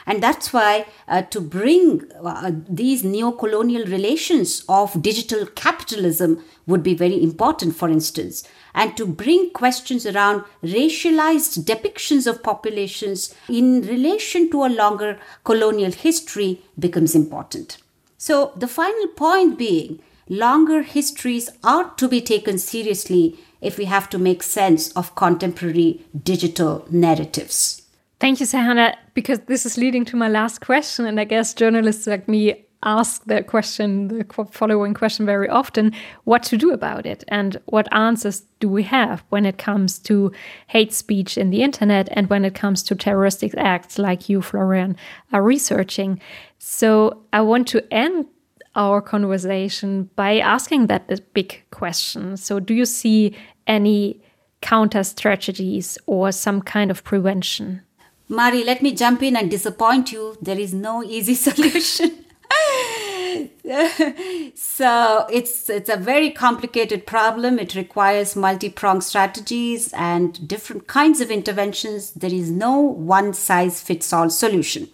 And 0.07 0.23
that's 0.23 0.53
why 0.53 0.87
uh, 1.09 1.23
to 1.23 1.41
bring 1.41 2.09
uh, 2.25 2.53
these 2.69 3.03
neo-colonial 3.03 3.87
relations 3.87 4.65
of 4.69 5.03
digital 5.03 5.47
capitalism 5.47 6.45
would 6.67 6.85
be 6.85 6.95
very 6.95 7.21
important, 7.21 7.75
for 7.75 7.89
instance, 7.89 8.49
and 8.77 8.97
to 8.97 9.07
bring 9.07 9.51
questions 9.51 10.07
around 10.07 10.45
racialized 10.63 11.65
depictions 11.65 12.27
of 12.27 12.43
populations 12.43 13.35
in 13.49 13.81
relation 13.83 14.51
to 14.51 14.65
a 14.65 14.69
longer 14.69 15.19
colonial 15.43 15.91
history 15.91 16.61
becomes 16.79 17.15
important. 17.15 17.79
So 18.19 18.53
the 18.55 18.69
final 18.69 19.09
point 19.09 19.59
being, 19.59 20.01
longer 20.29 20.83
histories 20.83 21.49
are 21.65 21.91
to 21.95 22.07
be 22.07 22.21
taken 22.21 22.59
seriously 22.59 23.39
if 23.61 23.79
we 23.79 23.87
have 23.87 24.11
to 24.11 24.19
make 24.19 24.43
sense 24.43 24.93
of 24.93 25.15
contemporary 25.15 26.05
digital 26.23 26.87
narratives. 26.91 27.83
Thank 28.21 28.41
you, 28.41 28.47
Sahana, 28.47 28.95
because 29.15 29.41
this 29.41 29.67
is 29.67 29.77
leading 29.77 30.05
to 30.07 30.17
my 30.17 30.29
last 30.29 30.61
question. 30.61 31.07
And 31.07 31.19
I 31.19 31.25
guess 31.25 31.55
journalists 31.55 32.07
like 32.07 32.29
me 32.29 32.66
ask 32.83 33.25
that 33.25 33.47
question, 33.47 34.09
the 34.09 34.25
following 34.51 34.95
question 34.95 35.27
very 35.27 35.49
often 35.49 35.93
what 36.25 36.43
to 36.45 36.57
do 36.57 36.73
about 36.73 37.07
it 37.07 37.25
and 37.29 37.57
what 37.67 37.93
answers 37.93 38.45
do 38.61 38.69
we 38.69 38.83
have 38.85 39.25
when 39.31 39.47
it 39.47 39.59
comes 39.59 39.99
to 39.99 40.33
hate 40.69 40.93
speech 40.93 41.37
in 41.37 41.51
the 41.51 41.63
internet 41.63 42.09
and 42.13 42.29
when 42.29 42.45
it 42.45 42.55
comes 42.55 42.83
to 42.85 42.95
terroristic 42.95 43.55
acts 43.57 43.99
like 43.99 44.29
you, 44.29 44.43
Florian, 44.43 44.97
are 45.33 45.43
researching. 45.43 46.21
So 46.59 47.23
I 47.33 47.41
want 47.41 47.69
to 47.69 47.93
end 47.93 48.27
our 48.75 49.01
conversation 49.01 50.11
by 50.17 50.39
asking 50.39 50.87
that 50.87 51.33
big 51.33 51.63
question. 51.71 52.37
So, 52.37 52.61
do 52.61 52.75
you 52.75 52.85
see 52.85 53.35
any 53.67 54.21
counter 54.61 55.03
strategies 55.03 55.99
or 56.07 56.31
some 56.31 56.61
kind 56.61 56.91
of 56.91 57.03
prevention? 57.03 57.83
Mari, 58.29 58.65
let 58.65 58.83
me 58.83 58.93
jump 58.93 59.23
in 59.23 59.37
and 59.37 59.51
disappoint 59.51 60.13
you. 60.13 60.37
There 60.43 60.59
is 60.59 60.75
no 60.75 61.03
easy 61.03 61.35
solution. 61.49 62.26
so 64.55 65.27
it's 65.31 65.69
it's 65.69 65.89
a 65.89 65.97
very 65.97 66.31
complicated 66.31 67.07
problem. 67.07 67.59
It 67.59 67.75
requires 67.75 68.37
multi-pronged 68.37 69.03
strategies 69.03 69.93
and 69.93 70.47
different 70.47 70.87
kinds 70.87 71.21
of 71.21 71.31
interventions. 71.31 72.13
There 72.13 72.33
is 72.33 72.51
no 72.51 72.79
one 72.79 73.35
size 73.35 73.83
fits 73.83 74.13
all 74.13 74.31
solution. 74.31 74.89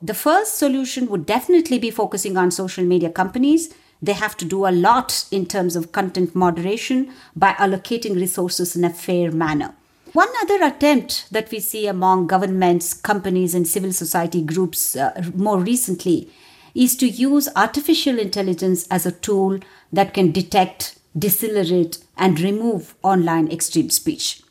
The 0.00 0.14
first 0.14 0.58
solution 0.58 1.08
would 1.08 1.26
definitely 1.26 1.78
be 1.78 1.90
focusing 1.90 2.36
on 2.36 2.52
social 2.52 2.84
media 2.84 3.10
companies. 3.10 3.74
They 4.00 4.12
have 4.12 4.36
to 4.36 4.44
do 4.44 4.64
a 4.64 4.70
lot 4.70 5.24
in 5.32 5.46
terms 5.46 5.74
of 5.74 5.90
content 5.90 6.36
moderation 6.36 7.12
by 7.34 7.54
allocating 7.54 8.14
resources 8.14 8.76
in 8.76 8.84
a 8.84 8.90
fair 8.90 9.32
manner. 9.32 9.74
One 10.12 10.28
other 10.40 10.62
attempt 10.62 11.32
that 11.32 11.50
we 11.50 11.58
see 11.58 11.88
among 11.88 12.28
governments, 12.28 12.94
companies, 12.94 13.54
and 13.54 13.66
civil 13.66 13.92
society 13.92 14.40
groups 14.40 14.94
uh, 14.94 15.20
more 15.34 15.58
recently 15.58 16.30
is 16.78 16.94
to 16.94 17.08
use 17.08 17.48
artificial 17.56 18.20
intelligence 18.20 18.86
as 18.88 19.04
a 19.04 19.10
tool 19.10 19.58
that 19.92 20.14
can 20.14 20.30
detect, 20.30 20.96
decelerate, 21.18 21.98
and 22.16 22.38
remove 22.38 22.94
online 23.02 23.50
extreme 23.50 23.90
speech. 23.90 24.42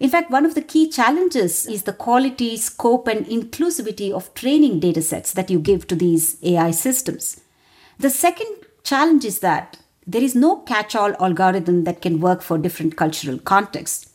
In 0.00 0.10
fact, 0.10 0.28
one 0.28 0.44
of 0.44 0.56
the 0.56 0.62
key 0.62 0.90
challenges 0.90 1.64
is 1.66 1.84
the 1.84 1.92
quality, 1.92 2.56
scope, 2.56 3.06
and 3.06 3.24
inclusivity 3.26 4.10
of 4.10 4.34
training 4.34 4.80
datasets 4.80 5.32
that 5.34 5.48
you 5.48 5.60
give 5.60 5.86
to 5.86 5.94
these 5.94 6.36
AI 6.42 6.72
systems. 6.72 7.40
The 8.00 8.10
second 8.10 8.66
challenge 8.82 9.24
is 9.24 9.38
that 9.38 9.78
there 10.04 10.22
is 10.22 10.34
no 10.34 10.56
catch 10.56 10.96
all 10.96 11.14
algorithm 11.22 11.84
that 11.84 12.02
can 12.02 12.20
work 12.20 12.42
for 12.42 12.58
different 12.58 12.96
cultural 12.96 13.38
contexts. 13.38 14.10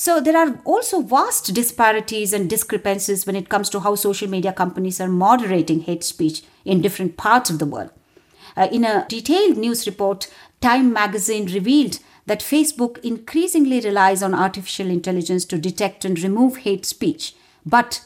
So 0.00 0.20
there 0.20 0.36
are 0.36 0.60
also 0.64 1.00
vast 1.00 1.52
disparities 1.52 2.32
and 2.32 2.48
discrepancies 2.48 3.26
when 3.26 3.34
it 3.34 3.48
comes 3.48 3.68
to 3.70 3.80
how 3.80 3.96
social 3.96 4.30
media 4.30 4.52
companies 4.52 5.00
are 5.00 5.08
moderating 5.08 5.80
hate 5.80 6.04
speech 6.04 6.44
in 6.64 6.80
different 6.80 7.16
parts 7.16 7.50
of 7.50 7.58
the 7.58 7.66
world. 7.66 7.90
Uh, 8.56 8.68
in 8.70 8.84
a 8.84 9.06
detailed 9.08 9.56
news 9.56 9.88
report, 9.88 10.32
Time 10.60 10.92
magazine 10.92 11.46
revealed 11.52 11.98
that 12.26 12.42
Facebook 12.42 12.98
increasingly 13.04 13.80
relies 13.80 14.22
on 14.22 14.34
artificial 14.34 14.88
intelligence 14.88 15.44
to 15.46 15.58
detect 15.58 16.04
and 16.04 16.22
remove 16.22 16.58
hate 16.58 16.86
speech, 16.86 17.34
but 17.66 18.04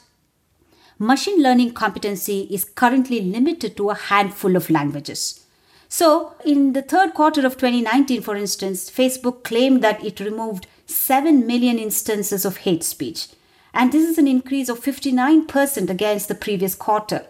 machine 0.97 1.43
learning 1.43 1.75
competency 1.75 2.47
is 2.49 2.65
currently 2.65 3.21
limited 3.21 3.77
to 3.77 3.91
a 3.91 4.01
handful 4.09 4.55
of 4.55 4.71
languages. 4.71 5.45
So, 5.89 6.33
in 6.43 6.73
the 6.73 6.81
third 6.81 7.13
quarter 7.13 7.45
of 7.45 7.57
2019, 7.57 8.23
for 8.23 8.35
instance, 8.35 8.89
Facebook 8.89 9.43
claimed 9.43 9.83
that 9.83 10.03
it 10.03 10.19
removed 10.19 10.65
7 10.93 11.45
million 11.45 11.79
instances 11.79 12.45
of 12.45 12.57
hate 12.57 12.83
speech. 12.83 13.27
And 13.73 13.91
this 13.91 14.07
is 14.07 14.17
an 14.17 14.27
increase 14.27 14.69
of 14.69 14.79
59% 14.79 15.89
against 15.89 16.27
the 16.27 16.35
previous 16.35 16.75
quarter. 16.75 17.25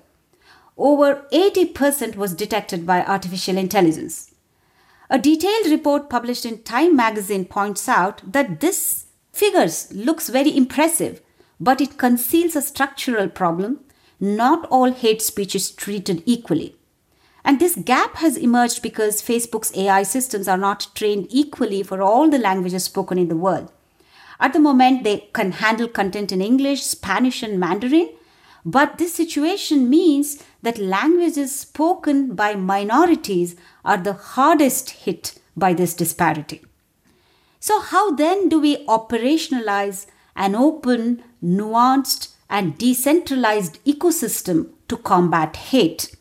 Over 0.77 1.25
80% 1.31 2.15
was 2.15 2.33
detected 2.33 2.85
by 2.85 3.03
artificial 3.03 3.57
intelligence. 3.57 4.31
A 5.09 5.19
detailed 5.19 5.67
report 5.67 6.09
published 6.09 6.45
in 6.45 6.63
Time 6.63 6.95
magazine 6.95 7.45
points 7.45 7.87
out 7.87 8.21
that 8.31 8.59
this 8.59 9.05
figures 9.31 9.91
looks 9.93 10.29
very 10.29 10.55
impressive, 10.55 11.21
but 11.59 11.79
it 11.79 11.97
conceals 11.97 12.55
a 12.55 12.61
structural 12.61 13.29
problem. 13.29 13.79
Not 14.19 14.65
all 14.69 14.91
hate 14.91 15.21
speech 15.21 15.55
is 15.55 15.71
treated 15.71 16.23
equally. 16.25 16.75
And 17.45 17.59
this 17.59 17.75
gap 17.75 18.15
has 18.15 18.37
emerged 18.37 18.81
because 18.81 19.21
Facebook's 19.21 19.75
AI 19.75 20.03
systems 20.03 20.47
are 20.47 20.57
not 20.57 20.87
trained 20.95 21.27
equally 21.29 21.83
for 21.83 22.01
all 22.01 22.29
the 22.29 22.37
languages 22.37 22.85
spoken 22.85 23.17
in 23.17 23.27
the 23.27 23.35
world. 23.35 23.71
At 24.39 24.53
the 24.53 24.59
moment, 24.59 25.03
they 25.03 25.29
can 25.33 25.53
handle 25.53 25.87
content 25.87 26.31
in 26.31 26.41
English, 26.41 26.83
Spanish, 26.83 27.43
and 27.43 27.59
Mandarin, 27.59 28.09
but 28.65 28.97
this 28.97 29.13
situation 29.13 29.89
means 29.89 30.41
that 30.61 30.77
languages 30.77 31.53
spoken 31.53 32.33
by 32.33 32.55
minorities 32.55 33.55
are 33.83 33.97
the 33.97 34.13
hardest 34.13 34.91
hit 34.91 35.39
by 35.55 35.73
this 35.73 35.93
disparity. 35.93 36.61
So, 37.59 37.79
how 37.81 38.11
then 38.11 38.49
do 38.49 38.59
we 38.59 38.85
operationalize 38.87 40.05
an 40.35 40.55
open, 40.55 41.23
nuanced, 41.43 42.29
and 42.49 42.77
decentralized 42.77 43.83
ecosystem 43.85 44.69
to 44.87 44.97
combat 44.97 45.55
hate? 45.55 46.15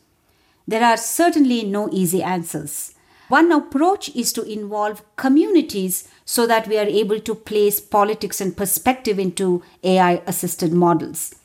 There 0.67 0.83
are 0.83 0.97
certainly 0.97 1.63
no 1.63 1.89
easy 1.91 2.23
answers. 2.23 2.93
One 3.27 3.51
approach 3.51 4.09
is 4.15 4.31
to 4.33 4.43
involve 4.43 5.03
communities 5.15 6.07
so 6.25 6.45
that 6.47 6.67
we 6.67 6.77
are 6.77 6.85
able 6.85 7.19
to 7.19 7.35
place 7.35 7.79
politics 7.79 8.39
and 8.39 8.55
perspective 8.55 9.19
into 9.19 9.63
AI 9.83 10.21
assisted 10.27 10.71
models. 10.71 11.35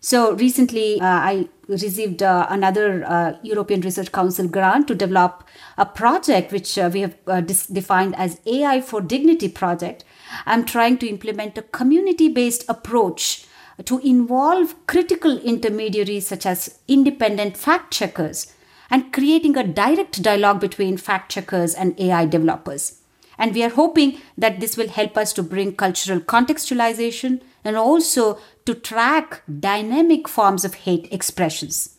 So 0.00 0.34
recently, 0.34 1.00
uh, 1.00 1.06
I 1.06 1.48
received 1.66 2.22
uh, 2.22 2.46
another 2.48 3.04
uh, 3.04 3.36
European 3.42 3.80
Research 3.80 4.12
Council 4.12 4.46
grant 4.46 4.86
to 4.88 4.94
develop 4.94 5.44
a 5.76 5.86
project 5.86 6.52
which 6.52 6.78
uh, 6.78 6.88
we 6.92 7.00
have 7.00 7.16
uh, 7.26 7.40
dis- 7.40 7.66
defined 7.66 8.14
as 8.16 8.40
AI 8.46 8.80
for 8.80 9.00
Dignity 9.00 9.48
project. 9.48 10.04
I'm 10.46 10.64
trying 10.64 10.98
to 10.98 11.08
implement 11.08 11.58
a 11.58 11.62
community 11.62 12.28
based 12.28 12.64
approach 12.68 13.44
to 13.84 13.98
involve 13.98 14.74
critical 14.86 15.38
intermediaries 15.38 16.26
such 16.26 16.46
as 16.46 16.78
independent 16.86 17.56
fact 17.56 17.92
checkers 17.92 18.52
and 18.90 19.12
creating 19.12 19.56
a 19.56 19.66
direct 19.66 20.22
dialogue 20.22 20.60
between 20.60 20.96
fact 20.96 21.30
checkers 21.30 21.74
and 21.74 21.98
AI 22.00 22.26
developers. 22.26 23.00
And 23.38 23.54
we 23.54 23.62
are 23.62 23.70
hoping 23.70 24.20
that 24.36 24.58
this 24.58 24.76
will 24.76 24.88
help 24.88 25.16
us 25.16 25.32
to 25.34 25.42
bring 25.42 25.76
cultural 25.76 26.20
contextualization 26.20 27.40
and 27.64 27.76
also 27.76 28.38
to 28.64 28.74
track 28.74 29.42
dynamic 29.60 30.26
forms 30.26 30.64
of 30.64 30.74
hate 30.74 31.08
expressions. 31.12 31.96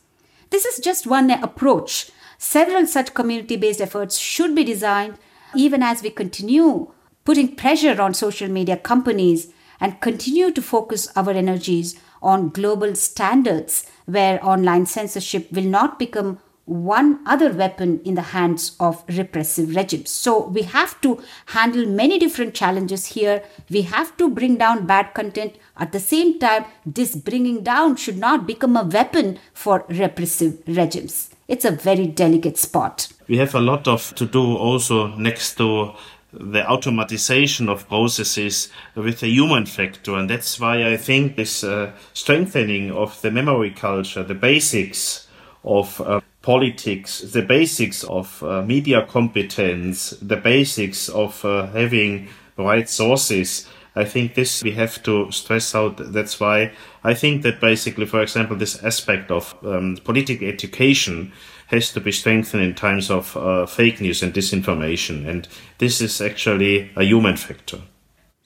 This 0.50 0.66
is 0.66 0.80
just 0.80 1.08
one 1.08 1.32
approach. 1.32 2.12
Several 2.38 2.86
such 2.88 3.14
community 3.14 3.56
based 3.56 3.82
efforts 3.82 4.18
should 4.18 4.56
be 4.56 4.64
designed 4.64 5.18
even 5.56 5.82
as 5.82 6.02
we 6.02 6.10
continue 6.10 6.92
putting 7.24 7.56
pressure 7.56 8.02
on 8.02 8.14
social 8.14 8.48
media 8.48 8.78
companies 8.78 9.52
and 9.80 10.02
continue 10.02 10.52
to 10.52 10.62
focus 10.62 11.08
our 11.16 11.32
energies 11.32 12.00
on 12.22 12.50
global 12.50 12.96
standards 12.96 13.90
where 14.06 14.44
online 14.46 14.86
censorship 14.86 15.52
will 15.52 15.64
not 15.64 16.00
become 16.00 16.40
one 16.70 17.20
other 17.26 17.52
weapon 17.52 18.00
in 18.06 18.14
the 18.14 18.22
hands 18.22 18.76
of 18.80 19.04
repressive 19.08 19.76
regimes. 19.76 20.12
So 20.12 20.48
we 20.48 20.62
have 20.62 21.02
to 21.02 21.20
handle 21.48 21.88
many 21.88 22.20
different 22.20 22.54
challenges 22.54 23.08
here. 23.08 23.44
We 23.72 23.82
have 23.84 24.16
to 24.18 24.30
bring 24.30 24.58
down 24.58 24.86
bad 24.86 25.16
content. 25.16 25.56
At 25.78 25.94
the 25.94 26.00
same 26.00 26.38
time, 26.38 26.66
this 26.86 27.16
bringing 27.16 27.64
down 27.64 27.96
should 27.96 28.20
not 28.20 28.46
become 28.46 28.78
a 28.78 28.84
weapon 28.84 29.40
for 29.54 29.84
repressive 29.90 30.62
regimes. 30.68 31.32
It's 31.48 31.66
a 31.66 31.72
very 31.72 32.06
delicate 32.06 32.60
spot. 32.60 33.08
We 33.28 33.38
have 33.38 33.56
a 33.56 33.60
lot 33.60 33.88
of 33.88 34.14
to 34.16 34.28
do 34.28 34.56
also 34.56 35.08
next 35.16 35.56
to 35.56 35.94
the 36.32 36.62
automatization 36.62 37.68
of 37.68 37.88
processes 37.88 38.70
with 38.94 39.24
a 39.24 39.28
human 39.28 39.66
factor. 39.66 40.16
And 40.16 40.30
that's 40.30 40.60
why 40.60 40.88
I 40.88 40.98
think 40.98 41.36
this 41.36 41.64
uh, 41.64 41.94
strengthening 42.14 42.92
of 42.92 43.20
the 43.22 43.32
memory 43.32 43.72
culture, 43.72 44.22
the 44.22 44.36
basics 44.36 45.28
of 45.64 46.00
uh, 46.02 46.22
politics, 46.42 47.20
the 47.20 47.42
basics 47.42 48.04
of 48.04 48.42
uh, 48.44 48.62
media 48.62 49.06
competence, 49.06 50.12
the 50.22 50.38
basics 50.38 51.10
of 51.10 51.44
uh, 51.44 51.68
having 51.68 52.30
right 52.58 52.90
sources. 52.90 53.68
I 53.96 54.06
think 54.06 54.36
this 54.36 54.64
we 54.64 54.72
have 54.72 55.04
to 55.04 55.32
stress 55.32 55.76
out. 55.76 55.98
That's 56.14 56.40
why 56.40 56.72
I 57.04 57.14
think 57.14 57.42
that 57.44 57.60
basically, 57.60 58.06
for 58.06 58.22
example, 58.22 58.56
this 58.56 58.82
aspect 58.84 59.32
of 59.32 59.56
um, 59.66 59.98
political 60.04 60.48
education 60.48 61.34
has 61.68 61.92
to 61.92 62.00
be 62.00 62.12
strengthened 62.12 62.64
in 62.64 62.74
times 62.74 63.12
of 63.12 63.36
uh, 63.36 63.66
fake 63.66 64.02
news 64.02 64.24
and 64.24 64.34
disinformation. 64.34 65.28
And 65.28 65.48
this 65.78 66.02
is 66.02 66.22
actually 66.22 66.92
a 66.96 67.04
human 67.04 67.36
factor. 67.36 67.80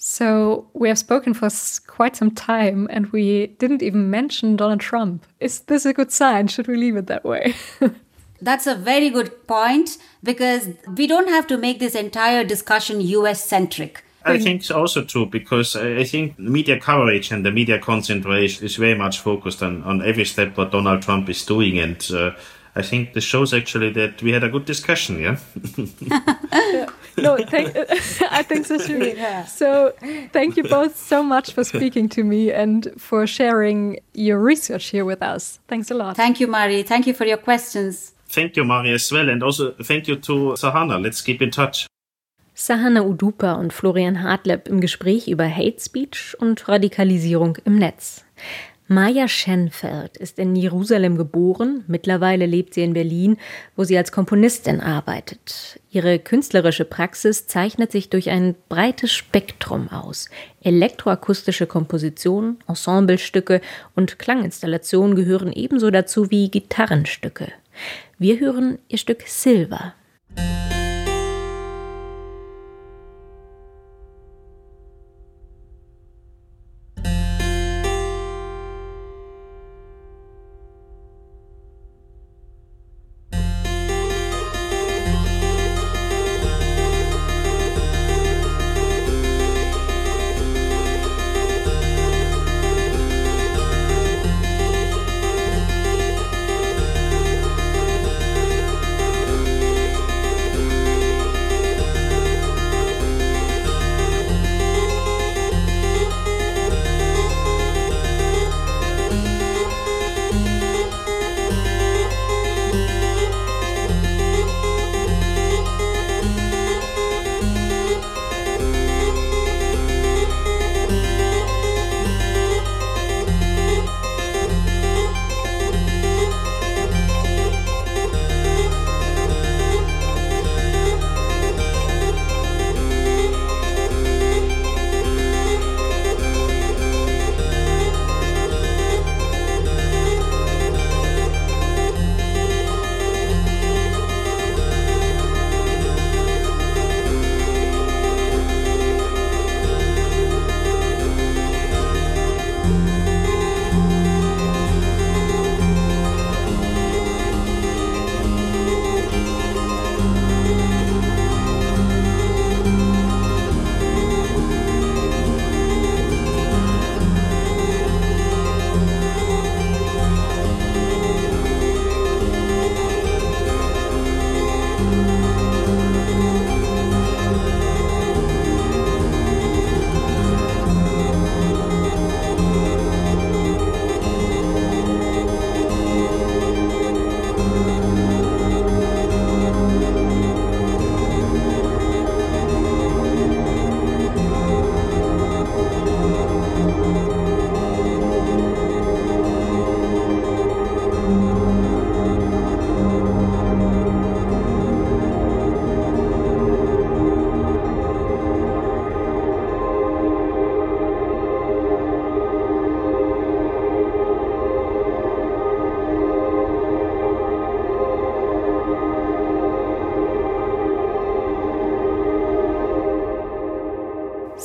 So 0.05 0.67
we 0.73 0.89
have 0.89 0.99
spoken 0.99 1.33
for 1.33 1.49
quite 1.87 2.17
some 2.17 2.31
time 2.31 2.89
and 2.91 3.07
we 3.13 3.47
didn't 3.57 3.81
even 3.81 4.09
mention 4.09 4.57
Donald 4.57 4.81
Trump. 4.81 5.25
Is 5.39 5.61
this 5.61 5.85
a 5.85 5.93
good 5.93 6.11
sign? 6.11 6.49
Should 6.49 6.67
we 6.67 6.75
leave 6.75 6.97
it 6.97 7.07
that 7.07 7.23
way? 7.23 7.55
That's 8.41 8.67
a 8.67 8.75
very 8.75 9.09
good 9.09 9.47
point 9.47 9.97
because 10.21 10.67
we 10.97 11.07
don't 11.07 11.29
have 11.29 11.47
to 11.47 11.57
make 11.57 11.79
this 11.79 11.95
entire 11.95 12.43
discussion 12.43 12.99
US 12.99 13.45
centric. 13.45 14.03
I 14.25 14.39
think 14.39 14.69
also 14.69 15.05
true 15.05 15.25
because 15.25 15.77
I 15.77 16.03
think 16.03 16.37
media 16.37 16.77
coverage 16.77 17.31
and 17.31 17.45
the 17.45 17.51
media 17.51 17.79
concentration 17.79 18.65
is 18.65 18.75
very 18.75 18.95
much 18.95 19.21
focused 19.21 19.63
on, 19.63 19.83
on 19.83 20.01
every 20.01 20.25
step 20.25 20.57
what 20.57 20.73
Donald 20.73 21.01
Trump 21.01 21.29
is 21.29 21.45
doing 21.45 21.79
and 21.79 22.11
uh, 22.11 22.31
I 22.75 22.81
think 22.81 23.13
this 23.13 23.23
shows 23.23 23.53
actually 23.53 23.91
that 23.91 24.21
we 24.21 24.31
had 24.31 24.43
a 24.43 24.49
good 24.49 24.65
discussion, 24.65 25.19
yeah? 25.19 25.37
yeah. 26.51 26.89
No, 27.17 27.37
thank, 27.37 27.75
I 28.31 28.43
think 28.43 28.65
so 28.65 28.77
too. 28.77 29.13
Yeah. 29.15 29.45
So, 29.45 29.93
thank 30.31 30.57
you 30.57 30.63
both 30.63 30.97
so 30.97 31.21
much 31.23 31.53
for 31.53 31.63
speaking 31.63 32.09
to 32.09 32.23
me 32.23 32.51
and 32.51 32.89
for 32.97 33.27
sharing 33.27 33.99
your 34.13 34.39
research 34.39 34.85
here 34.85 35.05
with 35.05 35.21
us. 35.21 35.59
Thanks 35.67 35.91
a 35.91 35.93
lot. 35.93 36.15
Thank 36.15 36.39
you, 36.39 36.47
Mari. 36.47 36.83
Thank 36.83 37.07
you 37.07 37.13
for 37.13 37.25
your 37.25 37.37
questions. 37.37 38.13
Thank 38.27 38.57
you, 38.57 38.63
Mari, 38.63 38.93
as 38.93 39.11
well. 39.11 39.29
And 39.29 39.43
also 39.43 39.71
thank 39.83 40.07
you 40.07 40.15
to 40.15 40.55
Sahana. 40.55 41.01
Let's 41.01 41.21
keep 41.21 41.41
in 41.41 41.51
touch. 41.51 41.87
Sahana 42.55 43.01
Udupa 43.03 43.53
und 43.53 43.73
Florian 43.73 44.23
Hartleb 44.23 44.67
im 44.67 44.79
Gespräch 44.79 45.27
über 45.27 45.47
Hate 45.47 45.79
Speech 45.79 46.35
und 46.39 46.67
Radikalisierung 46.67 47.57
im 47.65 47.77
Netz. 47.77 48.23
Maya 48.93 49.27
Schenfeld 49.27 50.17
ist 50.17 50.37
in 50.37 50.55
Jerusalem 50.55 51.17
geboren, 51.17 51.83
mittlerweile 51.87 52.45
lebt 52.45 52.75
sie 52.75 52.83
in 52.83 52.93
Berlin, 52.93 53.37
wo 53.75 53.83
sie 53.83 53.97
als 53.97 54.11
Komponistin 54.11 54.81
arbeitet. 54.81 55.79
Ihre 55.89 56.19
künstlerische 56.19 56.85
Praxis 56.85 57.47
zeichnet 57.47 57.91
sich 57.91 58.11
durch 58.11 58.29
ein 58.29 58.53
breites 58.69 59.11
Spektrum 59.11 59.89
aus. 59.89 60.29
Elektroakustische 60.61 61.65
Kompositionen, 61.65 62.59
Ensemblestücke 62.67 63.61
und 63.95 64.19
Klanginstallationen 64.19 65.15
gehören 65.15 65.51
ebenso 65.51 65.89
dazu 65.89 66.29
wie 66.29 66.51
Gitarrenstücke. 66.51 67.47
Wir 68.19 68.39
hören 68.39 68.77
ihr 68.89 68.99
Stück 68.99 69.23
Silver. 69.25 69.95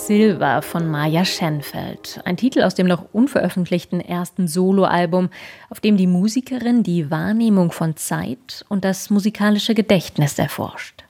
Silva 0.09 0.62
von 0.62 0.90
Maja 0.90 1.22
Schenfeld. 1.26 2.22
Ein 2.24 2.38
Titel 2.38 2.62
aus 2.62 2.74
dem 2.74 2.86
noch 2.86 3.12
unveröffentlichten 3.12 4.00
ersten 4.00 4.48
Soloalbum, 4.48 5.28
auf 5.68 5.80
dem 5.80 5.98
die 5.98 6.06
Musikerin 6.06 6.82
die 6.82 7.11
Wahrnehmung 7.11 7.72
von 7.72 7.94
Zeit 7.94 8.64
und 8.70 8.86
das 8.86 9.11
musikalische 9.11 9.74
Gedächtnis 9.74 10.38
erforscht. 10.38 11.04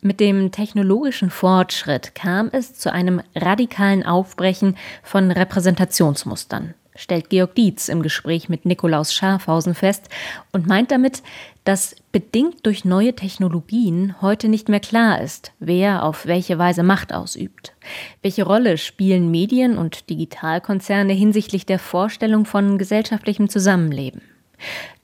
Mit 0.00 0.18
dem 0.18 0.50
technologischen 0.50 1.30
Fortschritt 1.30 2.16
kam 2.16 2.48
es 2.50 2.74
zu 2.74 2.92
einem 2.92 3.22
radikalen 3.36 4.04
Aufbrechen 4.04 4.76
von 5.04 5.30
Repräsentationsmustern 5.30 6.74
stellt 6.98 7.30
Georg 7.30 7.54
Dietz 7.54 7.88
im 7.88 8.02
Gespräch 8.02 8.48
mit 8.48 8.66
Nikolaus 8.66 9.14
Schafhausen 9.14 9.74
fest 9.74 10.08
und 10.52 10.66
meint 10.66 10.90
damit, 10.90 11.22
dass 11.64 11.96
bedingt 12.12 12.66
durch 12.66 12.84
neue 12.84 13.14
Technologien 13.14 14.16
heute 14.20 14.48
nicht 14.48 14.68
mehr 14.68 14.80
klar 14.80 15.20
ist, 15.20 15.52
wer 15.60 16.02
auf 16.02 16.26
welche 16.26 16.58
Weise 16.58 16.82
Macht 16.82 17.14
ausübt. 17.14 17.74
Welche 18.22 18.44
Rolle 18.44 18.78
spielen 18.78 19.30
Medien 19.30 19.78
und 19.78 20.10
Digitalkonzerne 20.10 21.12
hinsichtlich 21.12 21.64
der 21.64 21.78
Vorstellung 21.78 22.44
von 22.44 22.78
gesellschaftlichem 22.78 23.48
Zusammenleben? 23.48 24.22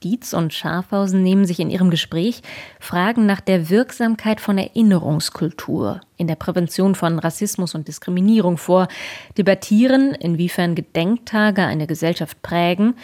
Dietz 0.02 0.32
und 0.32 0.52
Schafhausen 0.52 1.22
nehmen 1.22 1.46
sich 1.46 1.61
in 1.61 1.70
ihrem 1.70 1.90
Gespräch 1.90 2.42
Fragen 2.80 3.26
nach 3.26 3.40
der 3.40 3.70
Wirksamkeit 3.70 4.40
von 4.40 4.59
Erinnerungskultur 4.59 6.00
in 6.16 6.26
der 6.26 6.36
Prävention 6.36 6.94
von 6.94 7.18
Rassismus 7.18 7.74
und 7.74 7.88
Diskriminierung 7.88 8.57
vor, 8.57 8.88
debattieren, 9.38 10.14
inwiefern 10.14 10.74
Gedenktage 10.74 11.62
eine 11.62 11.86
Gesellschaft 11.86 12.42
prägen 12.42 12.94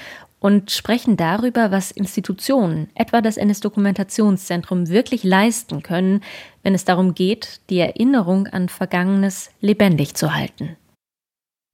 und 0.40 0.70
sprechen 0.70 1.16
darüber, 1.16 1.70
was 1.70 1.90
Institutionen, 1.90 2.88
etwa 2.94 3.20
das 3.20 3.36
NS-Dokumentationszentrum, 3.36 4.88
wirklich 4.88 5.22
leisten 5.22 5.82
können, 5.82 6.22
wenn 6.62 6.74
es 6.74 6.84
darum 6.84 7.14
geht, 7.14 7.60
die 7.68 7.78
Erinnerung 7.78 8.46
an 8.46 8.68
Vergangenes 8.68 9.50
lebendig 9.60 10.14
zu 10.14 10.34
halten. 10.34 10.76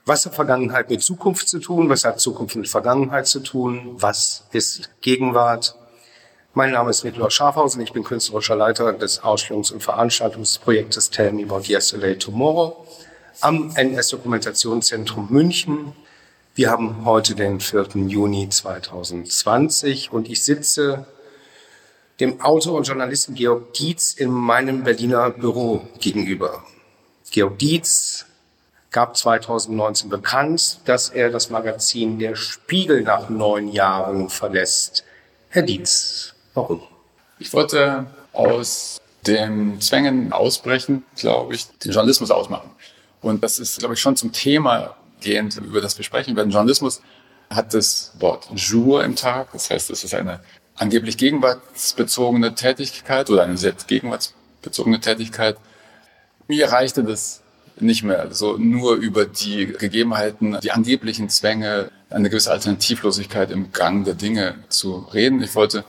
Was 0.08 0.24
hat 0.24 0.36
Vergangenheit 0.36 0.88
mit 0.88 1.02
Zukunft 1.02 1.48
zu 1.48 1.58
tun? 1.58 1.88
Was 1.88 2.04
hat 2.04 2.20
Zukunft 2.20 2.54
mit 2.54 2.68
Vergangenheit 2.68 3.26
zu 3.26 3.40
tun? 3.40 3.96
Was 3.98 4.44
ist 4.52 4.88
Gegenwart? 5.00 5.74
Mein 6.54 6.70
Name 6.70 6.90
ist 6.90 7.02
Nikolaus 7.02 7.34
Schafhausen. 7.34 7.80
Ich 7.82 7.92
bin 7.92 8.04
künstlerischer 8.04 8.54
Leiter 8.54 8.92
des 8.92 9.24
Ausstellungs- 9.24 9.72
und 9.72 9.82
Veranstaltungsprojektes 9.82 11.10
Tell 11.10 11.32
Me 11.32 11.42
About 11.42 11.62
Yesterday 11.66 12.16
Tomorrow 12.16 12.86
am 13.40 13.74
NS-Dokumentationszentrum 13.74 15.26
München. 15.28 15.92
Wir 16.54 16.70
haben 16.70 17.04
heute 17.04 17.34
den 17.34 17.58
4. 17.58 17.88
Juni 18.06 18.48
2020 18.48 20.12
und 20.12 20.30
ich 20.30 20.44
sitze 20.44 21.04
dem 22.20 22.40
Autor 22.40 22.74
und 22.74 22.86
Journalisten 22.86 23.34
Georg 23.34 23.74
Dietz 23.74 24.12
in 24.12 24.30
meinem 24.30 24.84
Berliner 24.84 25.30
Büro 25.30 25.82
gegenüber. 25.98 26.62
Georg 27.32 27.58
Dietz 27.58 28.24
gab 28.96 29.14
2019 29.14 30.08
bekannt, 30.08 30.78
dass 30.86 31.10
er 31.10 31.28
das 31.28 31.50
Magazin 31.50 32.18
Der 32.18 32.34
Spiegel 32.34 33.02
nach 33.02 33.28
neun 33.28 33.68
Jahren 33.68 34.30
verlässt. 34.30 35.04
Herr 35.50 35.60
Dietz, 35.60 36.32
warum? 36.54 36.80
Ich 37.38 37.52
wollte 37.52 38.06
aus 38.32 38.98
den 39.26 39.82
Zwängen 39.82 40.32
ausbrechen, 40.32 41.04
glaube 41.14 41.54
ich, 41.54 41.66
den 41.84 41.92
Journalismus 41.92 42.30
ausmachen. 42.30 42.70
Und 43.20 43.44
das 43.44 43.58
ist, 43.58 43.80
glaube 43.80 43.92
ich, 43.92 44.00
schon 44.00 44.16
zum 44.16 44.32
Thema 44.32 44.96
gehend, 45.20 45.58
über 45.58 45.82
das 45.82 45.98
wir 45.98 46.04
sprechen 46.06 46.34
werden. 46.34 46.50
Journalismus 46.50 47.02
hat 47.50 47.74
das 47.74 48.14
Wort 48.18 48.48
Jour 48.54 49.04
im 49.04 49.14
Tag. 49.14 49.52
Das 49.52 49.68
heißt, 49.68 49.90
es 49.90 50.04
ist 50.04 50.14
eine 50.14 50.40
angeblich 50.74 51.18
gegenwartsbezogene 51.18 52.54
Tätigkeit 52.54 53.28
oder 53.28 53.42
eine 53.42 53.58
sehr 53.58 53.74
gegenwartsbezogene 53.74 55.00
Tätigkeit. 55.00 55.58
Mir 56.48 56.72
reichte 56.72 57.04
das 57.04 57.42
nicht 57.78 58.02
mehr 58.02 58.28
so 58.32 58.56
nur 58.56 58.94
über 58.94 59.26
die 59.26 59.66
Gegebenheiten, 59.66 60.58
die 60.62 60.72
angeblichen 60.72 61.28
Zwänge, 61.28 61.90
eine 62.10 62.30
gewisse 62.30 62.52
Alternativlosigkeit 62.52 63.50
im 63.50 63.72
Gang 63.72 64.04
der 64.04 64.14
Dinge 64.14 64.54
zu 64.68 65.06
reden. 65.12 65.42
Ich 65.42 65.54
wollte 65.54 65.84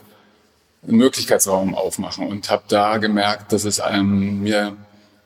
einen 0.86 0.98
Möglichkeitsraum 0.98 1.74
aufmachen 1.74 2.26
und 2.26 2.50
habe 2.50 2.64
da 2.68 2.98
gemerkt, 2.98 3.52
dass 3.52 3.64
es 3.64 3.80
einem 3.80 4.42
mir 4.42 4.76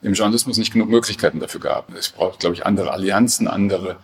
im 0.03 0.15
Journalismus 0.15 0.59
nicht 0.59 0.73
genug 0.73 0.89
Möglichkeiten 0.89 1.41
dafür 1.41 1.61
gab. 1.61 1.95
Es 1.95 2.11
braucht, 2.11 2.41
glaube 2.41 2.55
ich, 2.55 2.67
andere 2.67 2.93
Allianzen, 2.93 3.49
andere 3.49 3.97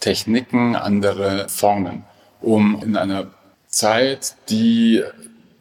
Techniken, 0.00 0.76
andere 0.76 1.48
Formen, 1.48 2.04
um 2.40 2.82
in 2.82 2.96
einer 2.96 3.28
Zeit, 3.68 4.36
die, 4.48 5.02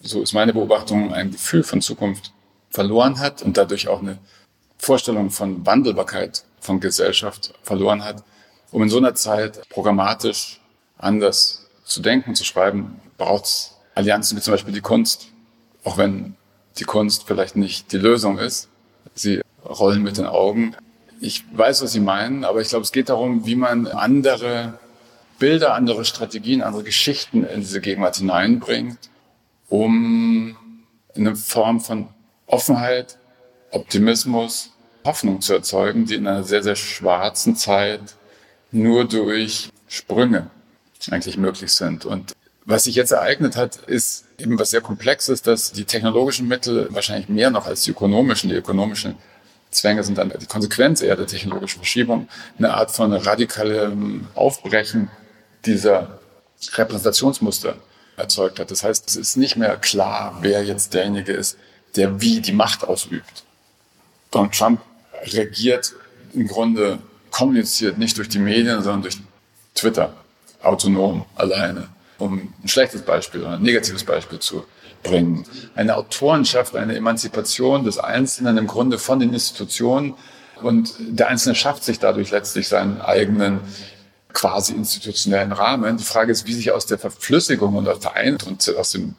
so 0.02 0.22
ist 0.22 0.34
meine 0.34 0.54
Beobachtung, 0.54 1.14
ein 1.14 1.32
Gefühl 1.32 1.64
von 1.64 1.82
Zukunft 1.82 2.34
verloren 2.70 3.20
hat 3.20 3.42
und 3.42 3.58
dadurch 3.58 3.88
auch 3.88 4.02
eine 4.02 4.18
Vorstellung 4.84 5.30
von 5.30 5.66
Wandelbarkeit 5.66 6.44
von 6.60 6.82
Gesellschaft 6.82 7.54
verloren 7.64 8.04
hat, 8.04 8.24
um 8.72 8.84
in 8.84 8.90
so 8.90 8.98
einer 8.98 9.16
Zeit 9.16 9.68
programmatisch 9.70 10.60
anders 10.98 11.68
zu 11.86 12.02
denken, 12.02 12.36
zu 12.36 12.44
schreiben, 12.44 13.00
braucht 13.18 13.46
es 13.46 13.78
Allianzen 13.96 14.38
wie 14.38 14.42
zum 14.42 14.54
Beispiel 14.54 14.74
die 14.74 14.82
Kunst, 14.82 15.30
auch 15.86 15.98
wenn 15.98 16.36
die 16.80 16.84
Kunst 16.84 17.24
vielleicht 17.28 17.56
nicht 17.56 17.94
die 17.94 17.98
Lösung 17.98 18.40
ist. 18.40 18.68
Sie 19.14 19.42
rollen 19.64 20.04
mit 20.04 20.18
den 20.18 20.26
Augen. 20.26 20.76
Ich 21.22 21.46
weiß, 21.56 21.82
was 21.82 21.94
Sie 21.94 22.02
meinen, 22.02 22.44
aber 22.44 22.60
ich 22.60 22.70
glaube, 22.70 22.84
es 22.84 22.92
geht 22.92 23.08
darum, 23.08 23.46
wie 23.46 23.56
man 23.56 23.88
andere 23.88 24.80
Bilder, 25.40 25.76
andere 25.76 26.04
Strategien, 26.04 26.62
andere 26.62 26.84
Geschichten 26.84 27.46
in 27.46 27.62
diese 27.62 27.80
Gegenwart 27.80 28.18
hineinbringt, 28.18 28.98
um 29.70 30.58
eine 31.16 31.36
Form 31.38 31.80
von 31.80 32.10
Offenheit, 32.48 33.18
Optimismus, 33.72 34.73
Hoffnung 35.06 35.42
zu 35.42 35.54
erzeugen, 35.54 36.06
die 36.06 36.16
in 36.16 36.28
einer 36.28 36.44
sehr, 36.44 36.64
sehr 36.64 36.76
schwarzen 36.76 37.56
Zeit 37.56 38.02
nur 38.72 39.06
durch 39.06 39.70
Sprünge 39.88 40.50
eigentlich 41.12 41.38
möglich 41.38 41.72
sind. 41.74 42.06
Und 42.06 42.34
was 42.66 42.86
sich 42.86 42.96
jetzt 42.96 43.12
ereignet 43.12 43.58
hat, 43.58 43.76
ist 43.76 44.26
eben 44.38 44.58
was 44.58 44.70
sehr 44.70 44.82
Komplexes, 44.82 45.42
dass 45.42 45.72
die 45.74 45.86
technologischen 45.86 46.48
Mittel 46.48 46.88
wahrscheinlich 46.92 47.30
mehr 47.30 47.52
noch 47.52 47.68
als 47.68 47.84
die 47.84 47.92
ökonomischen, 47.92 48.50
die 48.50 48.56
ökonomischen 48.56 49.16
Zwänge 49.70 50.04
sind 50.04 50.18
dann 50.18 50.32
die 50.40 50.46
Konsequenz 50.46 51.02
eher 51.02 51.16
der 51.16 51.28
technologischen 51.28 51.80
Verschiebung, 51.80 52.28
eine 52.58 52.74
Art 52.74 52.92
von 52.92 53.12
radikalem 53.12 54.28
Aufbrechen 54.36 55.10
dieser 55.66 56.20
Repräsentationsmuster 56.74 57.76
erzeugt 58.16 58.60
hat. 58.60 58.72
Das 58.72 58.84
heißt, 58.84 59.10
es 59.10 59.16
ist 59.16 59.36
nicht 59.36 59.58
mehr 59.58 59.76
klar, 59.78 60.38
wer 60.42 60.64
jetzt 60.64 60.94
derjenige 60.94 61.34
ist, 61.34 61.58
der 61.96 62.22
wie 62.22 62.40
die 62.40 62.52
Macht 62.54 62.84
ausübt. 62.84 63.44
Donald 64.32 64.54
Trump 64.54 64.82
regiert 65.26 65.94
im 66.34 66.48
Grunde, 66.48 67.00
kommuniziert 67.32 67.98
nicht 67.98 68.18
durch 68.18 68.30
die 68.30 68.40
Medien, 68.40 68.82
sondern 68.84 69.04
durch 69.04 69.18
Twitter, 69.76 70.14
autonom, 70.62 71.26
alleine, 71.36 71.90
um 72.18 72.54
ein 72.64 72.68
schlechtes 72.68 73.02
Beispiel 73.02 73.42
oder 73.42 73.54
ein 73.54 73.62
negatives 73.62 74.04
Beispiel 74.04 74.40
zu 74.40 74.66
bringen. 75.02 75.46
Eine 75.76 75.98
Autorenschaft, 75.98 76.76
eine 76.76 76.96
Emanzipation 76.96 77.84
des 77.84 77.98
Einzelnen 77.98 78.58
im 78.58 78.68
Grunde 78.68 78.98
von 78.98 79.20
den 79.20 79.34
Institutionen 79.34 80.14
und 80.62 80.94
der 81.00 81.28
Einzelne 81.28 81.56
schafft 81.56 81.84
sich 81.84 82.00
dadurch 82.00 82.32
letztlich 82.32 82.68
seinen 82.68 83.02
eigenen 83.02 83.60
quasi 84.32 84.74
institutionellen 84.74 85.52
Rahmen. 85.52 85.98
Die 85.98 86.04
Frage 86.04 86.32
ist, 86.32 86.48
wie 86.48 86.54
sich 86.54 86.72
aus 86.72 86.86
der 86.86 86.98
Verflüssigung 86.98 87.76
und 87.76 87.86
der 87.86 88.16
Ein 88.16 88.38
und 88.48 88.76
aus 88.78 88.92
dem 88.92 89.16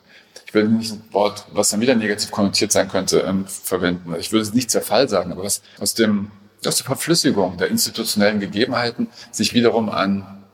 ich 0.55 0.62
will 0.62 0.68
nicht 0.68 0.92
ein 0.92 1.02
Wort, 1.11 1.46
was 1.52 1.70
dann 1.70 1.80
wieder 1.80 1.96
negativ 1.96 2.30
konnotiert 2.30 2.70
sein 2.70 2.88
könnte, 2.88 3.20
ähm, 3.20 3.44
verwenden. 3.46 4.14
Ich 4.20 4.30
würde 4.30 4.42
es 4.42 4.55
nicht 4.55 4.70
Zerfall 4.70 5.09
sagen, 5.09 5.32
aber 5.32 5.42
was 5.42 5.62
aus 5.80 5.94
dem 5.94 6.30
aus 6.64 6.76
der 6.76 6.86
Verflüssigung 6.86 7.59
der 7.59 7.68
institutionellen 7.68 8.40
Gegebenheiten 8.40 9.09
sich 9.30 9.52
wiederum 9.52 9.90
an 9.90 10.44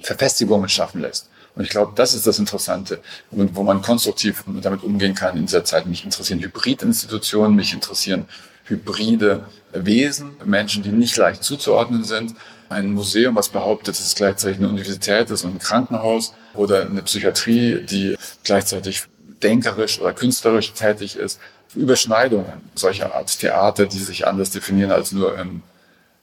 Verfestigungen 0.00 0.68
schaffen 0.70 1.02
lässt. 1.02 1.28
Und 1.54 1.64
ich 1.64 1.70
glaube, 1.70 1.92
das 1.96 2.14
ist 2.14 2.26
das 2.26 2.38
Interessante, 2.38 3.00
wo 3.30 3.62
man 3.64 3.82
konstruktiv 3.82 4.44
damit 4.62 4.84
umgehen 4.84 5.14
kann 5.14 5.36
in 5.36 5.46
dieser 5.46 5.64
Zeit. 5.64 5.84
Mich 5.86 6.04
interessieren 6.04 6.40
Hybridinstitutionen, 6.40 7.56
mich 7.56 7.74
interessieren 7.74 8.26
hybride 8.64 9.44
Wesen, 9.72 10.36
Menschen, 10.44 10.82
die 10.82 10.90
nicht 10.90 11.16
leicht 11.16 11.42
zuzuordnen 11.42 12.04
sind. 12.04 12.34
Ein 12.68 12.92
Museum, 12.92 13.34
was 13.34 13.48
behauptet, 13.48 13.96
dass 13.96 14.06
es 14.06 14.14
gleichzeitig 14.14 14.58
eine 14.58 14.68
Universität 14.68 15.28
ist 15.28 15.44
und 15.44 15.56
ein 15.56 15.58
Krankenhaus 15.58 16.34
oder 16.54 16.86
eine 16.86 17.02
Psychiatrie, 17.02 17.82
die 17.82 18.16
gleichzeitig 18.44 19.09
denkerisch 19.42 20.00
oder 20.00 20.12
künstlerisch 20.12 20.72
tätig 20.72 21.16
ist. 21.16 21.40
Überschneidungen 21.74 22.70
solcher 22.74 23.14
Art 23.14 23.38
Theater, 23.38 23.86
die 23.86 23.98
sich 23.98 24.26
anders 24.26 24.50
definieren 24.50 24.90
als 24.90 25.12
nur 25.12 25.38
im, 25.38 25.62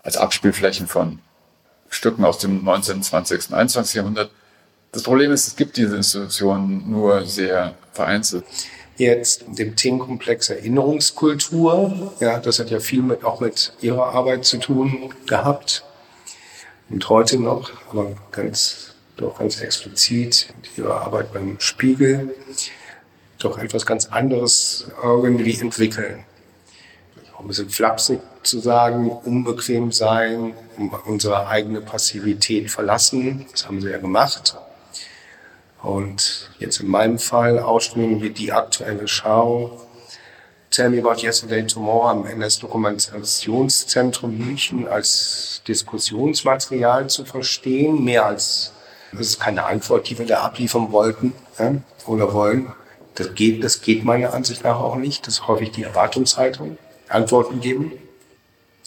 als 0.04 0.18
Abspielflächen 0.18 0.88
von 0.88 1.20
Stücken 1.90 2.26
aus 2.26 2.38
dem 2.40 2.64
19., 2.64 3.02
20., 3.02 3.54
21. 3.54 3.96
Jahrhundert. 3.96 4.32
Das 4.92 5.04
Problem 5.04 5.32
ist, 5.32 5.48
es 5.48 5.56
gibt 5.56 5.78
diese 5.78 5.96
Institutionen 5.96 6.90
nur 6.90 7.26
sehr 7.26 7.76
vereinzelt. 7.94 8.44
Jetzt 8.98 9.46
dem 9.48 9.76
Themenkomplex 9.76 10.50
Erinnerungskultur. 10.50 12.14
Ja, 12.20 12.40
das 12.40 12.60
hat 12.60 12.72
ja 12.72 12.80
viel 12.80 13.04
mit, 13.04 13.24
auch 13.24 13.40
mit 13.40 13.74
Ihrer 13.80 14.08
Arbeit 14.08 14.44
zu 14.46 14.58
tun 14.58 15.14
gehabt. 15.28 15.84
Und 16.90 17.08
heute 17.10 17.38
noch, 17.38 17.70
aber 17.92 18.14
ganz, 18.32 18.96
doch 19.18 19.38
ganz 19.38 19.62
explizit, 19.62 20.48
Ihre 20.78 20.96
Arbeit 20.96 21.32
beim 21.32 21.60
Spiegel. 21.60 22.34
Doch 23.40 23.58
etwas 23.58 23.86
ganz 23.86 24.08
anderes 24.08 24.88
irgendwie 25.04 25.60
entwickeln. 25.60 26.24
Auch 27.36 27.42
ein 27.42 27.48
bisschen 27.48 27.70
flapsig 27.70 28.20
zu 28.42 28.60
sagen, 28.60 29.12
unbequem 29.12 29.92
sein, 29.92 30.54
unsere 31.06 31.48
eigene 31.48 31.82
Passivität 31.82 32.72
verlassen. 32.72 33.46
Das 33.52 33.68
haben 33.68 33.82
Sie 33.82 33.90
ja 33.90 34.00
gemacht. 34.00 34.56
Und 35.84 36.50
jetzt 36.58 36.80
in 36.80 36.88
meinem 36.88 37.20
Fall 37.20 37.60
Ausstellungen 37.60 38.22
wie 38.22 38.32
die 38.32 38.52
aktuelle 38.52 39.08
Schau 39.08 39.88
Tell 40.70 40.90
Me 40.90 41.00
About 41.00 41.22
Yesterday 41.22 41.66
Tomorrow 41.66 42.10
am 42.10 42.26
NS-Dokumentationszentrum 42.26 44.38
München 44.38 44.86
als 44.88 45.62
Diskussionsmaterial 45.68 47.10
zu 47.10 47.26
verstehen, 47.26 48.04
mehr 48.04 48.26
als, 48.26 48.74
das 49.12 49.22
ist 49.22 49.40
keine 49.40 49.64
Antwort, 49.64 50.10
die 50.10 50.20
wir 50.20 50.26
da 50.26 50.42
abliefern 50.42 50.92
wollten 50.92 51.34
ja, 51.58 51.76
oder 52.06 52.34
wollen. 52.34 52.74
Das 53.18 53.34
geht, 53.34 53.64
das 53.64 53.82
geht 53.82 54.04
meiner 54.04 54.34
Ansicht 54.34 54.64
nach 54.64 54.80
auch 54.80 54.96
nicht. 54.96 55.26
Das 55.26 55.36
ist 55.36 55.48
häufig 55.48 55.72
die 55.72 55.82
Erwartungshaltung. 55.82 56.78
Antworten 57.10 57.60
geben. 57.62 57.92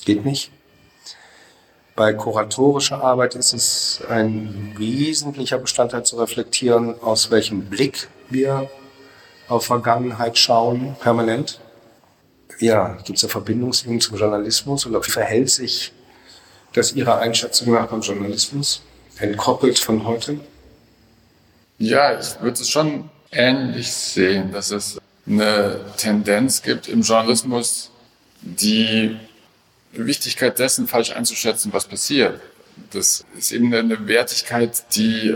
Geht 0.05 0.25
nicht. 0.25 0.53
Bei 1.97 2.13
kuratorischer 2.13 3.03
Arbeit 3.03 3.35
ist 3.35 3.53
es 3.53 4.03
ein 4.09 4.75
wesentlicher 4.79 5.59
Bestandteil 5.59 6.05
zu 6.05 6.17
reflektieren, 6.17 6.95
aus 7.03 7.33
welchem 7.33 7.65
Blick 7.65 8.09
wir 8.29 8.71
auf 9.49 9.67
Vergangenheit 9.67 10.39
schauen, 10.39 10.97
permanent. 11.01 11.61
Ja, 12.61 12.99
gibt 13.05 13.17
es 13.17 13.23
da 13.23 13.29
Verbindungslinien 13.29 14.01
zum 14.01 14.17
Journalismus 14.17 14.87
oder 14.87 15.05
wie 15.05 15.11
verhält 15.11 15.51
sich 15.51 15.93
das 16.73 16.93
Ihrer 16.93 17.19
Einschätzung 17.19 17.73
nach 17.73 17.89
beim 17.89 18.01
Journalismus, 18.01 18.83
entkoppelt 19.19 19.79
von 19.79 20.07
heute? 20.07 20.39
Ja, 21.79 22.19
ich 22.19 22.41
würde 22.41 22.61
es 22.61 22.69
schon 22.69 23.11
ähnlich 23.31 23.93
sehen, 23.93 24.53
dass 24.53 24.71
es 24.71 24.99
eine 25.27 25.81
Tendenz 25.97 26.63
gibt 26.63 26.89
im 26.89 27.03
Journalismus, 27.03 27.91
die 28.41 29.17
Wichtigkeit 29.93 30.59
dessen 30.59 30.89
falsch 30.89 31.13
einzuschätzen, 31.13 31.73
was 31.73 31.87
passiert. 31.87 32.41
Das 32.93 33.25
ist 33.37 33.53
eben 33.53 33.73
eine 33.75 34.07
Wertigkeit, 34.07 34.83
die 34.95 35.35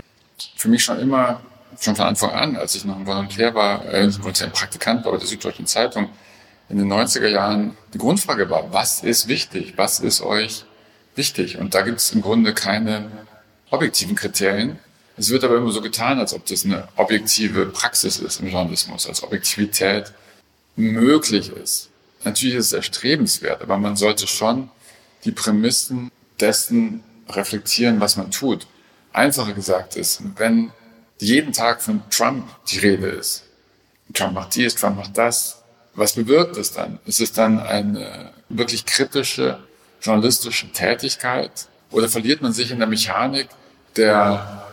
für 0.55 0.67
mich 0.67 0.83
schon 0.83 0.99
immer, 0.99 1.41
schon 1.79 1.95
von 1.95 2.05
Anfang 2.05 2.31
an, 2.31 2.55
als 2.55 2.75
ich 2.75 2.85
noch 2.85 2.97
ein 2.97 3.05
Volontär 3.05 3.53
war, 3.53 3.85
äh, 3.85 4.03
ein 4.03 4.51
Praktikant 4.51 5.05
war 5.05 5.11
bei 5.11 5.17
der 5.17 5.27
Süddeutschen 5.27 5.65
Zeitung, 5.65 6.09
in 6.69 6.77
den 6.77 6.91
90er 6.91 7.27
Jahren 7.27 7.77
die 7.93 7.97
Grundfrage 7.97 8.49
war, 8.49 8.73
was 8.73 9.03
ist 9.03 9.27
wichtig? 9.27 9.73
Was 9.75 9.99
ist 9.99 10.21
euch 10.21 10.65
wichtig? 11.15 11.57
Und 11.57 11.75
da 11.75 11.81
gibt 11.81 11.99
es 11.99 12.11
im 12.11 12.21
Grunde 12.21 12.53
keine 12.53 13.11
objektiven 13.69 14.15
Kriterien. 14.15 14.79
Es 15.17 15.29
wird 15.29 15.43
aber 15.43 15.57
immer 15.57 15.71
so 15.71 15.81
getan, 15.81 16.19
als 16.19 16.33
ob 16.33 16.45
das 16.45 16.65
eine 16.65 16.87
objektive 16.95 17.67
Praxis 17.67 18.17
ist 18.17 18.41
im 18.41 18.49
Journalismus, 18.49 19.07
als 19.07 19.23
Objektivität 19.23 20.11
möglich 20.75 21.51
ist. 21.51 21.89
Natürlich 22.23 22.55
ist 22.55 22.67
es 22.67 22.73
erstrebenswert, 22.73 23.61
aber 23.61 23.77
man 23.77 23.95
sollte 23.95 24.27
schon 24.27 24.69
die 25.23 25.31
Prämissen 25.31 26.11
dessen 26.39 27.03
reflektieren, 27.29 27.99
was 27.99 28.17
man 28.17 28.31
tut. 28.31 28.67
Einfacher 29.13 29.53
gesagt 29.53 29.95
ist, 29.95 30.21
wenn 30.37 30.71
jeden 31.19 31.53
Tag 31.53 31.81
von 31.81 32.01
Trump 32.09 32.47
die 32.67 32.79
Rede 32.79 33.07
ist, 33.07 33.43
Trump 34.13 34.33
macht 34.33 34.55
dies, 34.55 34.75
Trump 34.75 34.97
macht 34.97 35.17
das, 35.17 35.61
was 35.93 36.13
bewirkt 36.13 36.57
es 36.57 36.73
dann? 36.73 36.99
Ist 37.05 37.21
es 37.21 37.31
dann 37.31 37.59
eine 37.59 38.31
wirklich 38.49 38.85
kritische 38.85 39.59
journalistische 40.01 40.71
Tätigkeit 40.71 41.67
oder 41.89 42.09
verliert 42.09 42.41
man 42.41 42.53
sich 42.53 42.71
in 42.71 42.79
der 42.79 42.87
Mechanik 42.87 43.47
der 43.95 44.64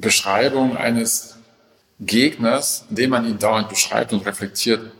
Beschreibung 0.00 0.76
eines 0.76 1.36
Gegners, 2.00 2.84
indem 2.90 3.10
man 3.10 3.26
ihn 3.26 3.38
dauernd 3.38 3.68
beschreibt 3.68 4.12
und 4.12 4.24
reflektiert, 4.24 4.90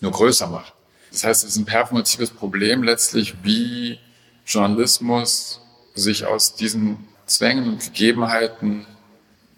nur 0.00 0.12
größer 0.12 0.46
macht? 0.46 0.72
Das 1.10 1.24
heißt, 1.24 1.44
es 1.44 1.50
ist 1.50 1.56
ein 1.56 1.64
performatives 1.64 2.30
Problem 2.30 2.82
letztlich, 2.82 3.34
wie 3.42 3.98
Journalismus 4.46 5.60
sich 5.94 6.26
aus 6.26 6.54
diesen 6.54 7.08
Zwängen 7.26 7.68
und 7.68 7.84
Gegebenheiten 7.84 8.86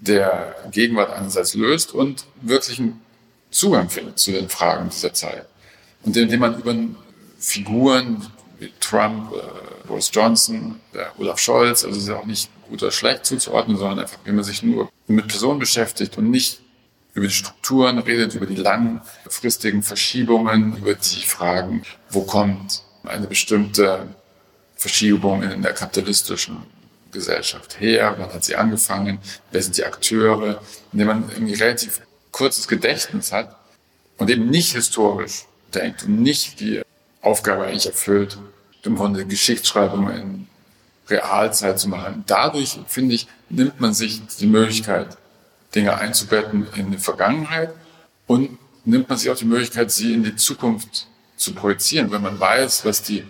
der 0.01 0.55
Gegenwart 0.71 1.11
einerseits 1.11 1.55
löst 1.55 1.93
und 1.93 2.25
wirklichen 2.41 3.01
Zugang 3.51 3.91
findet 3.91 4.19
zu 4.19 4.31
den 4.31 4.49
Fragen 4.49 4.89
dieser 4.91 5.13
Zeit. 5.13 5.47
Und 6.05 6.17
indem 6.17 6.41
man 6.41 6.59
über 6.59 6.75
Figuren 7.39 8.27
wie 8.59 8.73
Trump, 8.81 9.33
äh, 9.33 9.87
Boris 9.87 10.11
Johnson, 10.13 10.81
Olaf 11.19 11.39
Scholz, 11.39 11.85
also 11.85 11.97
es 11.97 12.05
ist 12.05 12.11
auch 12.11 12.27
nicht 12.27 12.51
gut 12.69 12.83
oder 12.83 12.93
schlecht 12.93 13.27
zuzuordnen, 13.27 13.77
sondern 13.77 14.01
einfach, 14.01 14.19
wenn 14.25 14.37
man 14.37 14.45
sich 14.45 14.63
nur 14.63 14.91
mit 15.07 15.29
Personen 15.29 15.59
beschäftigt 15.59 16.19
und 16.19 16.31
nicht 16.31 16.61
über 17.15 17.27
die 17.27 17.33
Strukturen 17.33 17.99
redet, 17.99 18.35
über 18.35 18.47
die 18.47 18.57
langfristigen 18.57 19.83
Verschiebungen, 19.83 20.77
über 20.77 20.95
die 20.95 21.23
Fragen, 21.23 21.83
wo 22.11 22.23
kommt 22.23 22.83
eine 23.05 23.27
bestimmte 23.27 24.07
Verschiebung 24.77 25.43
in 25.43 25.63
der 25.63 25.73
kapitalistischen 25.73 26.59
Gesellschaft 27.11 27.81
her, 27.81 28.15
wann 28.19 28.33
hat 28.33 28.45
sie 28.45 28.57
angefangen, 28.57 29.19
wer 29.51 29.63
sind 29.63 29.77
die 29.77 29.85
Akteure, 29.85 30.61
indem 30.93 31.07
man 31.07 31.31
irgendwie 31.31 31.55
relativ 31.55 32.01
kurzes 32.31 32.69
Gedächtnis 32.69 33.33
hat 33.33 33.57
und 34.19 34.31
eben 34.31 34.51
nicht 34.51 34.75
historisch 34.75 35.47
denkt 35.75 36.05
und 36.05 36.23
nicht 36.23 36.61
die 36.61 36.83
Aufgabe 37.23 37.65
eigentlich 37.65 37.87
erfüllt, 37.87 38.39
im 38.85 38.97
Grunde 38.97 39.27
Geschichtsschreibung 39.27 40.11
in 40.11 40.48
Realzeit 41.09 41.79
zu 41.79 41.89
machen. 41.89 42.25
Dadurch, 42.27 42.79
finde 42.87 43.15
ich, 43.15 43.29
nimmt 43.49 43.81
man 43.81 43.95
sich 43.95 44.21
die 44.39 44.47
Möglichkeit, 44.47 45.17
Dinge 45.75 45.97
einzubetten 45.97 46.67
in 46.75 46.91
die 46.91 46.99
Vergangenheit 46.99 47.73
und 48.27 48.59
nimmt 48.85 49.09
man 49.09 49.19
sich 49.19 49.31
auch 49.31 49.37
die 49.37 49.45
Möglichkeit, 49.45 49.91
sie 49.91 50.15
in 50.15 50.25
die 50.25 50.37
Zukunft 50.37 51.07
zu 51.37 51.55
projizieren. 51.55 52.11
Wenn 52.11 52.23
man 52.23 52.39
weiß, 52.41 52.85
was 52.85 53.03
die 53.03 53.25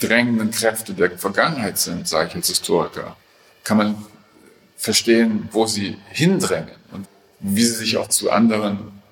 drängenden 0.00 0.50
Kräfte 0.50 0.92
der 0.94 1.16
Vergangenheit 1.18 1.78
sind, 1.78 2.06
sage 2.08 2.30
ich 2.30 2.34
als 2.34 2.48
Historiker, 2.48 3.16
kann 3.64 3.76
man 3.78 4.06
verstehen, 4.76 5.48
wo 5.52 5.66
sie 5.66 5.96
hindrängen 6.10 6.76
und 6.92 7.06
wie 7.40 7.64
sie 7.64 7.74
sich 7.74 7.96
auch 7.96 8.08
zu 8.08 8.30
anderen 8.30 9.02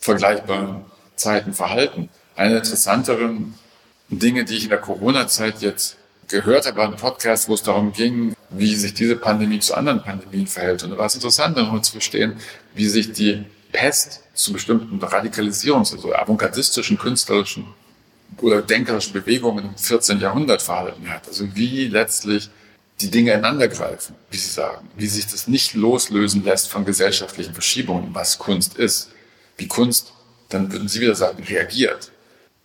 vergleichbaren 0.00 0.84
Zeiten 1.16 1.54
verhalten. 1.54 2.08
Eine 2.36 2.58
interessanteren 2.58 3.54
Dinge, 4.08 4.44
die 4.44 4.56
ich 4.56 4.64
in 4.64 4.70
der 4.70 4.78
Corona-Zeit 4.78 5.60
jetzt 5.60 5.96
gehört 6.30 6.66
habe, 6.66 6.78
war 6.78 6.88
ein 6.88 6.96
Podcast, 6.96 7.48
wo 7.48 7.54
es 7.54 7.62
darum 7.62 7.92
ging, 7.92 8.34
wie 8.50 8.74
sich 8.74 8.94
diese 8.94 9.16
Pandemie 9.16 9.60
zu 9.60 9.74
anderen 9.74 10.02
Pandemien 10.02 10.46
verhält. 10.46 10.82
Und 10.82 10.90
da 10.90 10.98
war 10.98 11.06
es 11.06 11.14
interessant, 11.14 11.56
darüber 11.58 11.82
zu 11.82 11.92
verstehen, 11.92 12.36
wie 12.74 12.86
sich 12.86 13.12
die 13.12 13.44
Pest 13.72 14.22
zu 14.34 14.52
bestimmten 14.52 14.98
Radikalisierungs-, 14.98 15.92
also 15.92 16.14
avantgardistischen, 16.14 16.98
künstlerischen 16.98 17.66
oder 18.40 18.62
denkerischen 18.62 19.12
Bewegungen 19.12 19.66
im 19.66 19.76
14. 19.76 20.20
Jahrhundert 20.20 20.62
verhalten 20.62 21.08
hat. 21.10 21.26
Also 21.28 21.44
wie 21.54 21.88
letztlich 21.88 22.48
die 23.00 23.10
Dinge 23.10 23.32
ineinander 23.32 23.68
greifen, 23.68 24.14
wie 24.30 24.36
Sie 24.36 24.50
sagen, 24.50 24.88
wie 24.96 25.06
sich 25.06 25.26
das 25.26 25.48
nicht 25.48 25.74
loslösen 25.74 26.44
lässt 26.44 26.68
von 26.68 26.84
gesellschaftlichen 26.84 27.54
Verschiebungen, 27.54 28.14
was 28.14 28.38
Kunst 28.38 28.76
ist, 28.76 29.10
wie 29.56 29.66
Kunst, 29.66 30.12
dann 30.48 30.70
würden 30.72 30.88
Sie 30.88 31.00
wieder 31.00 31.14
sagen, 31.14 31.42
reagiert, 31.42 32.12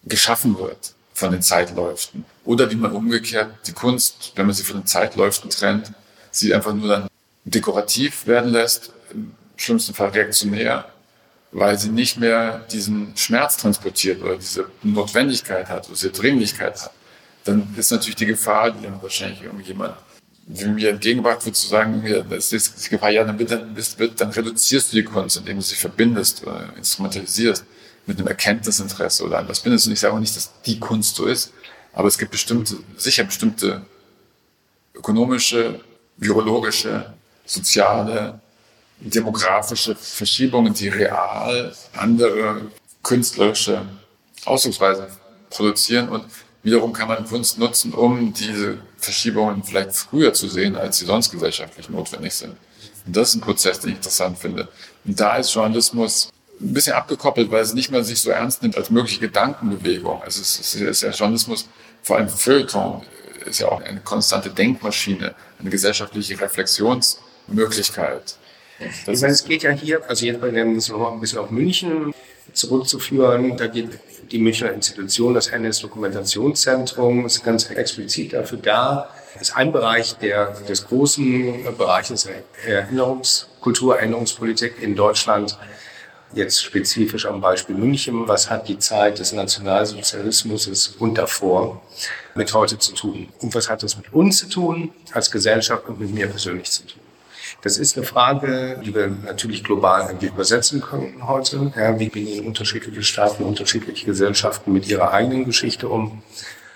geschaffen 0.03 0.57
wird 0.57 0.94
von 1.15 1.31
den 1.31 1.41
Zeitläuften. 1.41 2.25
Oder 2.43 2.69
wie 2.69 2.75
man 2.75 2.91
umgekehrt 2.91 3.49
die 3.65 3.71
Kunst, 3.71 4.33
wenn 4.35 4.45
man 4.45 4.53
sie 4.53 4.63
von 4.63 4.81
den 4.81 4.85
Zeitläuften 4.85 5.49
trennt, 5.49 5.91
sie 6.29 6.53
einfach 6.53 6.73
nur 6.73 6.89
dann 6.89 7.07
dekorativ 7.45 8.27
werden 8.27 8.51
lässt, 8.51 8.91
im 9.11 9.31
schlimmsten 9.55 9.93
Fall 9.93 10.09
reaktionär, 10.09 10.85
weil 11.53 11.79
sie 11.79 11.89
nicht 11.89 12.17
mehr 12.17 12.65
diesen 12.69 13.15
Schmerz 13.15 13.55
transportiert 13.55 14.21
oder 14.21 14.35
diese 14.35 14.65
Notwendigkeit 14.83 15.69
hat 15.69 15.85
oder 15.85 15.95
diese 15.95 16.09
Dringlichkeit 16.11 16.81
hat. 16.81 16.91
Dann 17.45 17.73
ist 17.77 17.91
natürlich 17.91 18.17
die 18.17 18.25
Gefahr, 18.25 18.71
die 18.71 18.83
dann 18.83 19.01
wahrscheinlich 19.01 19.41
irgendjemand 19.41 19.95
wie 20.47 20.65
mir 20.65 20.89
entgegengebracht 20.89 21.43
wird, 21.45 21.55
zu 21.55 21.67
sagen, 21.67 22.03
das 22.29 22.53
ist 22.53 22.85
die 22.85 22.89
Gefahr, 22.89 23.09
ja, 23.09 23.23
dann, 23.23 23.37
dann, 23.37 23.75
dann 24.15 24.29
reduzierst 24.29 24.91
du 24.91 24.97
die 24.97 25.03
Kunst, 25.03 25.37
indem 25.37 25.57
du 25.57 25.63
sie 25.63 25.75
verbindest 25.75 26.43
oder 26.43 26.71
instrumentalisierst 26.77 27.65
mit 28.05 28.17
einem 28.17 28.27
Erkenntnisinteresse 28.27 29.23
oder 29.23 29.39
etwas 29.39 29.59
bindest. 29.61 29.87
Und 29.87 29.93
ich 29.93 29.99
sage 29.99 30.13
auch 30.13 30.19
nicht, 30.19 30.35
dass 30.35 30.51
die 30.65 30.79
Kunst 30.79 31.15
so 31.15 31.25
ist, 31.25 31.51
aber 31.93 32.07
es 32.07 32.17
gibt 32.17 32.31
bestimmte, 32.31 32.77
sicher 32.97 33.23
bestimmte 33.23 33.85
ökonomische, 34.93 35.79
virologische, 36.17 37.13
soziale, 37.45 38.39
demografische 38.99 39.95
Verschiebungen, 39.95 40.73
die 40.73 40.87
real 40.87 41.75
andere 41.95 42.61
künstlerische 43.03 43.81
Ausdrucksweisen 44.45 45.05
produzieren 45.49 46.09
und 46.09 46.25
wiederum 46.63 46.93
kann 46.93 47.07
man 47.07 47.25
Kunst 47.25 47.57
nutzen, 47.57 47.93
um 47.93 48.33
diese 48.33 48.79
Verschiebungen 48.97 49.63
vielleicht 49.63 49.93
früher 49.93 50.33
zu 50.33 50.47
sehen, 50.47 50.75
als 50.75 50.97
sie 50.97 51.05
sonst 51.05 51.31
gesellschaftlich 51.31 51.89
notwendig 51.89 52.33
sind. 52.33 52.55
Und 53.05 53.15
das 53.15 53.29
ist 53.29 53.35
ein 53.35 53.41
Prozess, 53.41 53.79
den 53.79 53.91
ich 53.91 53.95
interessant 53.97 54.39
finde. 54.39 54.67
Und 55.05 55.19
da 55.19 55.37
ist 55.37 55.53
Journalismus 55.53 56.29
ein 56.61 56.73
bisschen 56.73 56.93
abgekoppelt, 56.93 57.51
weil 57.51 57.61
es 57.61 57.73
nicht 57.73 57.91
mehr 57.91 58.03
sich 58.03 58.21
so 58.21 58.29
ernst 58.29 58.61
nimmt 58.61 58.77
als 58.77 58.89
mögliche 58.89 59.19
Gedankenbewegung. 59.19 60.21
Also 60.21 60.41
es 60.41 60.59
ist, 60.59 60.75
es 60.75 60.81
ist 60.81 61.01
ja 61.01 61.11
Journalismus, 61.11 61.67
vor 62.01 62.17
allem 62.17 62.29
Feuilleton, 62.29 63.01
ist 63.45 63.59
ja 63.59 63.67
auch 63.67 63.81
eine 63.81 63.99
konstante 63.99 64.49
Denkmaschine, 64.49 65.35
eine 65.59 65.69
gesellschaftliche 65.69 66.39
Reflexionsmöglichkeit. 66.39 68.37
Das 69.05 69.15
ich 69.15 69.21
meine, 69.21 69.33
es 69.33 69.45
geht 69.45 69.63
ja 69.63 69.71
hier, 69.71 70.07
also 70.09 70.25
jetzt 70.25 70.41
bei 70.41 70.49
dem 70.49 70.79
so 70.79 71.07
ein 71.07 71.19
bisschen 71.19 71.39
auf 71.39 71.51
München 71.51 72.13
zurückzuführen, 72.53 73.57
da 73.57 73.67
geht 73.67 73.89
die 74.31 74.39
Münchner 74.39 74.71
Institution, 74.71 75.33
das 75.33 75.47
NS 75.47 75.79
Dokumentationszentrum, 75.79 77.25
ist 77.25 77.43
ganz 77.43 77.69
explizit 77.69 78.33
dafür 78.33 78.57
da. 78.57 79.09
Das 79.33 79.49
ist 79.49 79.55
ein 79.55 79.71
Bereich 79.71 80.13
der, 80.17 80.55
des 80.67 80.87
großen 80.87 81.75
Bereiches 81.77 82.27
Erinnerungs, 82.65 83.47
Kulturerinnerungspolitik 83.61 84.81
in 84.81 84.95
Deutschland 84.95 85.57
jetzt 86.35 86.63
spezifisch 86.63 87.25
am 87.25 87.41
Beispiel 87.41 87.75
München, 87.75 88.27
was 88.27 88.49
hat 88.49 88.67
die 88.67 88.77
Zeit 88.77 89.19
des 89.19 89.31
Nationalsozialismus 89.31 90.95
und 90.99 91.17
davor 91.17 91.81
mit 92.35 92.53
heute 92.53 92.77
zu 92.77 92.93
tun? 92.93 93.29
Und 93.39 93.55
was 93.55 93.69
hat 93.69 93.83
das 93.83 93.97
mit 93.97 94.13
uns 94.13 94.39
zu 94.39 94.49
tun 94.49 94.91
als 95.13 95.31
Gesellschaft 95.31 95.87
und 95.87 95.99
mit 95.99 96.13
mir 96.13 96.27
persönlich 96.27 96.69
zu 96.69 96.85
tun? 96.85 97.01
Das 97.61 97.77
ist 97.77 97.97
eine 97.97 98.05
Frage, 98.05 98.79
die 98.85 98.93
wir 98.93 99.07
natürlich 99.07 99.63
global 99.63 100.07
irgendwie 100.07 100.27
übersetzen 100.27 100.81
können 100.81 101.27
heute. 101.27 101.71
Ja, 101.75 101.97
wie 101.97 102.09
gehen 102.09 102.45
unterschiedliche 102.45 103.01
Staaten, 103.01 103.43
unterschiedliche 103.43 104.05
Gesellschaften 104.05 104.71
mit 104.71 104.87
ihrer 104.87 105.11
eigenen 105.11 105.45
Geschichte 105.45 105.87
um? 105.87 106.21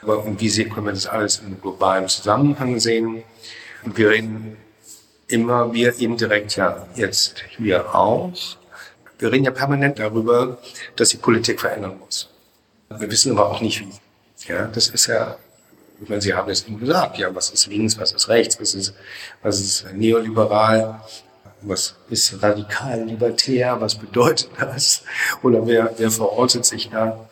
Und 0.02 0.40
wie 0.40 0.64
können 0.66 0.86
wir 0.86 0.94
das 0.94 1.06
alles 1.06 1.40
im 1.46 1.62
globalen 1.62 2.08
Zusammenhang 2.08 2.80
sehen? 2.80 3.24
Und 3.84 3.98
wir 3.98 4.10
reden 4.10 4.58
immer, 5.28 5.74
wir 5.74 6.00
indirekt 6.00 6.56
ja 6.56 6.88
jetzt 6.96 7.44
hier 7.58 7.94
auch. 7.94 8.34
Wir 9.20 9.32
reden 9.32 9.44
ja 9.44 9.52
permanent 9.52 10.00
darüber, 10.00 10.58
dass 10.96 11.10
die 11.10 11.18
Politik 11.18 11.60
verändern 11.60 12.00
muss. 12.00 12.30
Wir 12.90 13.12
wissen 13.12 13.34
aber 13.34 13.52
auch 13.52 13.62
nicht 13.62 13.82
wie. 13.82 13.92
Ja, 14.48 14.68
das 14.68 14.88
ist 14.88 15.08
ja, 15.08 15.36
ich 16.02 16.08
meine, 16.08 16.22
Sie 16.22 16.34
haben 16.34 16.50
es 16.50 16.66
eben 16.66 16.80
gesagt, 16.80 17.18
ja, 17.18 17.34
was 17.36 17.50
ist 17.50 17.68
links, 17.68 18.00
was 18.00 18.14
ist 18.14 18.30
rechts, 18.30 18.60
was 18.60 18.74
ist, 18.74 18.94
was 19.44 19.60
ist 19.60 19.94
neoliberal, 19.94 21.02
was 21.62 21.96
ist 22.10 22.42
radikal 22.42 23.04
libertär, 23.04 23.80
was 23.82 23.96
bedeutet 23.96 24.50
das? 24.60 25.04
Oder 25.44 25.68
wer, 25.68 25.94
wer 25.98 26.10
verortet 26.10 26.66
sich 26.66 26.90
da? 26.90 27.30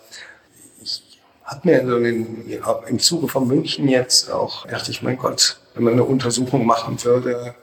Ich 0.84 1.22
habe 1.46 1.62
mir 1.70 1.88
so 1.88 1.98
in, 1.98 2.60
im 2.88 3.00
Zuge 3.00 3.30
von 3.30 3.48
München 3.48 3.88
jetzt 3.88 4.30
auch, 4.30 4.68
dachte 4.68 4.92
ich, 4.92 5.02
mein 5.02 5.18
Gott, 5.18 5.58
wenn 5.74 5.86
man 5.86 5.94
eine 5.94 6.04
Untersuchung 6.04 6.66
machen 6.66 7.02
würde, 7.06 7.56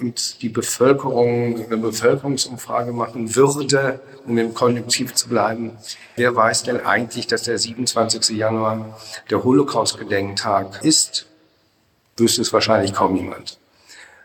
und 0.00 0.42
die 0.42 0.48
Bevölkerung 0.48 1.64
eine 1.64 1.76
Bevölkerungsumfrage 1.76 2.92
machen 2.92 3.34
würde, 3.34 4.00
um 4.26 4.38
im 4.38 4.54
Konjunktiv 4.54 5.14
zu 5.14 5.28
bleiben. 5.28 5.72
Wer 6.16 6.34
weiß 6.34 6.64
denn 6.64 6.80
eigentlich, 6.80 7.26
dass 7.26 7.42
der 7.42 7.58
27. 7.58 8.36
Januar 8.36 8.98
der 9.30 9.44
Holocaust-Gedenktag 9.44 10.82
ist? 10.82 11.26
Wüsste 12.16 12.42
es 12.42 12.52
wahrscheinlich 12.52 12.92
kaum 12.92 13.14
niemand. 13.14 13.58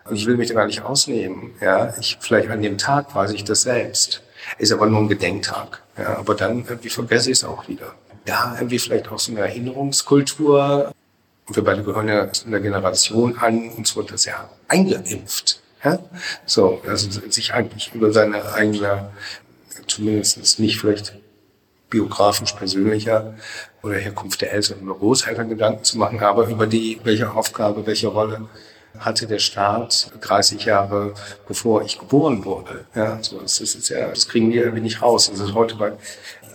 Und 0.05 0.15
ich 0.15 0.25
will 0.25 0.37
mich 0.37 0.49
da 0.49 0.55
gar 0.55 0.65
nicht 0.65 0.81
ausnehmen. 0.81 1.51
Ja, 1.61 1.93
ich, 1.99 2.17
vielleicht 2.19 2.49
an 2.49 2.61
dem 2.61 2.77
Tag 2.77 3.13
weiß 3.13 3.31
ich 3.31 3.43
das 3.43 3.61
selbst. 3.61 4.21
Ist 4.57 4.71
aber 4.71 4.87
nur 4.87 5.01
ein 5.01 5.07
Gedenktag. 5.07 5.81
Ja, 5.97 6.17
aber 6.17 6.33
dann 6.35 6.65
irgendwie 6.67 6.89
vergesse 6.89 7.29
ich 7.29 7.39
es 7.39 7.43
auch 7.43 7.67
wieder. 7.67 7.93
Ja, 8.27 8.55
irgendwie 8.57 8.79
vielleicht 8.79 9.09
auch 9.09 9.19
so 9.19 9.31
eine 9.31 9.41
Erinnerungskultur. 9.41 10.91
Und 11.49 11.55
wir 11.55 11.63
beide 11.63 11.83
gehören 11.83 12.07
ja 12.07 12.29
in 12.45 12.51
der 12.51 12.59
Generation 12.59 13.35
an, 13.39 13.69
uns 13.71 13.95
wird 13.95 14.11
das 14.11 14.25
ja 14.25 14.47
eingeimpft. 14.67 15.59
Ja? 15.83 15.97
So, 16.45 16.79
also 16.87 17.09
sich 17.27 17.55
eigentlich 17.55 17.91
über 17.95 18.13
seine 18.13 18.53
eigene, 18.53 19.09
zumindest 19.87 20.59
nicht 20.59 20.79
vielleicht 20.79 21.15
biografisch 21.89 22.53
persönlicher 22.53 23.33
oder 23.81 23.95
Herkunft 23.95 24.41
der 24.41 24.53
Eltern 24.53 24.87
oder 24.87 24.99
Großeltern 24.99 25.49
Gedanken 25.49 25.83
zu 25.83 25.97
machen, 25.97 26.19
aber 26.19 26.47
über 26.47 26.67
die, 26.67 26.99
welche 27.03 27.31
Aufgabe, 27.31 27.87
welche 27.87 28.09
Rolle 28.09 28.47
hatte 28.99 29.25
der 29.25 29.39
Staat 29.39 30.11
30 30.21 30.65
Jahre 30.65 31.15
bevor 31.47 31.81
ich 31.81 31.97
geboren 31.97 32.45
wurde. 32.45 32.85
Ja, 32.93 33.17
so, 33.23 33.39
das 33.39 33.59
ist 33.59 33.89
ja, 33.89 34.09
das 34.09 34.27
kriegen 34.27 34.51
wir 34.51 34.61
irgendwie 34.61 34.83
nicht 34.83 35.01
raus. 35.01 35.31
Das 35.31 35.39
ist 35.39 35.55
heute 35.55 35.75
bei 35.75 35.93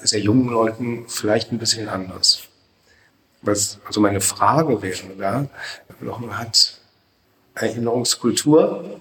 sehr 0.04 0.20
jungen 0.20 0.50
Leuten 0.50 1.06
vielleicht 1.08 1.50
ein 1.50 1.58
bisschen 1.58 1.88
anders. 1.88 2.48
Was, 3.44 3.78
also 3.84 4.00
meine 4.00 4.20
Frage 4.20 4.80
wäre 4.80 5.02
da, 5.18 5.46
man 6.00 6.38
hat 6.38 6.80
Erinnerungskultur, 7.54 9.00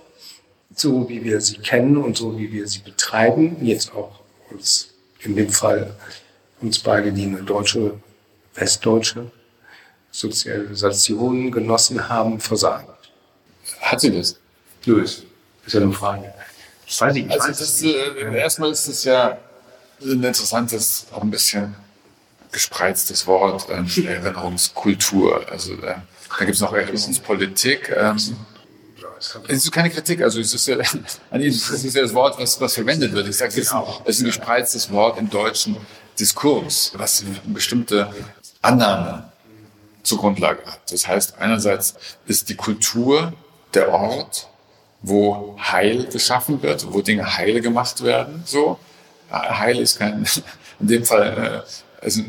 so 0.75 1.07
wie 1.07 1.23
wir 1.23 1.39
sie 1.41 1.57
kennen 1.57 1.97
und 1.97 2.17
so 2.17 2.37
wie 2.37 2.51
wir 2.51 2.67
sie 2.67 2.79
betreiben, 2.79 3.57
jetzt 3.65 3.93
auch 3.93 4.19
uns 4.49 4.89
in 5.19 5.35
dem 5.35 5.49
Fall 5.49 5.95
uns 6.61 6.79
beide, 6.79 7.11
die 7.11 7.23
eine 7.25 7.43
deutsche, 7.43 7.99
westdeutsche 8.55 9.31
Sozialisation 10.11 11.51
genossen 11.51 12.07
haben, 12.07 12.39
versagt. 12.39 13.09
Hat 13.81 14.01
sie 14.01 14.11
das? 14.11 14.37
Nö, 14.85 15.01
ist 15.01 15.25
ja 15.67 15.81
eine 15.81 15.91
Frage. 15.93 16.33
Ich 16.85 16.99
weiß 16.99 17.13
nicht. 17.13 17.31
Also 17.31 17.47
das, 17.47 17.81
äh, 17.81 18.37
erstmal 18.37 18.71
ist 18.71 18.87
es 18.87 19.03
ja 19.05 19.37
ein 20.01 20.23
interessantes, 20.23 21.07
auch 21.11 21.23
ein 21.23 21.31
bisschen 21.31 21.75
gespreiztes 22.53 23.27
Wort, 23.27 23.67
ähm, 23.69 23.87
Erinnerungskultur. 24.05 25.45
Also 25.51 25.73
äh, 25.73 25.95
da 26.39 26.45
gibt 26.45 26.55
es 26.55 26.61
noch 26.61 26.73
Erinnerungspolitik. 26.73 27.93
Ähm, 27.95 28.17
es 29.47 29.63
ist 29.63 29.71
keine 29.71 29.89
Kritik, 29.89 30.21
also 30.21 30.39
es 30.39 30.53
ist 30.53 30.67
ja, 30.67 30.77
es 30.77 31.03
ist 31.33 31.95
ja 31.95 32.01
das 32.01 32.13
Wort, 32.13 32.39
was, 32.39 32.59
was 32.59 32.73
verwendet 32.73 33.13
wird. 33.13 33.27
Ich 33.27 33.37
sage, 33.37 33.59
es, 33.59 33.73
es 34.05 34.15
ist 34.15 34.21
ein 34.21 34.25
gespreiztes 34.25 34.91
Wort 34.91 35.17
im 35.17 35.29
deutschen 35.29 35.77
Diskurs, 36.19 36.91
was 36.95 37.23
eine 37.23 37.39
bestimmte 37.53 38.13
Annahme 38.61 39.31
zur 40.03 40.19
Grundlage 40.19 40.65
hat. 40.65 40.91
Das 40.91 41.07
heißt, 41.07 41.37
einerseits 41.39 41.95
ist 42.25 42.49
die 42.49 42.55
Kultur 42.55 43.33
der 43.73 43.89
Ort, 43.91 44.49
wo 45.01 45.57
Heil 45.59 46.05
geschaffen 46.05 46.61
wird, 46.61 46.91
wo 46.93 47.01
Dinge 47.01 47.37
heil 47.37 47.61
gemacht 47.61 48.03
werden. 48.03 48.43
So, 48.45 48.77
Heil 49.31 49.79
ist 49.79 49.99
kein, 49.99 50.25
in 50.79 50.87
dem 50.87 51.05
Fall, 51.05 51.63
äh, 51.65 51.92
also 52.03 52.21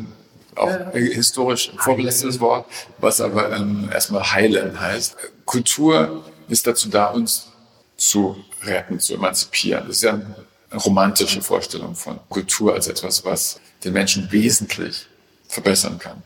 auch 0.56 0.92
historisch 0.92 1.72
vorbelastetes 1.76 2.38
Wort, 2.40 2.66
was 2.98 3.20
aber 3.20 3.56
ähm, 3.56 3.88
erstmal 3.92 4.32
heilen 4.32 4.80
heißt. 4.80 5.16
Kultur 5.44 6.24
ist 6.48 6.66
dazu 6.66 6.88
da, 6.88 7.06
uns 7.06 7.48
zu 7.96 8.36
retten, 8.62 9.00
zu 9.00 9.14
emanzipieren. 9.14 9.86
Das 9.86 9.96
ist 9.96 10.02
ja 10.02 10.12
eine 10.12 10.80
romantische 10.80 11.42
Vorstellung 11.42 11.94
von 11.94 12.18
Kultur 12.28 12.74
als 12.74 12.86
etwas, 12.86 13.24
was 13.24 13.60
den 13.82 13.92
Menschen 13.92 14.30
wesentlich 14.30 15.06
verbessern 15.48 15.98
kann, 15.98 16.22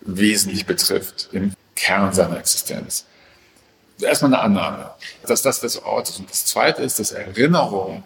wesentlich 0.00 0.66
betrifft 0.66 1.28
im 1.32 1.52
Kern 1.74 2.12
seiner 2.12 2.38
Existenz. 2.38 3.06
Erstmal 4.00 4.34
eine 4.34 4.42
Annahme, 4.42 4.90
dass 5.26 5.42
das 5.42 5.60
das 5.60 5.80
Ort 5.82 6.08
ist. 6.08 6.18
Und 6.18 6.30
das 6.30 6.44
Zweite 6.46 6.82
ist, 6.82 6.98
dass 6.98 7.12
Erinnerung 7.12 8.02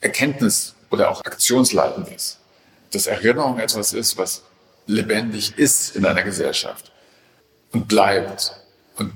Erkenntnis 0.00 0.74
oder 0.90 1.10
auch 1.10 1.24
aktionsleitend 1.24 2.08
ist. 2.08 2.37
Dass 2.90 3.06
Erinnerung 3.06 3.58
etwas 3.58 3.92
ist, 3.92 4.16
was 4.16 4.42
lebendig 4.86 5.58
ist 5.58 5.94
in 5.94 6.04
einer 6.06 6.22
Gesellschaft 6.22 6.90
und 7.72 7.86
bleibt. 7.86 8.54
Und 8.96 9.12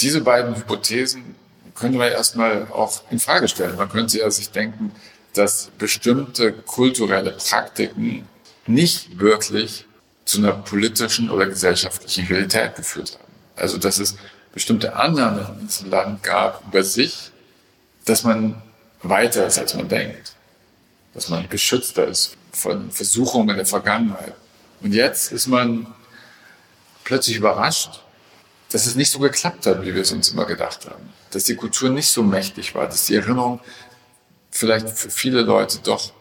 diese 0.00 0.20
beiden 0.20 0.56
Hypothesen 0.56 1.36
könnte 1.74 1.98
man 1.98 2.10
erstmal 2.10 2.66
auch 2.70 3.02
in 3.10 3.20
Frage 3.20 3.48
stellen. 3.48 3.76
Man 3.76 3.88
könnte 3.88 4.18
ja 4.18 4.30
sich 4.30 4.50
denken, 4.50 4.92
dass 5.34 5.70
bestimmte 5.78 6.52
kulturelle 6.52 7.32
Praktiken 7.32 8.28
nicht 8.66 9.18
wirklich 9.18 9.86
zu 10.24 10.38
einer 10.38 10.52
politischen 10.52 11.30
oder 11.30 11.46
gesellschaftlichen 11.46 12.26
Realität 12.26 12.74
geführt 12.76 13.18
haben. 13.18 13.32
Also 13.56 13.78
dass 13.78 13.98
es 13.98 14.16
bestimmte 14.52 14.96
Annahmen 14.96 15.46
in 15.60 15.66
diesem 15.66 15.90
Land 15.90 16.22
gab 16.22 16.64
über 16.66 16.82
sich, 16.82 17.30
dass 18.04 18.24
man 18.24 18.60
weiter 19.02 19.46
ist, 19.46 19.58
als 19.58 19.74
man 19.74 19.88
denkt, 19.88 20.34
dass 21.14 21.28
man 21.28 21.48
geschützter 21.48 22.06
ist 22.08 22.36
von 22.52 22.90
Versuchungen 22.90 23.56
der 23.56 23.66
Vergangenheit. 23.66 24.34
Und 24.80 24.92
jetzt 24.92 25.32
ist 25.32 25.46
man 25.46 25.86
plötzlich 27.04 27.36
überrascht, 27.36 28.00
dass 28.70 28.86
es 28.86 28.94
nicht 28.94 29.10
so 29.10 29.18
geklappt 29.18 29.66
hat, 29.66 29.82
wie 29.82 29.94
wir 29.94 30.02
es 30.02 30.12
uns 30.12 30.30
immer 30.30 30.46
gedacht 30.46 30.86
haben. 30.86 31.10
Dass 31.30 31.44
die 31.44 31.56
Kultur 31.56 31.90
nicht 31.90 32.08
so 32.08 32.22
mächtig 32.22 32.74
war, 32.74 32.86
dass 32.86 33.06
die 33.06 33.16
Erinnerung 33.16 33.60
vielleicht 34.50 34.88
für 34.88 35.10
viele 35.10 35.42
Leute 35.42 35.78
doch, 35.82 36.12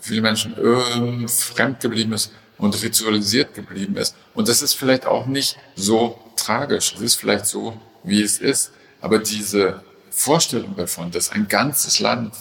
für 0.00 0.10
viele 0.10 0.22
Menschen 0.22 0.56
äh, 0.56 1.28
fremd 1.28 1.80
geblieben 1.80 2.12
ist 2.12 2.32
und 2.58 2.80
ritualisiert 2.82 3.54
geblieben 3.54 3.96
ist. 3.96 4.14
Und 4.34 4.48
das 4.48 4.62
ist 4.62 4.74
vielleicht 4.74 5.06
auch 5.06 5.26
nicht 5.26 5.56
so 5.74 6.18
tragisch. 6.36 6.94
Es 6.94 7.00
ist 7.00 7.14
vielleicht 7.16 7.46
so, 7.46 7.78
wie 8.04 8.22
es 8.22 8.38
ist. 8.38 8.72
Aber 9.00 9.18
diese 9.18 9.82
Vorstellung 10.10 10.76
davon, 10.76 11.10
dass 11.10 11.30
ein 11.30 11.48
ganzes 11.48 12.00
Land 12.00 12.34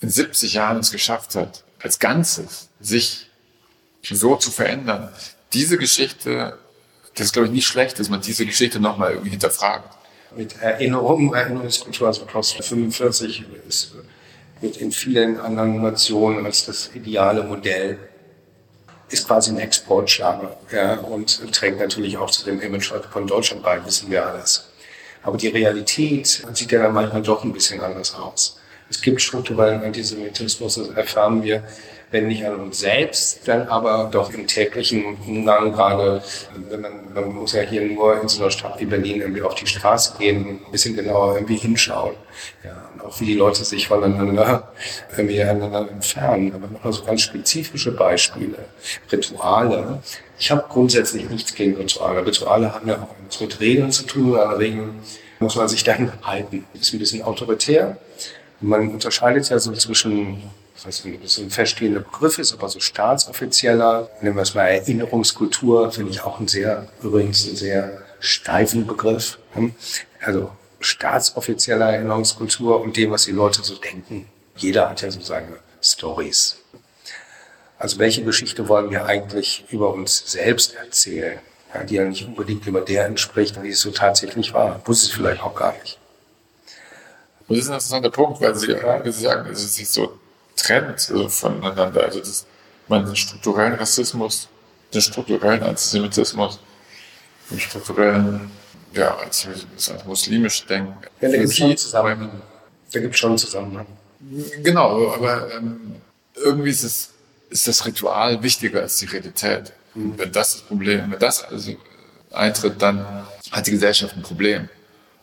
in 0.00 0.08
70 0.08 0.54
Jahren 0.54 0.78
es 0.78 0.90
geschafft 0.90 1.34
hat, 1.34 1.64
als 1.82 1.98
Ganzes 1.98 2.68
sich 2.84 3.30
so 4.02 4.36
zu 4.36 4.50
verändern, 4.50 5.12
diese 5.52 5.78
Geschichte 5.78 6.58
das 7.14 7.26
ist, 7.26 7.32
glaube 7.32 7.46
ich, 7.46 7.52
nicht 7.52 7.66
schlecht, 7.66 7.98
dass 7.98 8.08
man 8.08 8.20
diese 8.20 8.44
Geschichte 8.44 8.80
nochmal 8.80 9.12
irgendwie 9.12 9.30
hinterfragt. 9.30 9.96
Mit 10.36 10.60
Erinnerung, 10.60 11.32
Erinnerungskultur, 11.32 12.08
also 12.08 12.24
Klaus 12.24 12.52
45 12.52 13.44
ist 13.68 13.92
mit 14.60 14.76
in 14.78 14.90
vielen 14.90 15.38
anderen 15.38 15.80
Nationen 15.80 16.44
als 16.44 16.66
das 16.66 16.90
ideale 16.94 17.44
Modell, 17.44 17.98
ist 19.10 19.28
quasi 19.28 19.50
ein 19.50 19.58
Exportschlager 19.58 20.56
ja, 20.72 20.94
und 20.96 21.52
trägt 21.52 21.78
natürlich 21.78 22.16
auch 22.16 22.30
zu 22.30 22.44
dem 22.44 22.60
Image 22.60 22.92
von 23.12 23.26
Deutschland 23.26 23.62
bei, 23.62 23.84
wissen 23.84 24.10
wir 24.10 24.26
alles. 24.26 24.70
Aber 25.22 25.36
die 25.36 25.48
Realität 25.48 26.44
sieht 26.52 26.72
ja 26.72 26.82
dann 26.82 26.94
manchmal 26.94 27.22
doch 27.22 27.44
ein 27.44 27.52
bisschen 27.52 27.80
anders 27.80 28.14
aus. 28.14 28.58
Es 28.90 29.00
gibt 29.00 29.22
strukturellen 29.22 29.82
Antisemitismus, 29.82 30.74
das 30.74 30.88
erfahren 30.88 31.42
wir 31.42 31.62
wenn 32.10 32.28
nicht 32.28 32.44
an 32.46 32.56
uns 32.56 32.78
selbst, 32.78 33.46
dann 33.46 33.68
aber 33.68 34.08
doch 34.10 34.32
im 34.32 34.46
täglichen 34.46 35.16
Umgang 35.26 35.72
gerade, 35.72 36.22
wenn 36.70 36.80
man, 36.80 36.92
man 37.12 37.34
muss 37.34 37.52
ja 37.52 37.62
hier 37.62 37.82
nur 37.82 38.20
in 38.20 38.28
so 38.28 38.42
einer 38.42 38.50
Stadt 38.50 38.78
wie 38.78 38.84
Berlin 38.84 39.20
irgendwie 39.20 39.42
auf 39.42 39.54
die 39.54 39.66
Straße 39.66 40.14
gehen, 40.18 40.60
ein 40.64 40.72
bisschen 40.72 40.94
genauer 40.94 41.34
irgendwie 41.34 41.56
hinschauen. 41.56 42.14
Ja, 42.62 42.88
und 42.94 43.04
auch 43.04 43.20
wie 43.20 43.26
die 43.26 43.34
Leute 43.34 43.64
sich 43.64 43.88
voneinander 43.88 44.72
irgendwie 45.16 45.42
aneinander 45.42 45.90
entfernen. 45.90 46.52
Aber 46.54 46.68
noch 46.68 46.92
so 46.92 47.04
ganz 47.04 47.22
spezifische 47.22 47.92
Beispiele, 47.92 48.58
Rituale. 49.10 50.02
Ich 50.38 50.50
habe 50.50 50.64
grundsätzlich 50.68 51.28
nichts 51.28 51.54
gegen 51.54 51.76
Rituale. 51.76 52.24
Rituale 52.26 52.74
haben 52.74 52.88
ja 52.88 52.96
auch 52.96 53.40
mit 53.40 53.60
Regeln 53.60 53.90
zu 53.90 54.04
tun. 54.04 54.36
An 54.38 54.56
Regeln 54.56 55.00
muss 55.38 55.56
man 55.56 55.68
sich 55.68 55.84
dann 55.84 56.12
halten. 56.22 56.64
Ist 56.74 56.92
ein 56.92 56.98
bisschen 56.98 57.22
autoritär. 57.22 57.96
Man 58.60 58.90
unterscheidet 58.90 59.48
ja 59.50 59.58
so 59.58 59.72
zwischen 59.72 60.42
was 60.84 61.04
ein, 61.04 61.18
so 61.24 61.42
ein 61.42 61.50
feststehender 61.50 62.00
Begriff 62.00 62.38
ist, 62.38 62.52
aber 62.52 62.68
so 62.68 62.80
staatsoffizieller, 62.80 64.10
nennen 64.20 64.36
wir 64.36 64.42
es 64.42 64.54
mal 64.54 64.66
Erinnerungskultur, 64.66 65.90
finde 65.92 66.10
ich 66.10 66.22
auch 66.22 66.40
ein 66.40 66.48
sehr, 66.48 66.88
übrigens 67.02 67.46
ein 67.46 67.56
sehr 67.56 68.02
steifen 68.20 68.86
Begriff. 68.86 69.38
Hm? 69.52 69.74
Also 70.20 70.50
staatsoffizieller 70.80 71.92
Erinnerungskultur 71.92 72.80
und 72.80 72.96
dem, 72.96 73.10
was 73.10 73.24
die 73.24 73.32
Leute 73.32 73.62
so 73.62 73.74
denken. 73.76 74.26
Jeder 74.56 74.90
hat 74.90 75.02
ja 75.02 75.10
so 75.10 75.20
seine 75.20 75.58
Stories. 75.82 76.58
Also 77.78 77.98
welche 77.98 78.22
Geschichte 78.22 78.68
wollen 78.68 78.90
wir 78.90 79.06
eigentlich 79.06 79.64
über 79.70 79.92
uns 79.92 80.30
selbst 80.30 80.74
erzählen, 80.74 81.38
ja, 81.74 81.82
die 81.84 81.94
ja 81.96 82.04
nicht 82.04 82.26
unbedingt 82.26 82.66
immer 82.66 82.80
der 82.80 83.06
entspricht, 83.06 83.62
wie 83.62 83.70
es 83.70 83.80
so 83.80 83.90
tatsächlich 83.90 84.54
war. 84.54 84.80
Wusste 84.86 85.08
es 85.08 85.12
vielleicht 85.12 85.42
auch 85.42 85.54
gar 85.54 85.72
nicht. 85.72 85.98
Das 87.48 87.58
ist 87.58 87.66
ein 87.66 87.74
interessanter 87.74 88.10
Punkt, 88.10 88.40
weil 88.40 88.54
Sie, 88.54 88.74
Sie 89.12 89.20
sagen, 89.20 89.50
es 89.50 89.74
sich 89.74 89.88
so 89.90 90.18
trennt 90.56 91.10
also 91.10 91.28
voneinander. 91.28 92.04
Also 92.04 92.20
das, 92.20 92.46
man 92.88 93.04
den 93.06 93.16
strukturellen 93.16 93.74
Rassismus, 93.74 94.48
den 94.92 95.00
strukturellen 95.00 95.62
Antisemitismus, 95.62 96.58
den 97.50 97.60
strukturellen, 97.60 98.50
ja, 98.92 99.16
als, 99.16 99.46
als 99.90 100.04
muslimisch 100.04 100.64
denken. 100.66 100.96
Ja, 101.20 101.28
da 101.28 101.36
gibt 101.36 101.48
es 101.48 101.56
schon 101.56 101.76
Zusammenhang. 101.76 102.30
Da 102.92 103.00
gibt 103.00 103.18
schon 103.18 103.38
Zusammenhang. 103.38 103.86
Genau, 104.62 105.12
aber 105.12 105.52
ähm, 105.54 105.96
irgendwie 106.36 106.70
ist 106.70 106.84
es 106.84 107.14
ist 107.54 107.68
das 107.68 107.86
Ritual 107.86 108.42
wichtiger 108.42 108.80
als 108.80 108.96
die 108.96 109.06
Realität. 109.06 109.72
Und 109.94 110.18
wenn 110.18 110.32
das 110.32 110.54
das 110.54 110.62
Problem, 110.62 111.12
wenn 111.12 111.20
das 111.20 111.44
also 111.44 111.76
eintritt, 112.32 112.82
dann 112.82 113.26
hat 113.52 113.66
die 113.66 113.70
Gesellschaft 113.70 114.16
ein 114.16 114.22
Problem. 114.22 114.68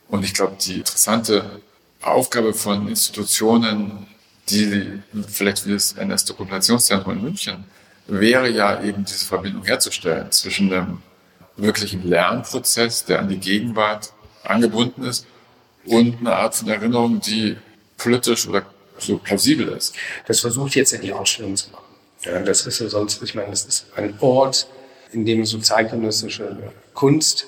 Und 0.08 0.24
ich 0.24 0.34
glaube, 0.34 0.56
die 0.62 0.78
interessante 0.78 1.62
Aufgabe 2.02 2.54
von 2.54 2.88
Institutionen, 2.88 4.08
die 4.52 5.00
vielleicht 5.28 5.66
wie 5.66 5.74
das 5.74 5.94
NS-Dokumentationszentrum 5.94 7.14
in 7.14 7.24
München, 7.24 7.64
wäre 8.08 8.50
ja 8.50 8.82
eben 8.82 9.06
diese 9.06 9.26
Verbindung 9.26 9.64
herzustellen 9.64 10.32
zwischen 10.32 10.72
einem 10.72 11.02
wirklichen 11.58 12.08
Lernprozess, 12.08 13.06
der 13.06 13.20
an 13.20 13.30
die 13.30 13.38
Gegenwart 13.38 14.14
angebunden 14.44 15.04
ist, 15.04 15.26
und 15.86 16.20
eine 16.20 16.36
Art 16.36 16.56
von 16.56 16.68
Erinnerung, 16.70 17.20
die 17.22 17.58
politisch 17.98 18.48
oder 18.48 18.64
so 18.98 19.18
plausibel 19.18 19.68
ist. 19.70 19.96
Das 20.28 20.40
versucht 20.42 20.76
jetzt 20.76 20.94
in 20.94 21.02
die 21.02 21.14
Ausstellung 21.14 21.56
zu 21.56 21.72
machen. 21.72 21.86
Ja, 22.24 22.40
das 22.40 22.68
ist 22.68 22.80
ja 22.80 22.88
sonst, 22.88 23.22
ich 23.24 23.34
meine, 23.34 23.50
das 23.50 23.66
ist 23.66 23.88
ein 23.96 24.14
Ort, 24.20 24.68
in 25.12 25.26
dem 25.26 25.44
so 25.46 25.58
zeitgenössische 25.58 26.56
Kunst 26.94 27.48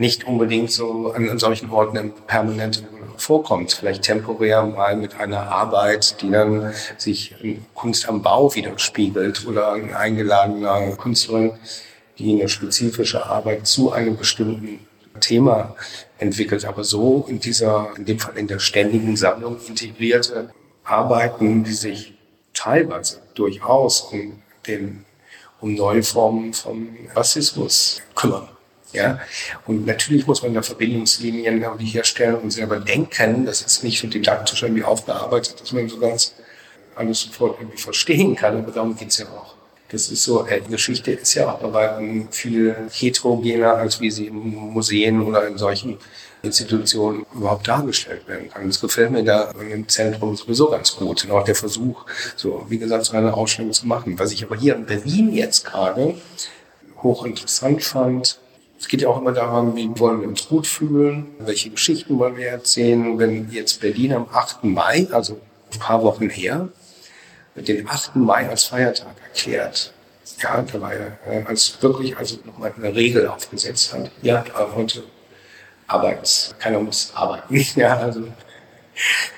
nicht 0.00 0.24
unbedingt 0.24 0.72
so 0.72 1.12
an, 1.12 1.38
solchen 1.38 1.70
Orten 1.70 2.12
permanent 2.26 2.82
vorkommt. 3.18 3.72
Vielleicht 3.72 4.02
temporär 4.02 4.64
mal 4.64 4.96
mit 4.96 5.20
einer 5.20 5.52
Arbeit, 5.52 6.22
die 6.22 6.30
dann 6.30 6.72
sich 6.96 7.34
in 7.42 7.64
Kunst 7.74 8.08
am 8.08 8.22
Bau 8.22 8.54
widerspiegelt 8.54 9.46
oder 9.46 9.72
ein 9.72 9.94
eingeladener 9.94 10.96
Künstlerin, 10.96 11.52
die 12.18 12.32
eine 12.32 12.48
spezifische 12.48 13.26
Arbeit 13.26 13.66
zu 13.66 13.92
einem 13.92 14.16
bestimmten 14.16 14.80
Thema 15.20 15.76
entwickelt. 16.18 16.64
Aber 16.64 16.82
so 16.82 17.26
in 17.28 17.38
dieser, 17.38 17.90
in 17.96 18.06
dem 18.06 18.18
Fall 18.18 18.38
in 18.38 18.48
der 18.48 18.58
ständigen 18.58 19.18
Sammlung 19.18 19.58
integrierte 19.68 20.48
Arbeiten, 20.82 21.62
die 21.62 21.74
sich 21.74 22.14
teilweise 22.54 23.20
durchaus 23.34 24.00
um, 24.00 24.42
den, 24.66 25.04
um 25.60 25.74
neue 25.74 26.02
Formen 26.02 26.54
von 26.54 26.88
Rassismus 27.14 28.00
kümmern. 28.14 28.48
Ja, 28.92 29.20
und 29.66 29.86
natürlich 29.86 30.26
muss 30.26 30.42
man 30.42 30.52
da 30.52 30.62
Verbindungslinien 30.62 31.62
irgendwie 31.62 31.86
herstellen 31.86 32.36
und 32.36 32.50
selber 32.50 32.80
denken. 32.80 33.46
Das 33.46 33.62
ist 33.62 33.84
nicht 33.84 34.00
so 34.00 34.08
didaktisch 34.08 34.62
irgendwie 34.62 34.82
aufgearbeitet, 34.82 35.60
dass 35.60 35.72
man 35.72 35.88
so 35.88 35.98
ganz 35.98 36.34
alles 36.96 37.20
sofort 37.20 37.60
irgendwie 37.60 37.78
verstehen 37.78 38.34
kann. 38.34 38.58
Aber 38.58 38.72
darum 38.72 38.96
geht's 38.96 39.18
ja 39.18 39.26
auch. 39.26 39.54
Das 39.90 40.08
ist 40.08 40.24
so, 40.24 40.46
äh, 40.46 40.60
Geschichte 40.60 41.12
ist 41.12 41.34
ja 41.34 41.52
auch 41.52 41.58
bei 41.58 41.72
weitem 41.72 42.28
viel 42.30 42.76
heterogener, 42.92 43.74
als 43.74 44.00
wie 44.00 44.10
sie 44.10 44.26
in 44.26 44.54
Museen 44.54 45.20
oder 45.22 45.46
in 45.46 45.58
solchen 45.58 45.98
Institutionen 46.42 47.26
überhaupt 47.34 47.68
dargestellt 47.68 48.26
werden 48.26 48.50
kann. 48.50 48.66
Das 48.66 48.80
gefällt 48.80 49.10
mir 49.10 49.24
da 49.24 49.50
im 49.50 49.88
Zentrum 49.88 50.36
sowieso 50.36 50.70
ganz 50.70 50.96
gut. 50.96 51.24
Und 51.24 51.30
auch 51.32 51.44
der 51.44 51.54
Versuch, 51.54 52.06
so, 52.36 52.64
wie 52.68 52.78
gesagt, 52.78 53.04
so 53.06 53.16
eine 53.16 53.34
Ausstellung 53.34 53.72
zu 53.72 53.86
machen. 53.86 54.18
Was 54.18 54.32
ich 54.32 54.44
aber 54.44 54.56
hier 54.56 54.76
in 54.76 54.86
Berlin 54.86 55.32
jetzt 55.32 55.64
gerade 55.64 56.14
hochinteressant 57.02 57.82
fand, 57.82 58.38
es 58.80 58.88
geht 58.88 59.02
ja 59.02 59.08
auch 59.08 59.20
immer 59.20 59.32
darum, 59.32 59.76
wie 59.76 59.90
wollen 59.98 60.22
wir 60.22 60.28
uns 60.28 60.48
gut 60.48 60.66
fühlen, 60.66 61.26
welche 61.38 61.68
Geschichten 61.68 62.18
wollen 62.18 62.36
wir 62.36 62.48
erzählen. 62.48 63.18
Wenn 63.18 63.50
jetzt 63.50 63.82
Berlin 63.82 64.14
am 64.14 64.26
8. 64.32 64.64
Mai, 64.64 65.06
also 65.12 65.38
ein 65.70 65.78
paar 65.78 66.02
Wochen 66.02 66.30
her, 66.30 66.68
den 67.54 67.86
8. 67.86 68.16
Mai 68.16 68.48
als 68.48 68.64
Feiertag 68.64 69.14
erklärt, 69.28 69.92
ja, 70.42 70.62
da 70.62 70.80
war 70.80 70.94
äh, 70.94 71.44
als 71.46 71.82
wirklich 71.82 72.16
also 72.16 72.38
nochmal 72.46 72.72
eine 72.74 72.94
Regel 72.94 73.28
aufgesetzt 73.28 73.92
hat. 73.92 74.10
Ja, 74.22 74.42
heute 74.74 75.02
Arbeits, 75.86 76.54
keiner 76.58 76.80
muss 76.80 77.12
arbeiten. 77.14 77.54
Ja, 77.76 77.98
also 77.98 78.22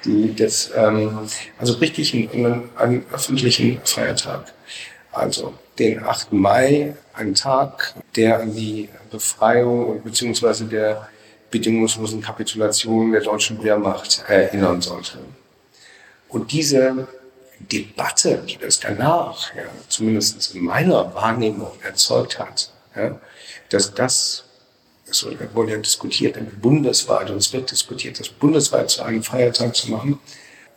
die, 0.04 0.36
das, 0.36 0.70
ähm, 0.76 1.18
also 1.58 1.74
richtig 1.74 2.14
einen, 2.14 2.70
einen 2.76 3.04
öffentlichen 3.12 3.80
Feiertag. 3.84 4.52
Also 5.10 5.54
den 5.80 6.04
8. 6.04 6.32
Mai, 6.32 6.94
ein 7.12 7.34
Tag, 7.34 7.94
der 8.14 8.40
an 8.40 8.54
die 8.54 8.88
Befreiung 9.12 10.02
bzw. 10.02 10.64
der 10.64 11.08
bedingungslosen 11.50 12.20
Kapitulation 12.20 13.12
der 13.12 13.20
deutschen 13.20 13.62
Wehrmacht 13.62 14.24
erinnern 14.26 14.80
sollte. 14.80 15.18
Und 16.28 16.50
diese 16.50 17.06
Debatte, 17.60 18.42
die 18.48 18.56
das 18.56 18.80
danach, 18.80 19.54
ja, 19.54 19.64
zumindest 19.88 20.54
in 20.54 20.64
meiner 20.64 21.14
Wahrnehmung 21.14 21.72
erzeugt 21.82 22.38
hat, 22.38 22.72
ja, 22.96 23.20
dass 23.68 23.94
das, 23.94 24.44
es 25.08 25.24
wurde 25.54 25.72
ja 25.72 25.78
diskutiert, 25.78 26.36
bundesweit, 26.60 27.30
und 27.30 27.36
es 27.36 27.52
wird 27.52 27.70
diskutiert, 27.70 28.18
das 28.18 28.30
bundesweit 28.30 28.90
zu 28.90 29.02
einem 29.02 29.22
Feiertag 29.22 29.76
zu 29.76 29.90
machen. 29.90 30.18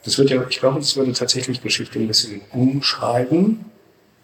Das 0.04 0.18
wird 0.18 0.30
ja, 0.30 0.46
ich 0.48 0.60
glaube, 0.60 0.80
das 0.80 0.96
würde 0.96 1.14
tatsächlich 1.14 1.64
Geschichte 1.64 1.98
ein 1.98 2.08
bisschen 2.08 2.42
umschreiben. 2.52 3.66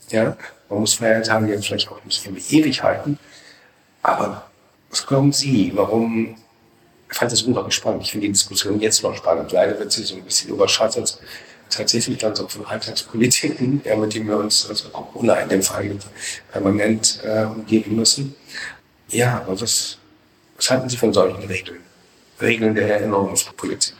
Ja, 0.09 0.37
man 0.69 0.79
muss 0.81 0.95
Feiertage 0.95 1.47
jetzt 1.47 1.65
vielleicht 1.65 1.89
auch 1.89 2.03
nicht 2.03 2.51
ewig 2.51 2.83
halten. 2.83 3.17
Aber 4.01 4.49
was 4.89 5.05
glauben 5.05 5.31
Sie, 5.31 5.71
warum 5.75 6.35
ich 7.11 7.17
fand 7.17 7.31
das 7.31 7.41
unglaublich 7.41 7.75
spannend. 7.75 8.03
Ich 8.03 8.11
finde 8.11 8.27
die 8.27 8.31
Diskussion 8.31 8.79
jetzt 8.79 9.03
noch 9.03 9.15
spannend. 9.15 9.51
Leider 9.51 9.77
wird 9.77 9.91
sie 9.91 10.03
so 10.03 10.15
ein 10.15 10.23
bisschen 10.23 10.49
überschattet 10.49 11.19
tatsächlich 11.69 12.17
dann 12.17 12.35
so 12.35 12.47
von 12.47 12.65
Alltagspolitiken, 12.65 13.81
ja, 13.85 13.95
mit 13.95 14.13
denen 14.13 14.27
wir 14.27 14.37
uns, 14.37 14.67
also 14.69 14.89
Corona 14.89 15.35
in 15.35 15.49
dem 15.49 15.63
Fall 15.63 15.95
permanent 16.51 17.19
äh, 17.23 17.45
umgeben 17.45 17.95
müssen. 17.95 18.35
Ja, 19.09 19.41
aber 19.41 19.59
was, 19.59 19.97
was 20.57 20.69
halten 20.69 20.89
Sie 20.89 20.97
von 20.97 21.13
solchen 21.13 21.43
Regeln? 21.43 21.79
Regeln 22.41 22.75
der 22.75 22.99
Erinnerungspolitik? 22.99 23.93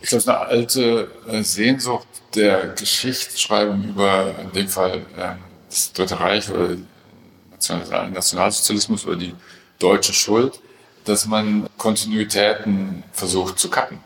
Ich 0.00 0.08
glaube, 0.08 0.18
es 0.18 0.24
ist 0.24 0.28
eine 0.28 0.38
alte 0.40 1.10
äh, 1.28 1.42
Sehnsucht 1.42 2.06
der 2.34 2.68
Geschichtsschreibung 2.68 3.84
über, 3.84 4.34
in 4.40 4.52
dem 4.52 4.68
Fall, 4.68 4.98
äh, 5.16 5.34
das 5.70 5.92
Dritte 5.92 6.18
Reich 6.20 6.50
oder 6.50 6.76
Nationalsozialismus 7.70 9.06
oder 9.06 9.16
die 9.16 9.34
deutsche 9.78 10.12
Schuld, 10.12 10.60
dass 11.04 11.26
man 11.26 11.68
Kontinuitäten 11.76 13.04
versucht 13.12 13.58
zu 13.58 13.68
kappen. 13.68 13.98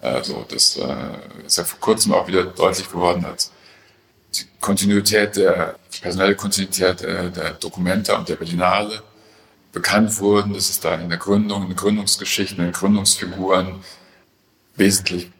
Also 0.00 0.44
das 0.48 0.76
äh, 0.76 1.46
ist 1.46 1.58
ja 1.58 1.64
vor 1.64 1.80
kurzem 1.80 2.12
auch 2.12 2.28
wieder 2.28 2.44
deutlich 2.44 2.88
geworden, 2.88 3.24
als 3.24 3.50
die 4.34 4.44
Kontinuität 4.60 5.36
der 5.36 5.76
personelle 6.00 6.36
Kontinuität 6.36 7.02
äh, 7.02 7.30
der 7.30 7.52
Dokumente 7.52 8.14
und 8.14 8.28
der 8.28 8.36
Berlinale 8.36 9.02
bekannt 9.72 10.18
wurden, 10.20 10.54
dass 10.54 10.70
es 10.70 10.80
da 10.80 10.94
in 10.94 11.08
der 11.08 11.18
Gründung, 11.18 11.68
in 11.68 11.76
Gründungsgeschichten, 11.76 12.64
in 12.64 12.72
Gründungsfiguren 12.72 13.80
wesentlich 14.76 15.30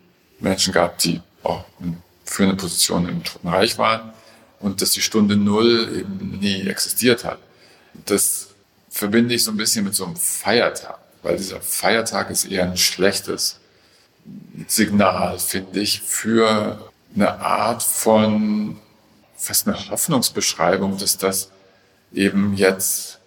Menschen 0.40 0.72
gab, 0.72 0.98
die 0.98 1.20
auch 1.43 1.64
in 1.80 2.02
führenden 2.24 2.59
Positionen 2.59 3.09
im 3.09 3.22
Dritten 3.22 3.48
Reich 3.48 3.78
waren 3.78 4.12
und 4.60 4.82
dass 4.82 4.90
die 4.90 5.01
Stunde 5.01 5.36
Null 5.36 6.01
eben 6.01 6.38
nie 6.40 6.66
existiert 6.68 7.24
hat. 7.24 7.38
Das 8.05 8.48
verbinde 8.90 9.35
ich 9.35 9.44
so 9.44 9.51
ein 9.51 9.56
bisschen 9.56 9.85
mit 9.85 9.94
so 9.94 10.05
einem 10.05 10.16
Feiertag, 10.16 10.98
weil 11.23 11.36
dieser 11.36 11.60
Feiertag 11.60 12.31
ist 12.31 12.44
eher 12.44 12.64
ein 12.64 12.77
schlechtes 12.77 13.59
Signal, 14.66 15.39
finde 15.39 15.81
ich, 15.81 16.01
für 16.01 16.90
eine 17.14 17.39
Art 17.40 17.82
von 17.82 18.78
fast 19.36 19.68
eine 19.68 19.90
Hoffnungsbeschreibung, 19.90 20.98
dass 20.98 21.18
das 21.18 21.51
eben 22.12 22.55
jetzt 22.56 23.18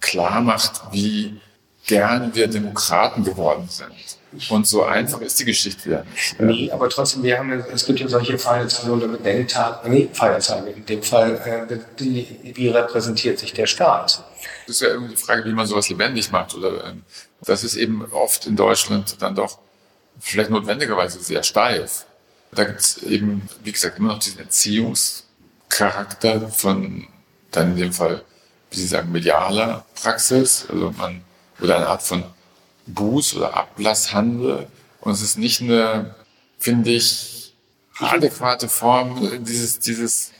klar 0.00 0.40
macht, 0.40 0.82
wie 0.92 1.40
gern 1.86 2.34
wir 2.34 2.48
Demokraten 2.48 3.24
geworden 3.24 3.68
sind. 3.70 3.92
Und 4.50 4.66
so 4.66 4.82
einfach 4.84 5.20
ist 5.20 5.38
die 5.38 5.44
Geschichte 5.44 5.90
ja 5.90 6.02
nicht. 6.02 6.40
Nee, 6.40 6.68
aber 6.70 6.88
trotzdem, 6.88 7.22
wir 7.22 7.38
haben, 7.38 7.52
es 7.72 7.86
gibt 7.86 8.00
ja 8.00 8.08
solche 8.08 8.36
Feiertage 8.38 8.90
oder 8.90 9.06
Gedenktage, 9.08 9.88
nee, 9.88 10.08
Feiertage. 10.12 10.70
In 10.70 10.86
dem 10.86 11.02
Fall, 11.02 11.36
äh, 11.44 11.66
wie 12.54 12.68
repräsentiert 12.68 13.38
sich 13.38 13.52
der 13.52 13.66
Staat? 13.66 14.24
Das 14.66 14.76
ist 14.76 14.82
ja 14.82 14.88
irgendwie 14.88 15.14
die 15.14 15.20
Frage, 15.20 15.44
wie 15.44 15.52
man 15.52 15.66
sowas 15.66 15.88
lebendig 15.88 16.32
macht. 16.32 16.54
Oder 16.54 16.84
ähm, 16.84 17.02
das 17.42 17.64
ist 17.64 17.76
eben 17.76 18.04
oft 18.12 18.46
in 18.46 18.56
Deutschland 18.56 19.16
dann 19.20 19.34
doch 19.34 19.58
vielleicht 20.18 20.50
notwendigerweise 20.50 21.20
sehr 21.20 21.42
steif. 21.42 22.06
Da 22.52 22.64
gibt 22.64 22.80
es 22.80 23.02
eben, 23.02 23.48
wie 23.62 23.72
gesagt, 23.72 23.98
immer 23.98 24.14
noch 24.14 24.20
diesen 24.20 24.40
Erziehungscharakter 24.40 26.48
von 26.48 27.06
dann 27.50 27.72
in 27.72 27.76
dem 27.76 27.92
Fall, 27.92 28.22
wie 28.70 28.76
Sie 28.76 28.86
sagen, 28.86 29.12
medialer 29.12 29.84
Praxis, 29.94 30.64
also 30.68 30.92
man, 30.96 31.22
oder 31.60 31.76
eine 31.76 31.88
Art 31.88 32.02
von 32.02 32.24
Buß- 32.92 33.36
oder 33.36 33.56
Ablasshandel. 33.56 34.66
Und 35.00 35.12
es 35.12 35.22
ist 35.22 35.38
nicht 35.38 35.60
eine, 35.60 36.14
finde 36.58 36.90
ich, 36.90 37.54
adäquate 37.98 38.68
Form 38.68 39.44
dieses, 39.44 39.78
dieses, 39.78 40.32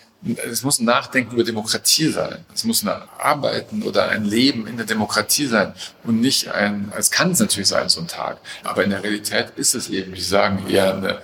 es 0.51 0.63
muss 0.63 0.79
ein 0.79 0.87
Nachdenken 0.87 1.35
über 1.35 1.45
Demokratie 1.45 2.09
sein. 2.09 2.45
Es 2.55 2.65
muss 2.65 2.83
ein 2.83 2.89
Arbeiten 3.19 3.83
oder 3.83 4.09
ein 4.09 4.25
Leben 4.25 4.67
in 4.67 4.77
der 4.77 4.87
Demokratie 4.87 5.47
sein 5.47 5.75
und 6.03 6.21
nicht 6.21 6.49
ein, 6.49 6.93
es 6.97 7.11
kann 7.11 7.33
es 7.33 7.41
natürlich 7.41 7.69
sein, 7.69 7.89
so 7.89 8.01
ein 8.01 8.09
Tag. 8.09 8.39
Aber 8.63 8.85
in 8.85 8.91
der 8.91 9.03
Realität 9.03 9.53
ist 9.57 9.75
es 9.75 9.89
eben, 9.91 10.15
wie 10.15 10.21
sagen, 10.21 10.67
eher 10.69 10.95
eine 10.95 11.23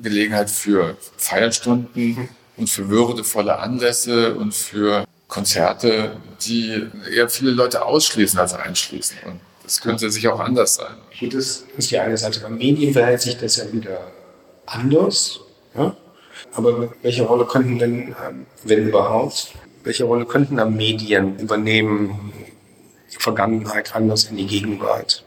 Gelegenheit 0.00 0.48
für 0.48 0.96
Feierstunden 1.16 2.28
und 2.56 2.70
für 2.70 2.88
würdevolle 2.88 3.58
Anlässe 3.58 4.34
und 4.34 4.54
für 4.54 5.06
Konzerte, 5.26 6.16
die 6.42 6.86
eher 7.12 7.28
viele 7.28 7.50
Leute 7.50 7.84
ausschließen 7.84 8.38
als 8.38 8.54
einschließen. 8.54 9.16
Und 9.24 9.40
das 9.70 9.80
könnte 9.80 10.10
sich 10.10 10.26
auch 10.26 10.40
anders 10.40 10.74
sein. 10.74 10.96
Gut, 11.20 11.32
das 11.32 11.64
ist 11.76 11.92
die 11.92 11.98
eine 12.00 12.16
Seite. 12.16 12.40
Bei 12.40 12.48
Medien 12.48 12.92
verhält 12.92 13.20
sich 13.20 13.38
das 13.38 13.54
ja 13.54 13.72
wieder 13.72 14.10
anders. 14.66 15.38
Ja? 15.76 15.94
Aber 16.54 16.92
welche 17.02 17.22
Rolle 17.22 17.46
könnten 17.46 17.78
denn, 17.78 18.16
ähm, 18.26 18.46
wenn 18.64 18.88
überhaupt, 18.88 19.52
welche 19.84 20.02
Rolle 20.02 20.26
könnten 20.26 20.56
da 20.56 20.64
Medien 20.64 21.38
übernehmen, 21.38 22.32
die 23.12 23.22
Vergangenheit 23.22 23.94
anders 23.94 24.24
in 24.24 24.38
die 24.38 24.46
Gegenwart 24.48 25.22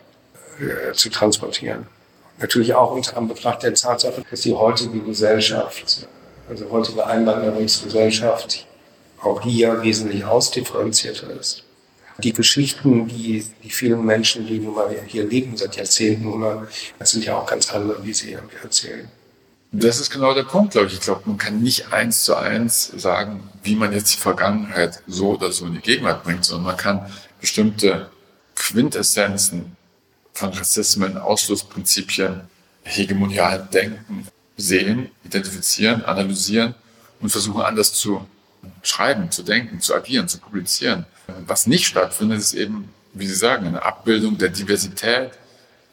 äh, 0.59 0.91
zu 0.91 1.09
transportieren? 1.09 1.87
Natürlich 2.37 2.73
auch 2.73 2.91
unter 2.91 3.15
Anbetracht 3.15 3.63
der 3.63 3.73
Tatsache, 3.73 4.25
dass 4.29 4.41
die 4.41 4.53
heutige 4.53 4.99
Gesellschaft, 4.99 6.05
also 6.49 6.69
heutige 6.69 7.07
Einwanderungsgesellschaft, 7.07 8.67
auch 9.21 9.41
hier 9.41 9.81
wesentlich 9.83 10.25
ausdifferenzierter 10.25 11.29
ist. 11.29 11.63
Die 12.19 12.33
Geschichten, 12.33 13.07
die 13.07 13.45
die 13.63 13.69
vielen 13.69 14.05
Menschen, 14.05 14.45
die 14.45 14.59
nun 14.59 14.75
mal 14.75 14.95
hier 15.07 15.25
leben 15.25 15.57
seit 15.57 15.75
Jahrzehnten, 15.75 16.27
oder, 16.27 16.67
das 16.99 17.11
sind 17.11 17.25
ja 17.25 17.35
auch 17.35 17.45
ganz 17.45 17.71
andere, 17.71 18.03
wie 18.05 18.13
sie 18.13 18.37
erzählen. 18.61 19.09
Das 19.71 19.99
ist 19.99 20.11
genau 20.11 20.35
der 20.35 20.43
Punkt, 20.43 20.73
glaube 20.73 20.87
ich. 20.87 20.93
Ich 20.93 20.99
glaube, 20.99 21.23
man 21.25 21.39
kann 21.39 21.63
nicht 21.63 21.91
eins 21.91 22.23
zu 22.23 22.35
eins 22.35 22.91
sagen, 22.95 23.49
wie 23.63 23.75
man 23.75 23.91
jetzt 23.91 24.13
die 24.13 24.19
Vergangenheit 24.19 25.01
so 25.07 25.31
oder 25.31 25.51
so 25.51 25.65
in 25.65 25.73
die 25.73 25.79
Gegenwart 25.79 26.23
bringt, 26.23 26.45
sondern 26.45 26.65
man 26.67 26.77
kann 26.77 27.11
bestimmte 27.41 28.11
Quintessenzen 28.55 29.75
von 30.33 30.49
Rassismen, 30.49 31.17
Ausschlussprinzipien, 31.17 32.41
hegemonialen 32.83 33.67
Denken 33.71 34.27
sehen, 34.57 35.09
identifizieren, 35.23 36.05
analysieren 36.05 36.75
und 37.19 37.29
versuchen 37.29 37.61
anders 37.61 37.93
zu 37.93 38.27
schreiben, 38.83 39.31
zu 39.31 39.41
denken, 39.41 39.79
zu 39.81 39.95
agieren, 39.95 40.27
zu 40.27 40.37
publizieren. 40.37 41.07
Was 41.45 41.67
nicht 41.67 41.85
stattfindet, 41.85 42.39
ist 42.39 42.53
eben, 42.53 42.89
wie 43.13 43.27
Sie 43.27 43.35
sagen, 43.35 43.67
eine 43.67 43.83
Abbildung 43.83 44.37
der 44.37 44.49
Diversität 44.49 45.31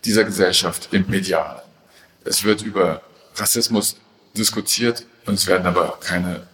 dieser 0.05 0.25
Gesellschaft 0.25 0.89
im 0.93 1.07
Medialen. 1.09 1.61
Es 2.25 2.43
wird 2.45 2.63
über 2.63 3.03
Rassismus 3.37 3.97
diskutiert 4.37 5.07
und 5.27 5.35
es 5.35 5.47
werden 5.47 5.67
aber 5.67 5.99
keine 6.01 6.47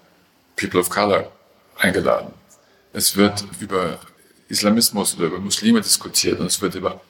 People 0.57 0.81
of 0.81 0.91
Color 0.91 1.31
eingeladen. 1.79 2.33
Es 2.93 3.17
wird 3.17 3.45
über 3.61 3.99
Islamismus 4.49 5.17
oder 5.17 5.27
über 5.27 5.39
Muslime 5.39 5.81
diskutiert 5.81 6.41
und 6.41 6.47
es 6.47 6.61
wird 6.61 6.75
über 6.75 7.01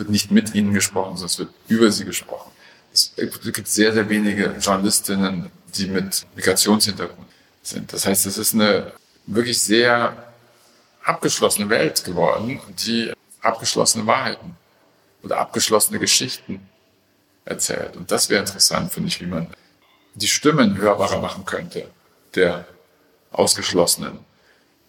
wird 0.00 0.10
nicht 0.10 0.30
mit 0.30 0.54
ihnen 0.54 0.72
gesprochen, 0.72 1.16
sondern 1.16 1.26
es 1.26 1.38
wird 1.38 1.50
über 1.68 1.92
sie 1.92 2.04
gesprochen. 2.04 2.50
Es 2.92 3.12
gibt 3.16 3.68
sehr, 3.68 3.92
sehr 3.92 4.08
wenige 4.08 4.56
Journalistinnen, 4.60 5.50
die 5.74 5.86
mit 5.86 6.26
Migrationshintergrund 6.34 7.28
sind. 7.62 7.92
Das 7.92 8.06
heißt, 8.06 8.26
es 8.26 8.38
ist 8.38 8.54
eine 8.54 8.92
wirklich 9.26 9.60
sehr 9.60 10.29
abgeschlossene 11.10 11.68
Welt 11.68 12.04
geworden, 12.04 12.60
die 12.86 13.12
abgeschlossene 13.42 14.06
Wahrheiten 14.06 14.56
oder 15.22 15.38
abgeschlossene 15.38 15.98
Geschichten 15.98 16.68
erzählt. 17.44 17.96
Und 17.96 18.10
das 18.10 18.30
wäre 18.30 18.40
interessant, 18.40 18.92
finde 18.92 19.08
ich, 19.08 19.20
wie 19.20 19.26
man 19.26 19.48
die 20.14 20.28
Stimmen 20.28 20.76
hörbarer 20.78 21.20
machen 21.20 21.44
könnte, 21.44 21.88
der 22.34 22.64
Ausgeschlossenen, 23.32 24.18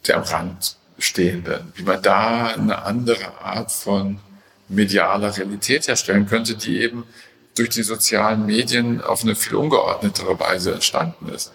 der 0.08 0.18
am 0.18 0.24
Rand 0.24 0.78
Stehenden, 0.98 1.74
wie 1.76 1.84
man 1.84 2.02
da 2.02 2.48
eine 2.48 2.84
andere 2.84 3.42
Art 3.42 3.72
von 3.72 4.20
medialer 4.68 5.36
Realität 5.36 5.88
herstellen 5.88 6.28
könnte, 6.28 6.56
die 6.56 6.80
eben 6.82 7.06
durch 7.56 7.70
die 7.70 7.84
sozialen 7.84 8.46
Medien 8.46 9.02
auf 9.02 9.24
eine 9.24 9.36
viel 9.36 9.56
ungeordnetere 9.56 10.40
Weise 10.40 10.74
entstanden 10.74 11.30
ist. 11.30 11.52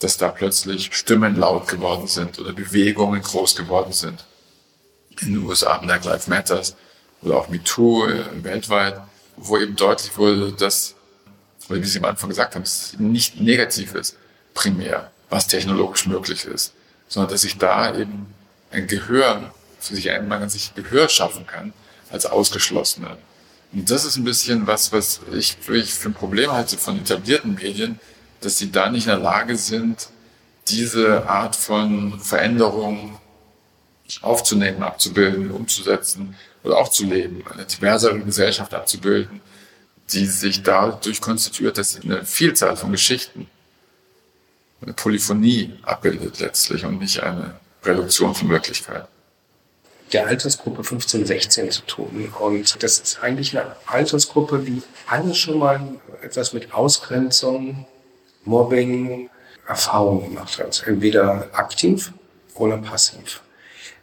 Dass 0.00 0.16
da 0.16 0.28
plötzlich 0.28 0.94
Stimmen 0.94 1.36
laut 1.36 1.68
geworden 1.68 2.06
sind 2.06 2.38
oder 2.38 2.52
Bewegungen 2.52 3.22
groß 3.22 3.56
geworden 3.56 3.92
sind. 3.92 4.24
In 5.20 5.34
den 5.34 5.44
USA 5.44 5.78
Black 5.78 6.04
Lives 6.04 6.26
Matters 6.26 6.76
oder 7.22 7.38
auch 7.38 7.48
MeToo 7.48 8.06
äh, 8.06 8.24
weltweit, 8.42 9.00
wo 9.36 9.58
eben 9.58 9.76
deutlich 9.76 10.16
wurde, 10.16 10.52
dass, 10.52 10.94
wie 11.68 11.82
Sie 11.84 11.98
am 11.98 12.04
Anfang 12.04 12.28
gesagt 12.28 12.54
haben, 12.54 12.62
es 12.62 12.94
nicht 12.98 13.40
negativ 13.40 13.94
ist, 13.94 14.16
primär, 14.52 15.10
was 15.30 15.46
technologisch 15.46 16.06
möglich 16.06 16.44
ist, 16.44 16.72
sondern 17.08 17.32
dass 17.32 17.42
sich 17.42 17.58
da 17.58 17.94
eben 17.96 18.26
ein 18.70 18.86
Gehör, 18.86 19.52
für 19.80 19.94
sich 19.94 20.10
ein, 20.10 20.28
man 20.28 20.48
sich 20.48 20.74
Gehör 20.74 21.08
schaffen 21.08 21.46
kann, 21.46 21.72
als 22.10 22.26
Ausgeschlossene. 22.26 23.16
Und 23.72 23.90
das 23.90 24.04
ist 24.04 24.16
ein 24.16 24.24
bisschen 24.24 24.66
was, 24.66 24.92
was 24.92 25.20
ich, 25.32 25.56
ich 25.68 25.92
für 25.92 26.10
ein 26.10 26.14
Problem 26.14 26.52
halte 26.52 26.78
von 26.78 26.98
etablierten 26.98 27.54
Medien, 27.54 27.98
dass 28.44 28.58
sie 28.58 28.70
da 28.70 28.90
nicht 28.90 29.04
in 29.04 29.10
der 29.10 29.18
Lage 29.18 29.56
sind, 29.56 30.08
diese 30.68 31.28
Art 31.28 31.56
von 31.56 32.18
Veränderung 32.20 33.18
aufzunehmen, 34.22 34.82
abzubilden, 34.82 35.50
umzusetzen 35.50 36.36
oder 36.62 36.78
auch 36.78 36.88
zu 36.88 37.04
leben, 37.04 37.44
eine 37.50 37.64
diversere 37.64 38.18
Gesellschaft 38.20 38.74
abzubilden, 38.74 39.40
die 40.10 40.26
sich 40.26 40.62
dadurch 40.62 41.20
konstituiert, 41.20 41.78
dass 41.78 41.92
sie 41.92 42.02
eine 42.02 42.24
Vielzahl 42.24 42.76
von 42.76 42.92
Geschichten, 42.92 43.48
eine 44.82 44.92
Polyphonie 44.92 45.74
abbildet 45.82 46.40
letztlich 46.40 46.84
und 46.84 47.00
nicht 47.00 47.22
eine 47.22 47.54
Reduktion 47.82 48.34
von 48.34 48.48
Wirklichkeit 48.50 49.08
der 50.14 50.28
Altersgruppe 50.28 50.84
15, 50.84 51.26
16 51.26 51.70
zu 51.70 51.82
tun. 51.82 52.32
Und 52.38 52.82
das 52.82 52.98
ist 52.98 53.22
eigentlich 53.22 53.58
eine 53.58 53.74
Altersgruppe, 53.86 54.60
die 54.60 54.82
alle 55.06 55.34
schon 55.34 55.58
mal 55.58 55.80
etwas 56.22 56.52
mit 56.52 56.72
Ausgrenzung, 56.72 57.86
Mobbing, 58.44 59.30
Erfahrung 59.66 60.22
gemacht 60.24 60.58
hat. 60.58 60.84
Entweder 60.86 61.48
aktiv 61.52 62.12
oder 62.54 62.76
passiv. 62.78 63.42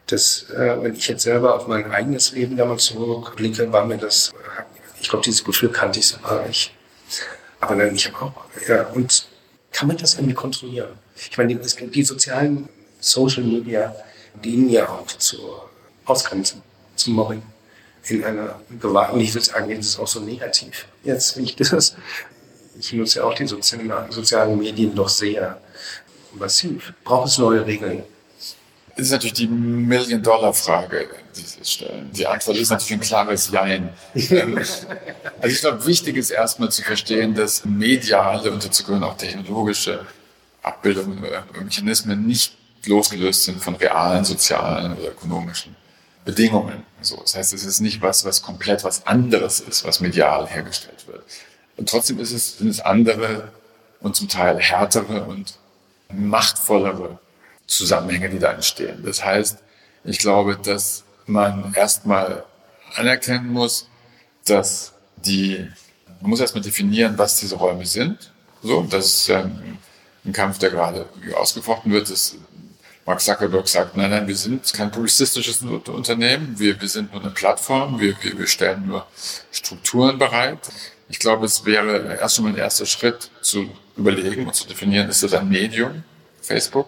Das, 0.07 0.49
äh, 0.49 0.81
wenn 0.81 0.95
ich 0.95 1.07
jetzt 1.07 1.23
selber 1.23 1.55
auf 1.55 1.67
mein 1.67 1.89
eigenes 1.91 2.31
Leben 2.33 2.57
damals 2.57 2.85
zurückblicke, 2.85 3.71
war 3.71 3.85
mir 3.85 3.97
das, 3.97 4.33
ich 4.99 5.09
glaube, 5.09 5.23
dieses 5.23 5.43
Gefühl 5.43 5.69
kannte 5.69 5.99
ich 5.99 6.07
so 6.07 6.19
gar 6.19 6.45
nicht. 6.45 6.73
Aber 7.59 7.75
dann, 7.75 7.95
ich 7.95 8.11
habe 8.11 8.25
auch, 8.25 8.33
ja, 8.67 8.87
und 8.87 9.27
kann 9.71 9.87
man 9.87 9.97
das 9.97 10.15
irgendwie 10.15 10.33
kontrollieren? 10.33 10.89
Ich 11.15 11.37
meine, 11.37 11.55
die, 11.55 11.87
die 11.87 12.03
sozialen 12.03 12.67
Social 12.99 13.43
Media 13.43 13.95
dienen 14.43 14.69
ja 14.69 14.89
auch 14.89 15.07
zur 15.07 15.69
ausgrenzen 16.05 16.61
zum 16.95 17.13
Mobbing. 17.13 17.41
In 18.07 18.23
einer 18.23 18.59
Gewalt, 18.79 19.13
und 19.13 19.21
ich 19.21 19.33
würde 19.33 19.45
sagen, 19.45 19.69
jetzt 19.69 19.85
ist 19.85 19.99
auch 19.99 20.07
so 20.07 20.19
negativ. 20.19 20.87
Jetzt, 21.03 21.37
wenn 21.37 21.43
ich 21.43 21.55
das, 21.55 21.95
ich 22.81 22.93
nutze 22.93 23.19
ja 23.19 23.25
auch 23.25 23.35
die 23.35 23.47
sozialen, 23.47 24.57
Medien 24.57 24.95
doch 24.95 25.09
sehr 25.09 25.59
massiv. 26.33 26.93
Braucht 27.03 27.27
es 27.27 27.37
neue 27.37 27.65
Regeln? 27.65 28.03
Das 28.95 29.05
ist 29.05 29.11
natürlich 29.11 29.33
die 29.33 29.47
Million-Dollar-Frage, 29.47 31.07
die 31.35 31.41
Sie 31.41 31.63
stellen. 31.63 32.11
Die 32.11 32.27
Antwort 32.27 32.57
ist 32.57 32.69
natürlich 32.69 32.93
ein 32.93 32.99
klares 32.99 33.49
Jein. 33.51 33.89
Ähm, 34.15 34.57
also 34.57 35.55
ich 35.55 35.61
glaube, 35.61 35.85
wichtig 35.85 36.17
ist 36.17 36.29
erstmal 36.29 36.69
zu 36.69 36.83
verstehen, 36.83 37.33
dass 37.33 37.63
mediale 37.65 38.51
und 38.51 38.63
dazu 38.65 38.83
gehören 38.83 39.03
auch 39.03 39.17
technologische 39.17 40.05
Abbildungen 40.61 41.19
oder 41.23 41.45
Mechanismen 41.63 42.27
nicht 42.27 42.55
losgelöst 42.85 43.43
sind 43.43 43.61
von 43.61 43.75
realen, 43.75 44.25
sozialen 44.25 44.97
oder 44.97 45.09
ökonomischen 45.09 45.75
Bedingungen. 46.25 46.83
So, 47.01 47.17
das 47.17 47.35
heißt, 47.35 47.53
es 47.53 47.63
ist 47.63 47.79
nicht 47.79 48.01
was, 48.01 48.25
was 48.25 48.41
komplett 48.41 48.83
was 48.83 49.07
anderes 49.07 49.59
ist, 49.59 49.85
was 49.85 50.01
medial 50.01 50.47
hergestellt 50.47 51.07
wird. 51.07 51.23
Und 51.81 51.89
trotzdem 51.89 52.19
ist 52.19 52.31
es, 52.31 52.59
sind 52.59 52.67
es 52.67 52.79
andere 52.79 53.51
und 54.01 54.15
zum 54.15 54.27
Teil 54.29 54.59
härtere 54.59 55.23
und 55.23 55.57
machtvollere 56.13 57.17
Zusammenhänge, 57.65 58.29
die 58.29 58.37
da 58.37 58.51
entstehen. 58.51 59.01
Das 59.03 59.25
heißt, 59.25 59.57
ich 60.03 60.19
glaube, 60.19 60.59
dass 60.61 61.03
man 61.25 61.73
erstmal 61.73 62.43
anerkennen 62.93 63.47
muss, 63.47 63.87
dass 64.45 64.93
die, 65.25 65.67
man 66.19 66.29
muss 66.29 66.39
erstmal 66.39 66.61
definieren, 66.61 67.17
was 67.17 67.37
diese 67.37 67.55
Räume 67.55 67.87
sind. 67.87 68.31
So, 68.61 68.83
das 68.83 69.05
ist 69.07 69.27
ja 69.29 69.49
ein 70.23 70.33
Kampf, 70.33 70.59
der 70.59 70.69
gerade 70.69 71.07
ausgefochten 71.33 71.91
wird. 71.91 72.11
Das 72.11 72.35
Mark 73.07 73.21
Zuckerberg 73.21 73.67
sagt, 73.67 73.97
nein, 73.97 74.11
nein, 74.11 74.27
wir 74.27 74.35
sind 74.35 74.71
kein 74.71 74.91
publizistisches 74.91 75.63
Unternehmen, 75.63 76.59
wir, 76.59 76.79
wir 76.79 76.87
sind 76.87 77.11
nur 77.11 77.23
eine 77.23 77.31
Plattform, 77.31 77.99
wir, 77.99 78.13
wir, 78.21 78.37
wir 78.37 78.45
stellen 78.45 78.85
nur 78.85 79.07
Strukturen 79.51 80.19
bereit. 80.19 80.59
Ich 81.11 81.19
glaube, 81.19 81.45
es 81.45 81.65
wäre 81.65 82.17
erst 82.19 82.37
einmal 82.37 82.53
ein 82.53 82.57
erster 82.57 82.85
Schritt 82.85 83.29
zu 83.41 83.69
überlegen 83.97 84.47
und 84.47 84.55
zu 84.55 84.65
definieren, 84.65 85.09
ist 85.09 85.21
das 85.21 85.33
ein 85.33 85.49
Medium, 85.49 86.03
Facebook 86.41 86.87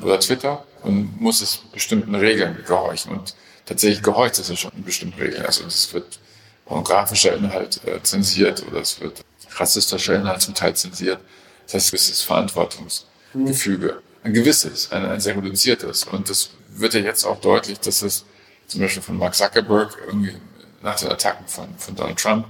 oder 0.00 0.18
Twitter, 0.20 0.64
und 0.82 1.20
muss 1.20 1.40
es 1.40 1.56
bestimmten 1.72 2.14
Regeln 2.14 2.62
gehorchen. 2.64 3.10
Und 3.10 3.34
tatsächlich 3.66 4.00
gehorcht 4.00 4.38
es 4.38 4.48
ja 4.48 4.54
schon 4.54 4.70
bestimmten 4.84 5.20
Regeln. 5.20 5.44
Also 5.44 5.64
es 5.64 5.92
wird 5.92 6.20
pornografischer 6.66 7.34
Inhalt 7.34 7.80
äh, 7.84 8.00
zensiert 8.02 8.64
oder 8.68 8.80
es 8.80 9.00
wird 9.00 9.24
rassistischer 9.56 10.14
Inhalt 10.14 10.40
zum 10.40 10.54
Teil 10.54 10.76
zensiert. 10.76 11.18
Das 11.64 11.74
heißt, 11.74 11.94
es 11.94 12.10
ist 12.10 12.22
Verantwortungsgefüge. 12.22 14.00
Ein 14.22 14.34
gewisses, 14.34 14.92
ein, 14.92 15.04
ein 15.04 15.20
sehr 15.20 15.36
reduziertes. 15.36 16.04
Und 16.04 16.30
das 16.30 16.50
wird 16.68 16.94
ja 16.94 17.00
jetzt 17.00 17.24
auch 17.24 17.40
deutlich, 17.40 17.80
dass 17.80 18.02
es 18.02 18.24
zum 18.68 18.80
Beispiel 18.80 19.02
von 19.02 19.18
Mark 19.18 19.34
Zuckerberg 19.34 19.98
irgendwie 20.06 20.36
nach 20.80 20.96
den 20.96 21.10
Attacken 21.10 21.48
von, 21.48 21.66
von 21.76 21.96
Donald 21.96 22.18
Trump 22.18 22.46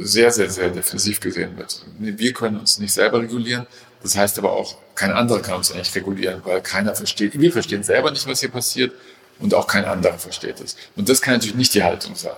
sehr, 0.00 0.30
sehr, 0.30 0.50
sehr 0.50 0.70
defensiv 0.70 1.20
gesehen 1.20 1.56
wird. 1.56 1.82
Wir 1.98 2.32
können 2.32 2.58
uns 2.58 2.78
nicht 2.78 2.92
selber 2.92 3.20
regulieren. 3.20 3.66
Das 4.02 4.16
heißt 4.16 4.38
aber 4.38 4.52
auch, 4.52 4.76
kein 4.94 5.10
anderer 5.10 5.40
kann 5.40 5.56
uns 5.56 5.72
eigentlich 5.72 5.94
regulieren, 5.94 6.40
weil 6.44 6.60
keiner 6.60 6.94
versteht. 6.94 7.38
Wir 7.38 7.52
verstehen 7.52 7.82
selber 7.82 8.10
nicht, 8.10 8.26
was 8.26 8.40
hier 8.40 8.50
passiert 8.50 8.92
und 9.40 9.54
auch 9.54 9.66
kein 9.66 9.84
anderer 9.84 10.18
versteht 10.18 10.60
es. 10.60 10.76
Und 10.96 11.08
das 11.08 11.20
kann 11.20 11.34
natürlich 11.34 11.56
nicht 11.56 11.74
die 11.74 11.82
Haltung 11.82 12.14
sein, 12.14 12.36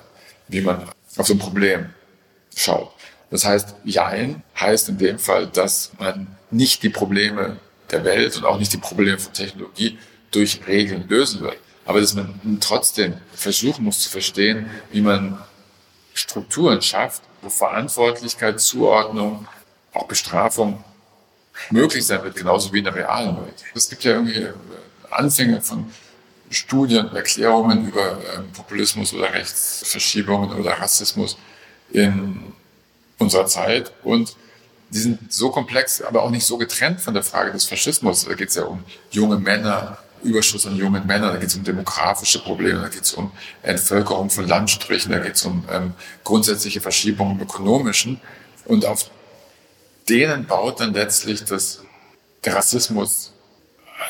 wie 0.49 0.61
man 0.61 0.89
auf 1.17 1.27
so 1.27 1.35
ein 1.35 1.39
Problem 1.39 1.91
schaut. 2.57 2.93
Das 3.31 3.45
heißt, 3.45 3.75
Jein 3.85 4.43
heißt 4.59 4.89
in 4.89 4.99
dem 4.99 5.19
Fall, 5.19 5.47
dass 5.47 5.93
man 5.99 6.27
nicht 6.51 6.83
die 6.83 6.89
Probleme 6.89 7.59
der 7.91 8.05
Welt 8.05 8.37
und 8.37 8.45
auch 8.45 8.59
nicht 8.59 8.73
die 8.73 8.79
Probleme 8.79 9.19
von 9.19 9.33
Technologie 9.33 9.99
durch 10.31 10.61
Regeln 10.67 11.09
lösen 11.09 11.41
wird. 11.41 11.57
Aber 11.85 12.01
dass 12.01 12.15
man 12.15 12.59
trotzdem 12.61 13.15
versuchen 13.35 13.85
muss 13.85 14.01
zu 14.01 14.11
verstehen, 14.11 14.71
wie 14.93 15.01
man 15.01 15.39
Strukturen 16.15 16.83
schafft, 16.83 17.23
Verantwortlichkeit, 17.49 18.61
Zuordnung, 18.61 19.47
auch 19.95 20.07
Bestrafung 20.07 20.85
möglich 21.71 22.07
sein 22.07 22.23
wird, 22.23 22.37
genauso 22.37 22.73
wie 22.73 22.79
in 22.79 22.85
der 22.85 22.95
realen 22.95 23.37
Welt. 23.37 23.65
Es 23.75 23.89
gibt 23.89 24.05
ja 24.05 24.13
irgendwie 24.13 24.49
Anfänge 25.11 25.61
von 25.61 25.91
Studien, 26.51 27.15
Erklärungen 27.15 27.89
über 27.89 28.19
ähm, 28.35 28.51
Populismus 28.53 29.15
oder 29.15 29.33
Rechtsverschiebungen 29.33 30.53
oder 30.59 30.73
Rassismus 30.73 31.37
in 31.91 32.53
unserer 33.19 33.47
Zeit 33.47 33.93
und 34.03 34.37
die 34.93 34.99
sind 34.99 35.33
so 35.33 35.51
komplex, 35.51 36.03
aber 36.03 36.23
auch 36.23 36.31
nicht 36.31 36.45
so 36.45 36.59
getrennt 36.59 37.01
von 37.01 37.15
der 37.15 37.23
Frage 37.23 37.53
des 37.53 37.65
Faschismus. 37.65 38.25
Da 38.25 38.35
geht 38.35 38.49
es 38.49 38.57
ja 38.57 38.65
um 38.65 38.83
junge 39.13 39.39
Männer, 39.39 39.99
Überschuss 40.23 40.67
an 40.67 40.77
jungen 40.77 41.07
Männern, 41.07 41.33
da 41.33 41.37
geht 41.39 41.49
es 41.49 41.57
um 41.57 41.65
demografische 41.65 42.41
Probleme, 42.41 42.81
da 42.81 42.89
geht 42.89 43.03
es 43.03 43.15
um 43.15 43.33
Entvölkerung 43.63 44.31
von 44.31 44.47
Landstrichen, 44.47 45.13
da 45.13 45.19
geht 45.19 45.35
es 45.35 45.45
um 45.45 45.65
ähm, 45.71 45.95
grundsätzliche 46.25 46.81
Verschiebungen 46.81 47.37
im 47.37 47.43
ökonomischen. 47.43 48.21
Und 48.67 48.85
auf 48.85 49.11
denen 50.09 50.47
baut 50.47 50.81
dann 50.81 50.93
letztlich 50.93 51.45
das, 51.45 51.83
der 52.45 52.57
Rassismus 52.57 53.33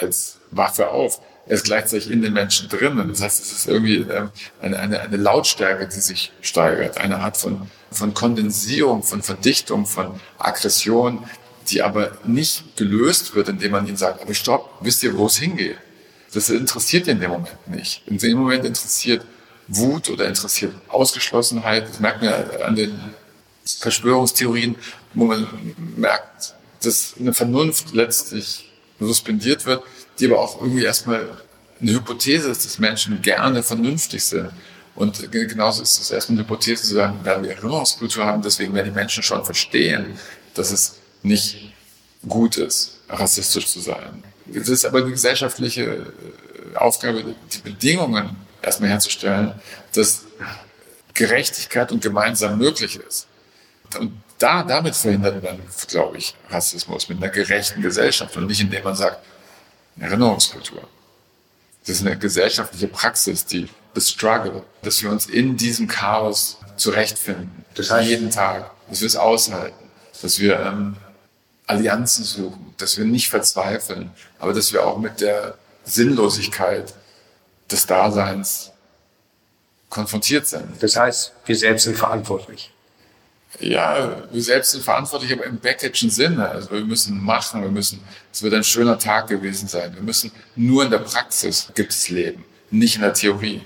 als 0.00 0.38
Waffe 0.50 0.88
auf. 0.88 1.20
Er 1.46 1.54
ist 1.54 1.64
gleichzeitig 1.64 2.10
in 2.10 2.22
den 2.22 2.32
Menschen 2.32 2.68
drin. 2.68 3.02
Das 3.08 3.22
heißt, 3.22 3.40
es 3.42 3.52
ist 3.52 3.66
irgendwie 3.66 3.96
ähm, 3.96 4.30
eine, 4.60 4.78
eine, 4.78 5.00
eine 5.00 5.16
Lautstärke, 5.16 5.88
die 5.88 6.00
sich 6.00 6.32
steigert, 6.40 6.98
eine 6.98 7.18
Art 7.18 7.36
von, 7.36 7.68
von 7.90 8.14
Kondensierung, 8.14 9.02
von 9.02 9.22
Verdichtung, 9.22 9.86
von 9.86 10.20
Aggression, 10.38 11.24
die 11.68 11.82
aber 11.82 12.12
nicht 12.24 12.76
gelöst 12.76 13.34
wird, 13.34 13.48
indem 13.48 13.72
man 13.72 13.86
ihnen 13.86 13.96
sagt, 13.96 14.22
aber 14.22 14.34
stopp, 14.34 14.78
wisst 14.80 15.02
ihr, 15.02 15.16
wo 15.16 15.26
es 15.26 15.36
hingeht? 15.36 15.76
Das 16.32 16.48
interessiert 16.48 17.08
in 17.08 17.20
dem 17.20 17.30
Moment 17.30 17.68
nicht. 17.68 18.02
In 18.06 18.18
dem 18.18 18.38
Moment 18.38 18.64
interessiert 18.64 19.24
Wut 19.68 20.08
oder 20.10 20.26
interessiert 20.26 20.74
Ausgeschlossenheit. 20.88 21.88
Das 21.88 22.00
merkt 22.00 22.22
man 22.22 22.32
an 22.62 22.76
den 22.76 22.98
Verschwörungstheorien, 23.64 24.76
wo 25.14 25.26
man 25.26 25.46
merkt, 25.96 26.54
dass 26.82 27.14
eine 27.18 27.34
Vernunft 27.34 27.92
letztlich 27.92 28.70
suspendiert 28.98 29.66
wird, 29.66 29.82
die 30.18 30.26
aber 30.26 30.40
auch 30.40 30.60
irgendwie 30.60 30.84
erstmal 30.84 31.26
eine 31.80 31.92
Hypothese 31.92 32.50
ist, 32.50 32.64
dass 32.64 32.78
Menschen 32.78 33.22
gerne 33.22 33.62
vernünftig 33.62 34.24
sind. 34.24 34.50
Und 34.94 35.30
genauso 35.32 35.82
ist 35.82 36.00
es 36.00 36.10
erstmal 36.10 36.38
eine 36.38 36.46
Hypothese 36.46 36.82
zu 36.82 36.94
sagen, 36.94 37.24
werden 37.24 37.44
wir 37.44 37.52
Erinnerungskultur 37.52 38.24
haben, 38.24 38.42
deswegen 38.42 38.74
werden 38.74 38.92
die 38.92 38.98
Menschen 38.98 39.22
schon 39.22 39.44
verstehen, 39.44 40.18
dass 40.54 40.70
es 40.72 40.96
nicht 41.22 41.72
gut 42.28 42.56
ist, 42.56 42.98
rassistisch 43.08 43.66
zu 43.66 43.80
sein. 43.80 44.22
Es 44.54 44.68
ist 44.68 44.84
aber 44.84 44.98
eine 44.98 45.10
gesellschaftliche 45.10 45.82
äh, 45.84 46.76
Aufgabe, 46.76 47.34
die 47.52 47.58
Bedingungen 47.58 48.36
erstmal 48.62 48.90
herzustellen, 48.90 49.54
dass 49.94 50.24
Gerechtigkeit 51.14 51.92
und 51.92 52.02
gemeinsam 52.02 52.58
möglich 52.58 52.98
ist. 52.98 53.26
Und 53.98 54.12
da, 54.38 54.62
damit 54.62 54.96
verhindert 54.96 55.42
man, 55.42 55.60
glaube 55.88 56.18
ich, 56.18 56.34
Rassismus 56.48 57.08
mit 57.08 57.18
einer 57.18 57.28
gerechten 57.28 57.82
Gesellschaft 57.82 58.36
und 58.36 58.46
nicht 58.46 58.60
indem 58.60 58.84
man 58.84 58.94
sagt, 58.94 59.18
Erinnerungskultur. 59.98 60.88
Das 61.80 61.96
ist 61.96 62.06
eine 62.06 62.16
gesellschaftliche 62.16 62.88
Praxis, 62.88 63.44
die 63.44 63.68
the 63.94 64.00
struggle, 64.00 64.62
dass 64.82 65.02
wir 65.02 65.10
uns 65.10 65.26
in 65.26 65.56
diesem 65.56 65.88
Chaos 65.88 66.58
zurechtfinden. 66.76 67.64
Das 67.74 67.90
heißt, 67.90 68.08
jeden 68.08 68.30
Tag, 68.30 68.70
dass 68.88 69.00
wir 69.00 69.06
es 69.06 69.16
aushalten, 69.16 69.90
dass 70.22 70.38
wir 70.38 70.58
ähm, 70.60 70.96
Allianzen 71.70 72.24
suchen, 72.24 72.74
dass 72.76 72.98
wir 72.98 73.04
nicht 73.04 73.28
verzweifeln, 73.28 74.10
aber 74.38 74.52
dass 74.52 74.72
wir 74.72 74.84
auch 74.84 74.98
mit 74.98 75.20
der 75.20 75.56
Sinnlosigkeit 75.84 76.92
des 77.70 77.86
Daseins 77.86 78.72
konfrontiert 79.88 80.46
sind. 80.46 80.82
Das 80.82 80.96
heißt, 80.96 81.32
wir 81.46 81.56
selbst 81.56 81.84
sind 81.84 81.96
verantwortlich. 81.96 82.72
Ja, 83.58 84.22
wir 84.30 84.42
selbst 84.42 84.70
sind 84.72 84.84
verantwortlich, 84.84 85.32
aber 85.32 85.44
im 85.44 85.58
Backaging 85.58 86.10
Sinne. 86.10 86.48
Also 86.48 86.70
wir 86.70 86.84
müssen 86.84 87.22
machen, 87.22 87.62
wir 87.62 87.70
müssen, 87.70 88.00
es 88.32 88.42
wird 88.42 88.54
ein 88.54 88.64
schöner 88.64 88.98
Tag 88.98 89.28
gewesen 89.28 89.68
sein. 89.68 89.94
Wir 89.94 90.02
müssen, 90.02 90.30
nur 90.56 90.84
in 90.84 90.90
der 90.90 90.98
Praxis 90.98 91.68
gibt 91.74 91.92
es 91.92 92.08
Leben, 92.08 92.44
nicht 92.70 92.96
in 92.96 93.02
der 93.02 93.14
Theorie. 93.14 93.62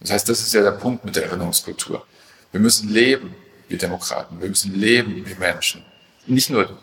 Das 0.00 0.10
heißt, 0.10 0.28
das 0.28 0.40
ist 0.40 0.54
ja 0.54 0.62
der 0.62 0.72
Punkt 0.72 1.04
mit 1.04 1.16
der 1.16 1.24
Erinnerungskultur. 1.24 2.06
Wir 2.52 2.60
müssen 2.60 2.88
leben 2.88 3.34
wie 3.68 3.76
Demokraten, 3.76 4.40
wir 4.40 4.48
müssen 4.48 4.74
leben 4.74 5.24
wie 5.26 5.34
Menschen. 5.34 5.84
Nicht 6.26 6.50
nur 6.50 6.78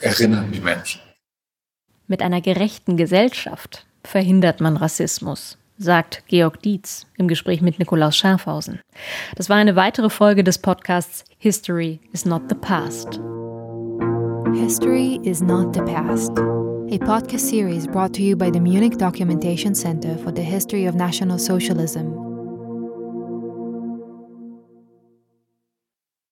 erinnern 0.00 0.48
wie 0.52 0.60
Menschen. 0.60 1.00
Mit 2.06 2.22
einer 2.22 2.40
gerechten 2.40 2.96
Gesellschaft 2.96 3.86
verhindert 4.04 4.60
man 4.60 4.76
Rassismus, 4.76 5.56
sagt 5.78 6.22
Georg 6.28 6.60
Dietz 6.62 7.06
im 7.16 7.28
Gespräch 7.28 7.62
mit 7.62 7.78
Nikolaus 7.78 8.16
Schafhausen. 8.16 8.80
Das 9.36 9.48
war 9.48 9.56
eine 9.56 9.76
weitere 9.76 10.10
Folge 10.10 10.44
des 10.44 10.58
Podcasts 10.58 11.24
History 11.38 12.00
is 12.12 12.24
not 12.24 12.42
the 12.48 12.54
past. 12.54 13.20
History 14.54 15.18
is 15.24 15.40
not 15.40 15.74
the 15.74 15.82
past. 15.82 16.30
A 16.90 16.98
podcast 16.98 17.48
series 17.48 17.86
brought 17.86 18.14
to 18.14 18.22
you 18.22 18.36
by 18.36 18.50
the 18.52 18.60
Munich 18.60 18.98
Documentation 18.98 19.74
Center 19.74 20.16
for 20.18 20.32
the 20.32 20.42
History 20.42 20.86
of 20.86 20.94
National 20.94 21.38
Socialism 21.38 22.23